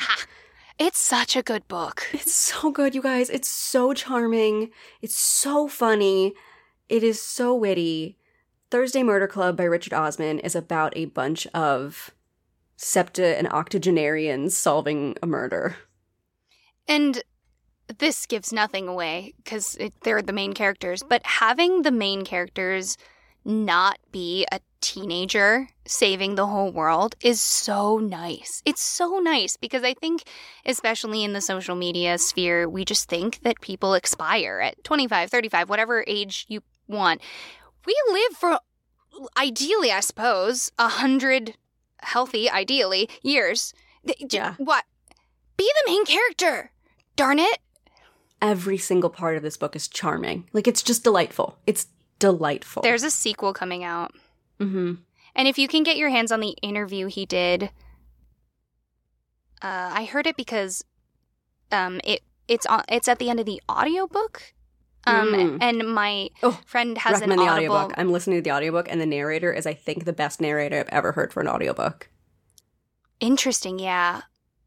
It's 0.79 0.99
such 0.99 1.35
a 1.35 1.43
good 1.43 1.67
book. 1.67 2.07
It's 2.11 2.33
so 2.33 2.71
good, 2.71 2.95
you 2.95 3.01
guys. 3.01 3.29
It's 3.29 3.47
so 3.47 3.93
charming. 3.93 4.71
It's 5.01 5.17
so 5.17 5.67
funny. 5.67 6.33
It 6.89 7.03
is 7.03 7.21
so 7.21 7.53
witty. 7.53 8.17
Thursday 8.71 9.03
Murder 9.03 9.27
Club 9.27 9.57
by 9.57 9.63
Richard 9.63 9.93
Osman 9.93 10.39
is 10.39 10.55
about 10.55 10.93
a 10.95 11.05
bunch 11.05 11.45
of 11.47 12.11
septa 12.77 13.37
and 13.37 13.47
octogenarians 13.49 14.57
solving 14.57 15.15
a 15.21 15.27
murder. 15.27 15.75
And 16.87 17.21
this 17.99 18.25
gives 18.25 18.51
nothing 18.51 18.87
away 18.87 19.33
because 19.43 19.77
they're 20.03 20.21
the 20.21 20.33
main 20.33 20.53
characters, 20.53 21.03
but 21.03 21.23
having 21.25 21.81
the 21.81 21.91
main 21.91 22.23
characters 22.23 22.97
not 23.43 23.97
be 24.11 24.45
a 24.51 24.59
teenager 24.81 25.69
saving 25.85 26.35
the 26.35 26.47
whole 26.47 26.71
world 26.71 27.15
is 27.21 27.39
so 27.39 27.97
nice. 27.97 28.61
It's 28.65 28.81
so 28.81 29.19
nice 29.19 29.57
because 29.57 29.83
I 29.83 29.93
think, 29.93 30.23
especially 30.65 31.23
in 31.23 31.33
the 31.33 31.41
social 31.41 31.75
media 31.75 32.17
sphere, 32.17 32.67
we 32.67 32.83
just 32.83 33.07
think 33.07 33.41
that 33.43 33.61
people 33.61 33.93
expire 33.93 34.59
at 34.59 34.83
25, 34.83 35.29
35, 35.29 35.69
whatever 35.69 36.03
age 36.07 36.45
you 36.49 36.61
want. 36.87 37.21
We 37.85 37.95
live 38.11 38.37
for, 38.37 38.59
ideally, 39.37 39.91
I 39.91 39.99
suppose, 39.99 40.71
a 40.77 40.87
hundred 40.87 41.55
healthy, 42.01 42.49
ideally, 42.49 43.09
years. 43.21 43.73
Yeah. 44.17 44.55
What? 44.57 44.85
Be 45.57 45.71
the 45.85 45.91
main 45.91 46.05
character. 46.05 46.71
Darn 47.15 47.39
it. 47.39 47.59
Every 48.41 48.79
single 48.79 49.11
part 49.11 49.37
of 49.37 49.43
this 49.43 49.57
book 49.57 49.75
is 49.75 49.87
charming. 49.87 50.49
Like, 50.53 50.67
it's 50.67 50.81
just 50.81 51.03
delightful. 51.03 51.59
It's 51.67 51.85
delightful. 52.21 52.81
There's 52.83 53.03
a 53.03 53.11
sequel 53.11 53.53
coming 53.53 53.83
out. 53.83 54.13
hmm 54.59 54.93
And 55.35 55.47
if 55.47 55.57
you 55.57 55.67
can 55.67 55.83
get 55.83 55.97
your 55.97 56.09
hands 56.09 56.31
on 56.31 56.39
the 56.39 56.55
interview 56.61 57.07
he 57.07 57.25
did, 57.25 57.71
uh, 59.61 59.91
I 59.93 60.05
heard 60.05 60.27
it 60.27 60.37
because 60.37 60.83
um, 61.71 61.99
it 62.03 62.21
it's 62.47 62.65
on 62.65 62.83
it's 62.87 63.07
at 63.07 63.19
the 63.19 63.29
end 63.29 63.39
of 63.39 63.45
the 63.45 63.61
audiobook. 63.69 64.53
Um, 65.07 65.33
Mm. 65.33 65.57
and 65.61 65.77
my 65.95 66.29
Oh, 66.43 66.59
friend 66.65 66.95
has 66.99 67.21
an 67.21 67.29
Recommend 67.29 67.41
the 67.41 67.51
audiobook. 67.51 67.93
I'm 67.97 68.11
listening 68.11 68.37
to 68.37 68.43
the 68.43 68.51
audiobook, 68.55 68.87
and 68.87 69.01
the 69.01 69.05
narrator 69.07 69.51
is, 69.51 69.65
I 69.65 69.73
think, 69.73 70.05
the 70.05 70.13
best 70.13 70.39
narrator 70.39 70.79
I've 70.79 70.89
ever 70.89 71.11
heard 71.13 71.33
for 71.33 71.41
an 71.41 71.47
audiobook. 71.47 72.07
Interesting, 73.19 73.79
yeah. 73.79 74.21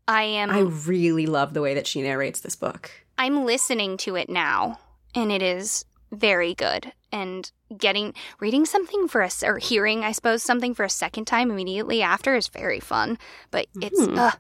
I 0.09 0.25
am. 0.25 0.51
I 0.51 0.61
really 0.61 1.27
love 1.27 1.55
the 1.55 1.63
way 1.63 1.73
that 1.75 1.87
she 1.87 2.03
narrates 2.03 2.41
this 2.41 2.57
book. 2.57 2.91
I'm 3.17 3.45
listening 3.45 3.97
to 3.99 4.17
it 4.17 4.29
now, 4.29 4.81
and 5.15 5.31
it 5.31 5.41
is 5.41 5.85
very 6.15 6.55
good. 6.55 6.93
And 7.13 7.51
getting 7.77 8.15
reading 8.41 8.65
something 8.67 9.07
for 9.09 9.23
us 9.23 9.43
or 9.43 9.59
hearing, 9.59 10.05
I 10.05 10.13
suppose, 10.13 10.43
something 10.43 10.75
for 10.75 10.85
a 10.85 10.91
second 10.91 11.27
time 11.27 11.51
immediately 11.51 12.03
after 12.03 12.35
is 12.35 12.49
very 12.49 12.81
fun. 12.81 13.19
But 13.51 13.67
it's 13.81 14.05
Hmm. 14.05 14.19
uh, 14.19 14.33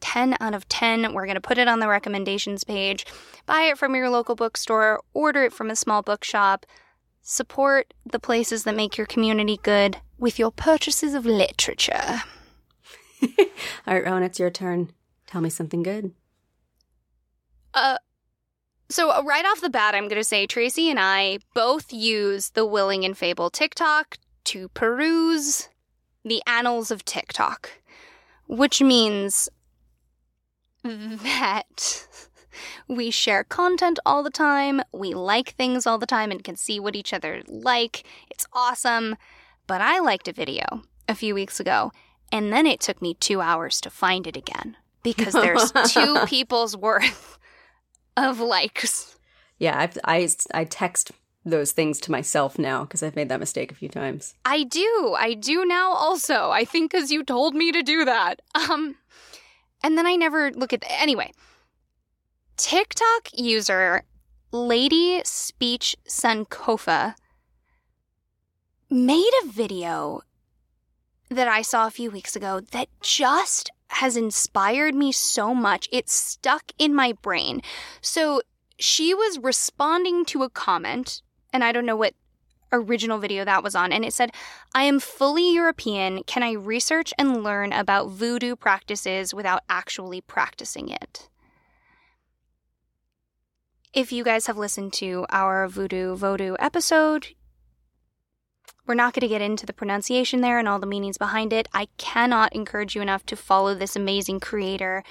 ten 0.00 0.36
out 0.40 0.54
of 0.54 0.68
ten. 0.68 1.12
We're 1.14 1.26
gonna 1.26 1.40
put 1.40 1.58
it 1.58 1.68
on 1.68 1.80
the 1.80 1.88
recommendations 1.88 2.64
page. 2.64 3.06
Buy 3.46 3.62
it 3.62 3.78
from 3.78 3.94
your 3.94 4.10
local 4.10 4.34
bookstore. 4.34 5.00
Order 5.14 5.44
it 5.44 5.52
from 5.52 5.70
a 5.70 5.76
small 5.76 6.02
bookshop. 6.02 6.66
Support 7.22 7.94
the 8.04 8.20
places 8.20 8.64
that 8.64 8.74
make 8.76 8.96
your 8.96 9.06
community 9.06 9.58
good 9.62 9.98
with 10.18 10.38
your 10.38 10.50
purchases 10.50 11.14
of 11.14 11.26
literature. 11.26 12.22
All 13.22 13.94
right, 13.94 14.04
Rowan, 14.04 14.22
it's 14.22 14.38
your 14.38 14.50
turn. 14.50 14.92
Tell 15.26 15.40
me 15.40 15.50
something 15.50 15.82
good. 15.82 16.12
Uh, 17.74 17.98
so 18.90 19.10
uh, 19.10 19.22
right 19.24 19.44
off 19.44 19.60
the 19.60 19.70
bat, 19.70 19.94
I'm 19.94 20.08
going 20.08 20.20
to 20.20 20.24
say 20.24 20.46
Tracy 20.46 20.90
and 20.90 20.98
I 20.98 21.38
both 21.54 21.92
use 21.92 22.50
the 22.50 22.66
Willing 22.66 23.04
and 23.04 23.16
Fable 23.16 23.50
TikTok 23.50 24.18
to 24.44 24.68
peruse 24.68 25.68
the 26.24 26.42
annals 26.46 26.90
of 26.90 27.04
TikTok, 27.04 27.70
which 28.46 28.80
means 28.80 29.48
that 30.82 32.06
we 32.88 33.10
share 33.10 33.44
content 33.44 33.98
all 34.06 34.22
the 34.22 34.30
time, 34.30 34.80
we 34.92 35.12
like 35.12 35.50
things 35.50 35.86
all 35.86 35.98
the 35.98 36.06
time, 36.06 36.30
and 36.30 36.42
can 36.42 36.56
see 36.56 36.80
what 36.80 36.96
each 36.96 37.12
other 37.12 37.42
like. 37.46 38.04
It's 38.30 38.46
awesome. 38.52 39.16
But 39.66 39.80
I 39.82 39.98
liked 39.98 40.28
a 40.28 40.32
video 40.32 40.64
a 41.06 41.14
few 41.14 41.34
weeks 41.34 41.60
ago, 41.60 41.92
and 42.32 42.52
then 42.52 42.66
it 42.66 42.80
took 42.80 43.02
me 43.02 43.14
two 43.14 43.40
hours 43.40 43.80
to 43.82 43.90
find 43.90 44.26
it 44.26 44.36
again 44.36 44.76
because 45.02 45.34
there's 45.34 45.72
two 45.92 46.18
people's 46.26 46.76
worth 46.76 47.37
of 48.18 48.40
likes. 48.40 49.16
Yeah, 49.58 49.78
I've, 49.78 49.98
I 50.04 50.28
I 50.52 50.64
text 50.64 51.12
those 51.44 51.72
things 51.72 52.00
to 52.00 52.10
myself 52.10 52.58
now 52.58 52.82
because 52.82 53.02
I've 53.02 53.16
made 53.16 53.28
that 53.28 53.40
mistake 53.40 53.72
a 53.72 53.74
few 53.74 53.88
times. 53.88 54.34
I 54.44 54.64
do. 54.64 55.16
I 55.18 55.34
do 55.34 55.64
now 55.64 55.92
also. 55.92 56.50
I 56.50 56.64
think 56.64 56.92
cuz 56.92 57.10
you 57.10 57.24
told 57.24 57.54
me 57.54 57.72
to 57.72 57.82
do 57.82 58.04
that. 58.04 58.42
Um 58.54 58.96
and 59.82 59.96
then 59.96 60.06
I 60.06 60.16
never 60.16 60.50
look 60.50 60.72
at 60.72 60.82
anyway. 60.88 61.32
TikTok 62.56 63.28
user 63.32 64.02
Lady 64.50 65.22
Speech 65.24 65.96
Sankofa 66.08 67.14
made 68.90 69.30
a 69.42 69.46
video 69.46 70.22
that 71.30 71.46
I 71.46 71.62
saw 71.62 71.86
a 71.86 71.90
few 71.90 72.10
weeks 72.10 72.34
ago 72.34 72.60
that 72.72 72.88
just 73.00 73.70
has 73.88 74.16
inspired 74.16 74.94
me 74.94 75.12
so 75.12 75.54
much. 75.54 75.88
It's 75.90 76.12
stuck 76.12 76.72
in 76.78 76.94
my 76.94 77.12
brain. 77.12 77.62
So 78.00 78.42
she 78.78 79.14
was 79.14 79.38
responding 79.38 80.24
to 80.26 80.42
a 80.42 80.50
comment, 80.50 81.22
and 81.52 81.64
I 81.64 81.72
don't 81.72 81.86
know 81.86 81.96
what 81.96 82.14
original 82.70 83.18
video 83.18 83.44
that 83.44 83.62
was 83.62 83.74
on, 83.74 83.92
and 83.92 84.04
it 84.04 84.12
said, 84.12 84.30
I 84.74 84.84
am 84.84 85.00
fully 85.00 85.52
European. 85.54 86.22
Can 86.24 86.42
I 86.42 86.52
research 86.52 87.12
and 87.18 87.42
learn 87.42 87.72
about 87.72 88.10
voodoo 88.10 88.54
practices 88.54 89.32
without 89.32 89.62
actually 89.68 90.20
practicing 90.20 90.90
it? 90.90 91.28
If 93.94 94.12
you 94.12 94.22
guys 94.22 94.46
have 94.46 94.58
listened 94.58 94.92
to 94.94 95.24
our 95.30 95.66
voodoo 95.66 96.14
voodoo 96.14 96.56
episode, 96.58 97.28
we're 98.88 98.94
not 98.94 99.12
going 99.12 99.20
to 99.20 99.28
get 99.28 99.42
into 99.42 99.66
the 99.66 99.72
pronunciation 99.74 100.40
there 100.40 100.58
and 100.58 100.66
all 100.66 100.78
the 100.78 100.86
meanings 100.86 101.18
behind 101.18 101.52
it. 101.52 101.68
I 101.74 101.88
cannot 101.98 102.54
encourage 102.54 102.96
you 102.96 103.02
enough 103.02 103.24
to 103.26 103.36
follow 103.36 103.74
this 103.74 103.94
amazing 103.94 104.40
creator. 104.40 105.04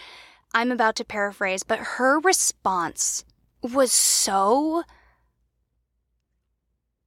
I'm 0.54 0.72
about 0.72 0.96
to 0.96 1.06
paraphrase, 1.06 1.62
but 1.62 1.80
her 1.80 2.20
response 2.20 3.24
was 3.62 3.92
so 3.92 4.84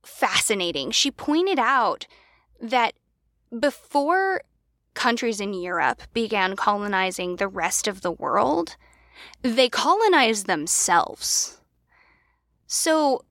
fascinating. 0.04 0.92
She 0.92 1.10
pointed 1.10 1.58
out 1.58 2.06
that 2.60 2.94
before 3.58 4.42
countries 4.94 5.40
in 5.40 5.54
Europe 5.54 6.02
began 6.12 6.54
colonizing 6.54 7.36
the 7.36 7.48
rest 7.48 7.88
of 7.88 8.02
the 8.02 8.12
world, 8.12 8.76
they 9.42 9.68
colonized 9.68 10.46
themselves. 10.46 11.60
So 12.66 13.24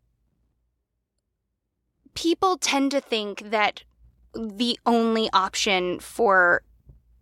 people 2.20 2.58
tend 2.58 2.92
to 2.92 3.00
think 3.00 3.50
that 3.50 3.84
the 4.34 4.78
only 4.86 5.30
option 5.32 6.00
for 6.02 6.62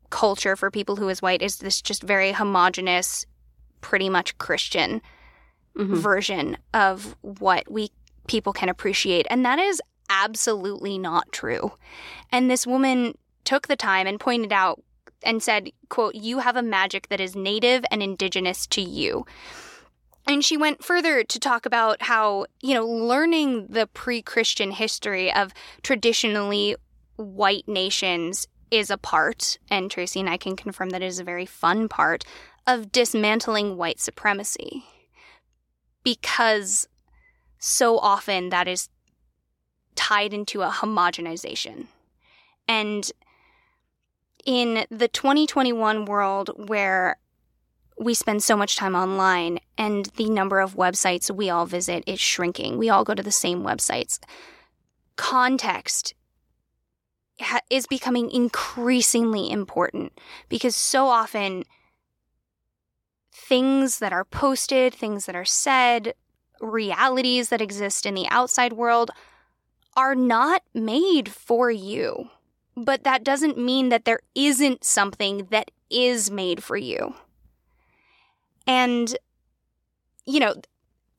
culture 0.09 0.55
for 0.55 0.71
people 0.71 0.95
who 0.95 1.07
is 1.07 1.21
white 1.21 1.43
is 1.43 1.57
this 1.57 1.83
just 1.83 2.01
very 2.01 2.31
homogenous, 2.31 3.25
pretty 3.81 4.09
much 4.09 4.35
Christian 4.39 5.01
Mhm. 5.75 5.97
version 5.97 6.57
of 6.73 7.15
what 7.21 7.69
we 7.69 7.91
people 8.25 8.53
can 8.53 8.69
appreciate. 8.69 9.27
And 9.29 9.45
that 9.45 9.59
is 9.59 9.79
absolutely 10.09 10.97
not 10.97 11.31
true. 11.31 11.73
And 12.31 12.49
this 12.49 12.65
woman 12.65 13.15
took 13.43 13.67
the 13.67 13.75
time 13.75 14.07
and 14.07 14.19
pointed 14.19 14.51
out 14.51 14.81
and 15.21 15.43
said, 15.43 15.69
quote, 15.89 16.15
you 16.15 16.39
have 16.39 16.55
a 16.55 16.63
magic 16.63 17.07
that 17.09 17.21
is 17.21 17.35
native 17.35 17.85
and 17.91 18.01
indigenous 18.01 18.65
to 18.67 18.81
you. 18.81 19.25
And 20.27 20.43
she 20.43 20.57
went 20.57 20.83
further 20.83 21.23
to 21.23 21.39
talk 21.39 21.65
about 21.65 22.01
how, 22.01 22.47
you 22.61 22.73
know, 22.73 22.85
learning 22.85 23.67
the 23.69 23.87
pre 23.87 24.21
Christian 24.21 24.71
history 24.71 25.31
of 25.31 25.53
traditionally 25.83 26.75
white 27.15 27.67
nations 27.67 28.47
is 28.69 28.89
a 28.89 28.97
part, 28.97 29.57
and 29.71 29.89
Tracy 29.89 30.19
and 30.19 30.29
I 30.29 30.35
can 30.35 30.57
confirm 30.57 30.89
that 30.89 31.01
it 31.01 31.05
is 31.05 31.19
a 31.19 31.23
very 31.23 31.45
fun 31.45 31.87
part, 31.87 32.25
of 32.67 32.91
dismantling 32.91 33.77
white 33.77 34.01
supremacy. 34.01 34.83
Because 36.03 36.87
so 37.57 37.97
often 37.97 38.49
that 38.49 38.67
is 38.67 38.89
tied 39.95 40.33
into 40.33 40.61
a 40.61 40.69
homogenization. 40.69 41.87
And 42.67 43.09
in 44.45 44.85
the 44.89 45.07
2021 45.07 46.05
world 46.05 46.51
where 46.67 47.17
we 47.99 48.13
spend 48.13 48.43
so 48.43 48.55
much 48.55 48.75
time 48.75 48.95
online 48.95 49.59
and 49.77 50.07
the 50.17 50.29
number 50.29 50.59
of 50.59 50.75
websites 50.75 51.31
we 51.31 51.49
all 51.49 51.65
visit 51.65 52.03
is 52.05 52.19
shrinking, 52.19 52.77
we 52.77 52.89
all 52.89 53.03
go 53.03 53.13
to 53.13 53.23
the 53.23 53.31
same 53.31 53.63
websites. 53.63 54.19
Context 55.15 56.13
ha- 57.39 57.61
is 57.69 57.87
becoming 57.87 58.29
increasingly 58.29 59.49
important 59.49 60.13
because 60.49 60.75
so 60.75 61.07
often 61.07 61.63
things 63.31 63.99
that 63.99 64.13
are 64.13 64.25
posted, 64.25 64.93
things 64.93 65.25
that 65.25 65.35
are 65.35 65.45
said, 65.45 66.13
realities 66.59 67.49
that 67.49 67.61
exist 67.61 68.05
in 68.05 68.13
the 68.13 68.27
outside 68.29 68.73
world 68.73 69.11
are 69.95 70.15
not 70.15 70.61
made 70.73 71.29
for 71.29 71.71
you. 71.71 72.29
But 72.75 73.03
that 73.03 73.23
doesn't 73.23 73.57
mean 73.57 73.89
that 73.89 74.05
there 74.05 74.19
isn't 74.35 74.83
something 74.83 75.47
that 75.49 75.71
is 75.89 76.29
made 76.29 76.63
for 76.63 76.77
you. 76.77 77.15
And, 78.67 79.17
you 80.25 80.39
know, 80.39 80.55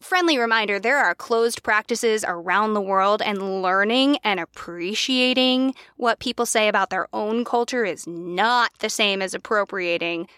friendly 0.01 0.38
reminder 0.38 0.78
there 0.78 0.99
are 0.99 1.14
closed 1.14 1.62
practices 1.62 2.24
around 2.28 2.74
the 2.74 2.80
world, 2.80 3.22
and 3.22 3.62
learning 3.62 4.18
and 4.22 4.38
appreciating 4.38 5.74
what 5.96 6.20
people 6.20 6.46
say 6.46 6.68
about 6.68 6.90
their 6.90 7.09
own 7.12 7.44
culture 7.44 7.84
is 7.84 8.07
not 8.07 8.70
the 8.78 8.90
same 8.90 9.22
as 9.22 9.34
appropriating. 9.34 10.28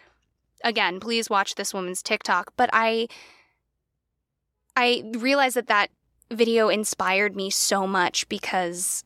Again, 0.64 1.00
please 1.00 1.28
watch 1.28 1.56
this 1.56 1.74
woman's 1.74 2.02
TikTok. 2.02 2.52
But 2.56 2.70
I, 2.72 3.08
I 4.76 5.02
realized 5.18 5.56
that 5.56 5.66
that 5.66 5.90
video 6.30 6.68
inspired 6.68 7.34
me 7.34 7.50
so 7.50 7.86
much 7.86 8.28
because 8.28 9.04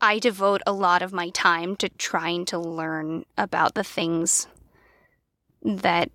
I 0.00 0.18
devote 0.18 0.62
a 0.66 0.72
lot 0.72 1.02
of 1.02 1.12
my 1.12 1.28
time 1.28 1.76
to 1.76 1.88
trying 1.90 2.46
to 2.46 2.58
learn 2.58 3.24
about 3.38 3.74
the 3.74 3.84
things 3.84 4.48
that 5.62 6.10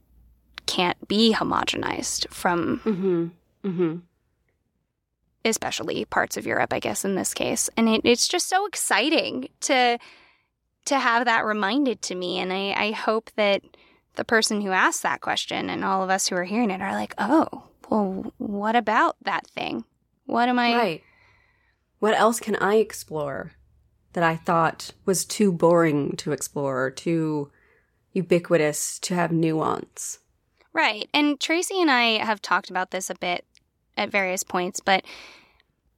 can't 0.66 1.08
be 1.08 1.34
homogenized 1.34 2.28
from 2.30 2.80
Mm-hmm. 2.86 3.28
Mm-hmm. 3.68 3.96
especially 5.44 6.06
parts 6.06 6.38
of 6.38 6.46
Europe, 6.46 6.74
I 6.74 6.80
guess 6.80 7.06
in 7.06 7.16
this 7.16 7.34
case. 7.34 7.70
And 7.78 7.88
it, 7.90 8.02
it's 8.04 8.28
just 8.28 8.48
so 8.50 8.66
exciting 8.66 9.50
to 9.62 9.98
to 10.86 11.00
have 11.00 11.26
that 11.26 11.46
reminded 11.46 12.02
to 12.04 12.16
me. 12.16 12.38
And 12.40 12.54
I, 12.54 12.74
I 12.78 12.92
hope 12.92 13.32
that 13.38 13.64
the 14.16 14.24
person 14.24 14.62
who 14.62 14.70
asked 14.72 15.02
that 15.02 15.22
question 15.22 15.70
and 15.70 15.84
all 15.84 16.04
of 16.04 16.12
us 16.12 16.28
who 16.28 16.36
are 16.36 16.44
hearing 16.44 16.70
it 16.70 16.80
are 16.80 16.92
like, 16.94 17.16
oh, 17.18 17.64
well, 17.90 18.32
what 18.38 18.76
about 18.76 19.16
that 19.24 19.48
thing? 19.48 19.84
What 20.28 20.48
am 20.48 20.60
I? 20.60 20.76
Right. 20.76 21.04
What 22.00 22.14
else 22.14 22.40
can 22.40 22.56
I 22.58 22.76
explore 22.76 23.54
that 24.14 24.24
I 24.24 24.36
thought 24.36 24.92
was 25.06 25.26
too 25.26 25.52
boring 25.52 26.16
to 26.18 26.32
explore, 26.32 26.92
too 26.92 27.52
ubiquitous 28.14 29.00
to 29.00 29.16
have 29.16 29.32
nuance? 29.32 30.20
Right. 30.76 31.08
And 31.14 31.40
Tracy 31.40 31.80
and 31.82 31.90
I 31.90 32.18
have 32.24 32.42
talked 32.42 32.70
about 32.70 32.92
this 32.92 33.10
a 33.10 33.16
bit 33.16 33.46
at 33.96 34.12
various 34.12 34.44
points, 34.44 34.82
but 34.82 35.06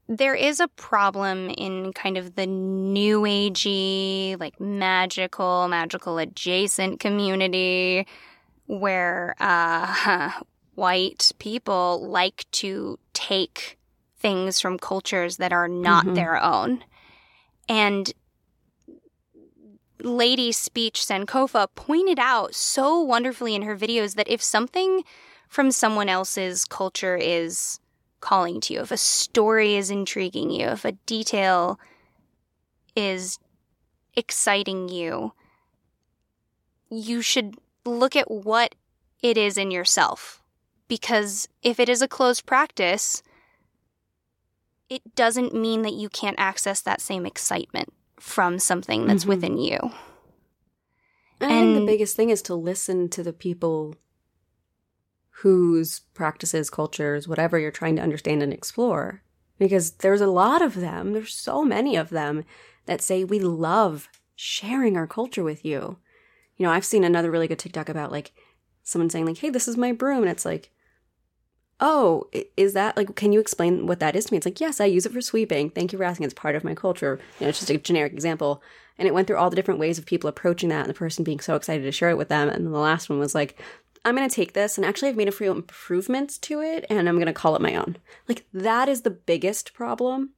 there 0.07 0.35
is 0.35 0.59
a 0.59 0.67
problem 0.67 1.49
in 1.49 1.93
kind 1.93 2.15
of 2.15 2.35
the 2.35 2.45
new 2.45 3.21
agey, 3.23 4.39
like 4.39 4.59
magical, 4.61 5.67
magical 5.67 6.19
adjacent 6.19 6.99
community 6.99 8.05
where 8.67 9.35
uh, 9.39 10.31
white 10.75 11.31
people 11.39 12.07
like 12.07 12.45
to 12.51 12.99
take 13.13 13.79
things 14.19 14.61
from 14.61 14.77
cultures 14.77 15.37
that 15.37 15.51
are 15.51 15.67
not 15.67 16.05
Mhm. 16.05 16.15
their 16.15 16.41
own. 16.41 16.83
And 17.67 18.13
Lady 20.07 20.51
Speech 20.51 21.01
Sankofa 21.01 21.67
pointed 21.75 22.17
out 22.19 22.55
so 22.55 22.99
wonderfully 22.99 23.53
in 23.53 23.63
her 23.63 23.75
videos 23.75 24.15
that 24.15 24.29
if 24.29 24.41
something 24.41 25.03
from 25.49 25.71
someone 25.71 26.09
else's 26.09 26.65
culture 26.65 27.17
is 27.17 27.79
calling 28.21 28.61
to 28.61 28.73
you, 28.73 28.81
if 28.81 28.91
a 28.91 28.97
story 28.97 29.75
is 29.75 29.91
intriguing 29.91 30.49
you, 30.49 30.67
if 30.67 30.85
a 30.85 30.93
detail 30.93 31.79
is 32.95 33.37
exciting 34.15 34.89
you, 34.89 35.33
you 36.89 37.21
should 37.21 37.55
look 37.85 38.15
at 38.15 38.31
what 38.31 38.75
it 39.21 39.37
is 39.37 39.57
in 39.57 39.71
yourself. 39.71 40.41
Because 40.87 41.49
if 41.61 41.79
it 41.79 41.89
is 41.89 42.01
a 42.01 42.07
closed 42.07 42.45
practice, 42.45 43.21
it 44.89 45.15
doesn't 45.15 45.53
mean 45.53 45.81
that 45.81 45.93
you 45.93 46.07
can't 46.07 46.39
access 46.39 46.81
that 46.81 47.01
same 47.01 47.25
excitement 47.25 47.93
from 48.19 48.59
something 48.59 49.05
that's 49.05 49.25
Mhm. 49.25 49.29
within 49.29 49.57
you. 49.57 49.77
And 51.39 51.51
I 51.51 51.55
think 51.61 51.75
the 51.75 51.85
biggest 51.85 52.15
thing 52.15 52.29
is 52.29 52.41
to 52.43 52.55
listen 52.55 53.09
to 53.09 53.21
the 53.23 53.33
people 53.33 53.95
whose 55.41 55.99
practices, 56.15 56.69
cultures, 56.69 57.27
whatever 57.27 57.59
you're 57.59 57.71
trying 57.71 57.95
to 57.95 58.01
understand 58.01 58.41
and 58.41 58.51
explore. 58.51 59.21
Because 59.59 59.91
there's 59.91 60.21
a 60.21 60.27
lot 60.27 60.61
of 60.61 60.75
them, 60.75 61.13
there's 61.13 61.33
so 61.33 61.63
many 61.63 61.95
of 61.95 62.09
them 62.09 62.43
that 62.85 63.01
say, 63.01 63.23
We 63.23 63.39
love 63.39 64.09
sharing 64.35 64.97
our 64.97 65.07
culture 65.07 65.43
with 65.43 65.63
you. 65.65 65.97
You 66.57 66.65
know, 66.65 66.71
I've 66.71 66.85
seen 66.85 67.03
another 67.03 67.29
really 67.29 67.47
good 67.47 67.59
TikTok 67.59 67.89
about 67.89 68.11
like 68.11 68.31
someone 68.83 69.09
saying, 69.09 69.25
like, 69.25 69.37
hey, 69.39 69.49
this 69.49 69.67
is 69.67 69.77
my 69.77 69.91
broom. 69.91 70.23
And 70.23 70.29
it's 70.29 70.45
like, 70.45 70.71
oh, 71.79 72.27
is 72.55 72.73
that 72.73 72.97
like, 72.97 73.15
can 73.15 73.31
you 73.31 73.39
explain 73.39 73.85
what 73.85 73.99
that 73.99 74.15
is 74.15 74.25
to 74.25 74.33
me? 74.33 74.37
It's 74.37 74.45
like, 74.45 74.59
yes, 74.59 74.81
I 74.81 74.85
use 74.85 75.05
it 75.05 75.11
for 75.11 75.21
sweeping. 75.21 75.69
Thank 75.69 75.91
you 75.91 75.97
for 75.97 76.05
asking. 76.05 76.25
It's 76.25 76.33
part 76.33 76.55
of 76.55 76.63
my 76.63 76.73
culture. 76.73 77.19
You 77.39 77.45
know, 77.45 77.49
it's 77.49 77.59
just 77.59 77.69
a 77.69 77.77
generic 77.77 78.13
example. 78.13 78.61
And 78.97 79.07
it 79.07 79.13
went 79.13 79.27
through 79.27 79.37
all 79.37 79.49
the 79.49 79.55
different 79.55 79.79
ways 79.79 79.99
of 79.99 80.05
people 80.05 80.27
approaching 80.27 80.69
that 80.69 80.81
and 80.81 80.89
the 80.89 80.95
person 80.95 81.23
being 81.23 81.39
so 81.39 81.55
excited 81.55 81.83
to 81.83 81.91
share 81.91 82.09
it 82.09 82.17
with 82.17 82.29
them. 82.29 82.49
And 82.49 82.65
then 82.65 82.71
the 82.71 82.79
last 82.79 83.09
one 83.09 83.19
was 83.19 83.35
like, 83.35 83.61
I'm 84.03 84.15
going 84.15 84.27
to 84.27 84.35
take 84.35 84.53
this 84.53 84.77
and 84.77 84.85
actually 84.85 85.09
I've 85.09 85.17
made 85.17 85.27
a 85.27 85.33
few 85.33 85.51
improvements 85.51 86.37
to 86.39 86.61
it 86.61 86.85
and 86.89 87.07
I'm 87.07 87.15
going 87.15 87.27
to 87.27 87.33
call 87.33 87.55
it 87.55 87.61
my 87.61 87.75
own. 87.75 87.97
Like, 88.27 88.45
that 88.53 88.89
is 88.89 89.01
the 89.01 89.11
biggest 89.11 89.73
problem, 89.73 90.31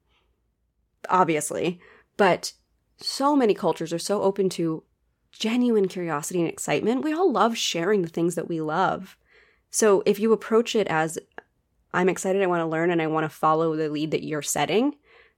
obviously. 1.07 1.79
But 2.17 2.53
so 2.97 3.35
many 3.35 3.53
cultures 3.53 3.93
are 3.93 3.99
so 3.99 4.23
open 4.23 4.49
to 4.49 4.83
genuine 5.31 5.87
curiosity 5.87 6.39
and 6.41 6.49
excitement. 6.49 7.03
We 7.03 7.13
all 7.13 7.31
love 7.31 7.57
sharing 7.57 8.01
the 8.01 8.09
things 8.09 8.35
that 8.35 8.49
we 8.49 8.59
love. 8.59 9.17
So 9.71 10.03
if 10.05 10.19
you 10.19 10.33
approach 10.33 10.75
it 10.75 10.87
as, 10.87 11.17
I'm 11.93 12.09
excited, 12.09 12.41
I 12.41 12.47
want 12.47 12.61
to 12.61 12.67
learn, 12.67 12.91
and 12.91 13.01
I 13.01 13.07
want 13.07 13.25
to 13.25 13.29
follow 13.29 13.75
the 13.75 13.89
lead 13.89 14.11
that 14.11 14.23
you're 14.23 14.41
setting 14.41 14.95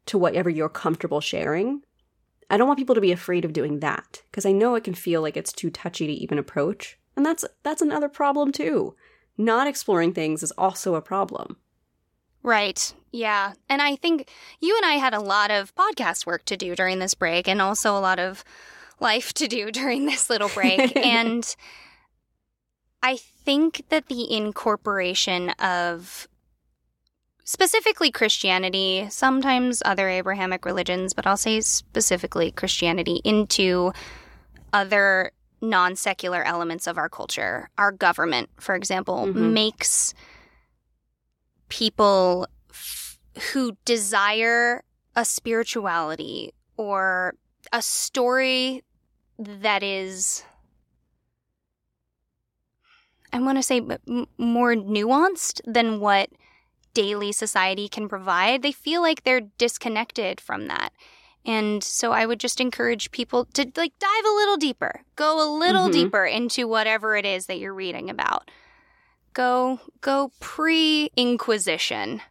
to 0.07 0.17
whatever 0.17 0.49
you're 0.49 0.69
comfortable 0.69 1.21
sharing, 1.21 1.81
I 2.49 2.57
don't 2.57 2.67
want 2.67 2.79
people 2.79 2.95
to 2.95 3.01
be 3.01 3.13
afraid 3.13 3.45
of 3.45 3.53
doing 3.53 3.79
that 3.79 4.21
because 4.29 4.45
I 4.45 4.51
know 4.51 4.75
it 4.75 4.83
can 4.83 4.93
feel 4.93 5.21
like 5.21 5.37
it's 5.37 5.53
too 5.53 5.69
touchy 5.69 6.07
to 6.07 6.13
even 6.13 6.37
approach. 6.37 6.99
And 7.15 7.25
that's 7.25 7.45
that's 7.63 7.81
another 7.81 8.09
problem 8.09 8.51
too. 8.51 8.95
Not 9.37 9.67
exploring 9.67 10.13
things 10.13 10.43
is 10.43 10.51
also 10.57 10.95
a 10.95 11.01
problem. 11.01 11.57
Right. 12.43 12.93
Yeah. 13.11 13.53
And 13.69 13.81
I 13.81 13.95
think 13.95 14.29
you 14.59 14.75
and 14.75 14.85
I 14.85 14.95
had 14.95 15.13
a 15.13 15.21
lot 15.21 15.51
of 15.51 15.73
podcast 15.75 16.25
work 16.25 16.43
to 16.45 16.57
do 16.57 16.75
during 16.75 16.99
this 16.99 17.13
break 17.13 17.47
and 17.47 17.61
also 17.61 17.95
a 17.95 17.99
lot 17.99 18.19
of 18.19 18.43
life 18.99 19.33
to 19.35 19.47
do 19.47 19.71
during 19.71 20.05
this 20.05 20.29
little 20.29 20.49
break. 20.49 20.95
and 21.05 21.55
I 23.01 23.19
think 23.43 23.83
that 23.89 24.07
the 24.07 24.31
incorporation 24.31 25.49
of 25.51 26.27
specifically 27.43 28.11
Christianity, 28.11 29.07
sometimes 29.09 29.81
other 29.85 30.07
Abrahamic 30.09 30.65
religions, 30.65 31.13
but 31.13 31.25
I'll 31.27 31.37
say 31.37 31.59
specifically 31.61 32.51
Christianity, 32.51 33.19
into 33.23 33.91
other 34.73 35.31
non 35.61 35.95
secular 35.95 36.43
elements 36.43 36.87
of 36.87 36.97
our 36.97 37.09
culture. 37.09 37.69
Our 37.77 37.91
government, 37.91 38.49
for 38.59 38.73
example, 38.75 39.25
Mhm. 39.27 39.53
makes 39.53 40.13
people 41.69 42.47
f- 42.69 43.19
who 43.53 43.77
desire 43.85 44.83
a 45.15 45.25
spirituality 45.25 46.53
or 46.77 47.35
a 47.71 47.81
story 47.81 48.83
that 49.37 49.83
is 49.83 50.43
I 53.33 53.39
want 53.39 53.57
to 53.57 53.63
say 53.63 53.81
m- 54.07 54.27
more 54.37 54.73
nuanced 54.73 55.61
than 55.65 55.99
what 55.99 56.29
daily 56.93 57.31
society 57.31 57.87
can 57.87 58.09
provide, 58.09 58.61
they 58.61 58.71
feel 58.71 59.01
like 59.01 59.23
they're 59.23 59.49
disconnected 59.57 60.41
from 60.41 60.67
that. 60.67 60.91
And 61.45 61.83
so 61.83 62.11
I 62.11 62.25
would 62.25 62.39
just 62.39 62.61
encourage 62.61 63.11
people 63.11 63.45
to 63.53 63.63
like 63.75 63.97
dive 63.99 64.25
a 64.25 64.35
little 64.35 64.57
deeper. 64.57 65.01
Go 65.15 65.43
a 65.43 65.49
little 65.49 65.83
mm-hmm. 65.83 65.91
deeper 65.91 66.25
into 66.25 66.67
whatever 66.67 67.15
it 67.15 67.25
is 67.25 67.47
that 67.47 67.57
you're 67.57 67.73
reading 67.73 68.09
about. 68.09 68.51
Go 69.33 69.79
go 70.01 70.31
pre-inquisition. 70.39 72.21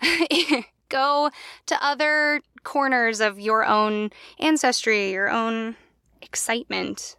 go 0.88 1.30
to 1.66 1.84
other 1.84 2.40
corners 2.62 3.20
of 3.20 3.38
your 3.38 3.64
own 3.64 4.10
ancestry, 4.38 5.10
your 5.10 5.28
own 5.28 5.76
excitement. 6.22 7.15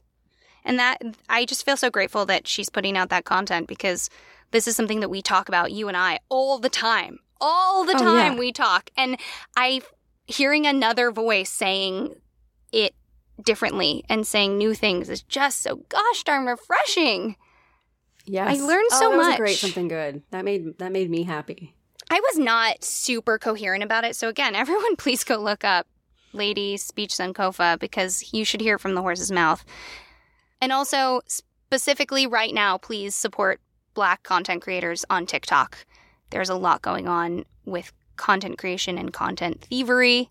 And 0.68 0.78
that 0.80 1.02
I 1.30 1.46
just 1.46 1.64
feel 1.64 1.78
so 1.78 1.90
grateful 1.90 2.26
that 2.26 2.46
she's 2.46 2.70
putting 2.70 2.98
out 2.98 3.08
that 3.10 3.24
content 3.24 3.68
because 3.68 4.10
this 4.52 4.68
is 4.68 4.76
something 4.76 5.00
that 5.00 5.10
we 5.10 5.22
talk 5.22 5.48
about, 5.48 5.72
you 5.72 5.88
and 5.88 5.96
I, 5.96 6.20
all 6.30 6.60
the 6.60 6.70
time. 6.70 7.20
All 7.40 7.86
the 7.86 7.94
time 7.94 8.04
oh, 8.04 8.16
yeah. 8.16 8.36
we 8.36 8.52
talk. 8.52 8.90
And 8.98 9.18
I 9.56 9.82
hearing 10.26 10.68
another 10.68 11.10
voice 11.10 11.50
saying 11.50 12.16
it 12.74 12.94
differently 13.42 14.04
and 14.10 14.28
saying 14.28 14.58
new 14.58 14.74
things 14.74 15.10
is 15.10 15.22
just 15.22 15.62
so 15.62 15.78
gosh 15.88 16.24
darn 16.26 16.46
refreshing. 16.46 17.38
Yes. 18.26 18.60
I 18.60 18.62
learned 18.62 18.90
oh, 18.92 19.00
so 19.00 19.10
that 19.12 19.18
much. 19.18 19.38
Great 19.38 19.58
something 19.58 19.88
good. 19.88 20.22
That 20.32 20.44
made 20.44 20.78
that 20.80 20.92
made 20.92 21.10
me 21.10 21.24
happy. 21.24 21.76
I 22.12 22.20
was 22.20 22.38
not 22.38 22.84
super 22.84 23.38
coherent 23.38 23.86
about 23.86 24.04
it. 24.04 24.18
So 24.18 24.28
again, 24.28 24.54
everyone 24.56 24.98
please 24.98 25.24
go 25.24 25.38
look 25.38 25.64
up 25.64 25.88
Lady 26.34 26.76
Speech 26.76 27.12
Sankofa 27.12 27.80
because 27.80 28.34
you 28.34 28.44
should 28.44 28.62
hear 28.62 28.78
from 28.78 28.96
the 28.96 29.02
horse's 29.02 29.32
mouth. 29.32 29.64
And 30.62 30.72
also, 30.72 31.22
specifically 31.28 32.26
right 32.28 32.54
now, 32.54 32.78
please 32.78 33.16
support 33.16 33.60
Black 33.94 34.24
content 34.24 34.62
creators 34.62 35.06
on 35.10 35.26
TikTok. 35.26 35.86
There's 36.30 36.50
a 36.50 36.56
lot 36.56 36.82
going 36.82 37.08
on 37.08 37.46
with 37.66 37.94
content 38.16 38.58
creation 38.58 38.98
and 38.98 39.14
content 39.14 39.62
thievery. 39.62 40.30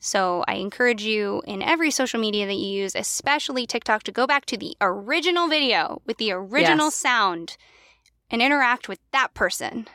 So 0.00 0.44
I 0.48 0.54
encourage 0.54 1.02
you 1.02 1.42
in 1.46 1.62
every 1.62 1.90
social 1.90 2.20
media 2.20 2.46
that 2.46 2.54
you 2.54 2.82
use, 2.82 2.94
especially 2.94 3.66
TikTok, 3.66 4.02
to 4.04 4.12
go 4.12 4.26
back 4.26 4.46
to 4.46 4.56
the 4.56 4.74
original 4.80 5.46
video 5.46 6.00
with 6.06 6.16
the 6.16 6.32
original 6.32 6.86
yes. 6.86 6.94
sound 6.94 7.56
and 8.30 8.40
interact 8.40 8.88
with 8.88 8.98
that 9.12 9.34
person. 9.34 9.86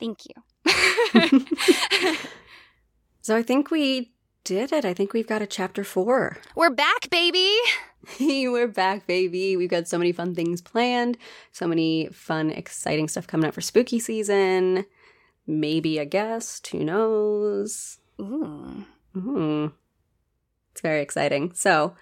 Thank 0.00 0.20
you. 0.26 0.34
so 3.20 3.36
I 3.36 3.42
think 3.42 3.70
we 3.70 4.12
did 4.46 4.70
it. 4.70 4.84
I 4.84 4.94
think 4.94 5.12
we've 5.12 5.26
got 5.26 5.42
a 5.42 5.46
chapter 5.46 5.82
four. 5.82 6.38
We're 6.54 6.70
back, 6.70 7.10
baby. 7.10 7.52
We're 8.20 8.68
back, 8.68 9.04
baby. 9.04 9.56
We've 9.56 9.68
got 9.68 9.88
so 9.88 9.98
many 9.98 10.12
fun 10.12 10.36
things 10.36 10.62
planned, 10.62 11.18
so 11.50 11.66
many 11.66 12.10
fun, 12.12 12.50
exciting 12.50 13.08
stuff 13.08 13.26
coming 13.26 13.48
up 13.48 13.54
for 13.54 13.60
spooky 13.60 13.98
season. 13.98 14.86
Maybe 15.48 15.98
a 15.98 16.04
guest, 16.04 16.68
who 16.68 16.84
knows? 16.84 17.98
Ooh. 18.20 18.84
Ooh. 19.16 19.72
It's 20.70 20.80
very 20.80 21.02
exciting. 21.02 21.52
So, 21.54 21.96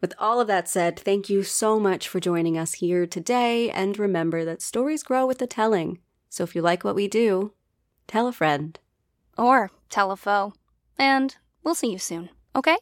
with 0.00 0.14
all 0.18 0.40
of 0.40 0.46
that 0.46 0.70
said, 0.70 0.98
thank 0.98 1.28
you 1.28 1.42
so 1.42 1.78
much 1.78 2.08
for 2.08 2.20
joining 2.20 2.56
us 2.56 2.74
here 2.74 3.06
today. 3.06 3.70
And 3.70 3.98
remember 3.98 4.46
that 4.46 4.62
stories 4.62 5.02
grow 5.02 5.26
with 5.26 5.38
the 5.38 5.46
telling. 5.46 5.98
So, 6.30 6.42
if 6.42 6.54
you 6.54 6.62
like 6.62 6.84
what 6.84 6.94
we 6.94 7.06
do, 7.06 7.52
tell 8.06 8.26
a 8.26 8.32
friend. 8.32 8.78
Or 9.36 9.70
tell 9.90 10.10
a 10.10 10.16
foe. 10.16 10.54
And 10.98 11.36
We'll 11.64 11.74
see 11.74 11.90
you 11.92 11.98
soon, 11.98 12.30
okay? 12.56 12.76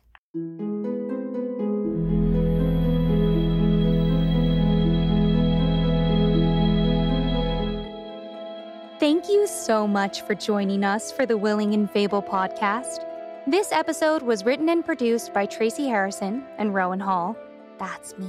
Thank 9.01 9.29
you 9.29 9.47
so 9.47 9.87
much 9.87 10.23
for 10.23 10.35
joining 10.35 10.85
us 10.85 11.11
for 11.11 11.25
the 11.25 11.37
Willing 11.39 11.73
and 11.73 11.91
Fable 11.91 12.23
podcast. 12.23 13.07
This 13.47 13.73
episode 13.73 14.23
was 14.23 14.45
written 14.45 14.69
and 14.69 14.85
produced 14.85 15.33
by 15.33 15.47
Tracy 15.47 15.87
Harrison 15.87 16.45
and 16.59 16.75
Rowan 16.75 17.01
Hall. 17.01 17.35
That's 17.79 18.17
me. 18.19 18.29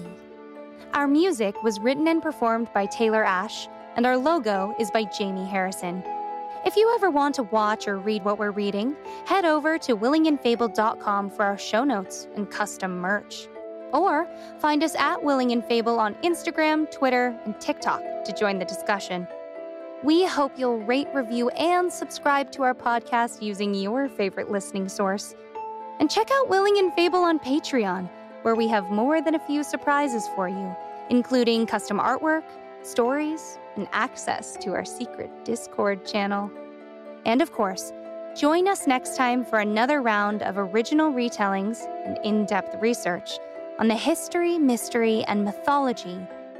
Our 0.93 1.07
music 1.07 1.61
was 1.61 1.79
written 1.79 2.07
and 2.07 2.21
performed 2.21 2.69
by 2.73 2.85
Taylor 2.85 3.23
Ash, 3.23 3.67
and 3.95 4.05
our 4.05 4.17
logo 4.17 4.73
is 4.79 4.89
by 4.91 5.03
Jamie 5.03 5.45
Harrison. 5.45 6.03
If 6.63 6.75
you 6.75 6.93
ever 6.93 7.09
want 7.09 7.33
to 7.35 7.43
watch 7.43 7.87
or 7.87 7.97
read 7.97 8.23
what 8.23 8.37
we're 8.37 8.51
reading, 8.51 8.95
head 9.25 9.45
over 9.45 9.79
to 9.79 9.97
willingandfable.com 9.97 11.31
for 11.31 11.43
our 11.43 11.57
show 11.57 11.83
notes 11.83 12.27
and 12.35 12.51
custom 12.51 12.99
merch. 12.99 13.47
Or 13.91 14.29
find 14.59 14.83
us 14.83 14.93
at 14.93 15.23
Willing 15.23 15.53
and 15.53 15.65
Fable 15.65 15.99
on 15.99 16.13
Instagram, 16.23 16.89
Twitter, 16.91 17.35
and 17.45 17.59
TikTok 17.59 18.03
to 18.25 18.33
join 18.33 18.59
the 18.59 18.65
discussion. 18.65 19.27
We 20.03 20.23
hope 20.23 20.51
you'll 20.55 20.77
rate, 20.77 21.07
review, 21.15 21.49
and 21.49 21.91
subscribe 21.91 22.51
to 22.51 22.61
our 22.61 22.75
podcast 22.75 23.41
using 23.41 23.73
your 23.73 24.07
favorite 24.07 24.51
listening 24.51 24.87
source. 24.87 25.33
And 25.99 26.11
check 26.11 26.29
out 26.31 26.47
Willing 26.47 26.77
and 26.77 26.93
Fable 26.93 27.23
on 27.23 27.39
Patreon, 27.39 28.07
where 28.43 28.55
we 28.55 28.67
have 28.67 28.91
more 28.91 29.19
than 29.19 29.33
a 29.33 29.47
few 29.47 29.63
surprises 29.63 30.27
for 30.35 30.47
you, 30.47 30.75
including 31.09 31.65
custom 31.65 31.99
artwork, 31.99 32.43
stories, 32.83 33.57
and 33.75 33.87
access 33.91 34.57
to 34.57 34.71
our 34.71 34.85
secret 34.85 35.29
Discord 35.45 36.05
channel. 36.05 36.51
And 37.25 37.41
of 37.41 37.51
course, 37.51 37.91
join 38.35 38.67
us 38.67 38.87
next 38.87 39.15
time 39.15 39.45
for 39.45 39.59
another 39.59 40.01
round 40.01 40.43
of 40.43 40.57
original 40.57 41.11
retellings 41.11 41.85
and 42.05 42.17
in 42.23 42.45
depth 42.45 42.75
research 42.81 43.31
on 43.79 43.87
the 43.87 43.95
history, 43.95 44.57
mystery, 44.57 45.23
and 45.25 45.43
mythology 45.43 46.19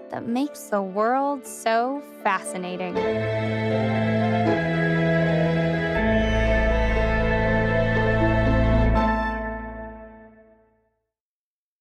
that 0.09 0.26
makes 0.26 0.64
the 0.64 0.82
world 0.82 1.45
so 1.45 2.01
fascinating. 2.24 2.95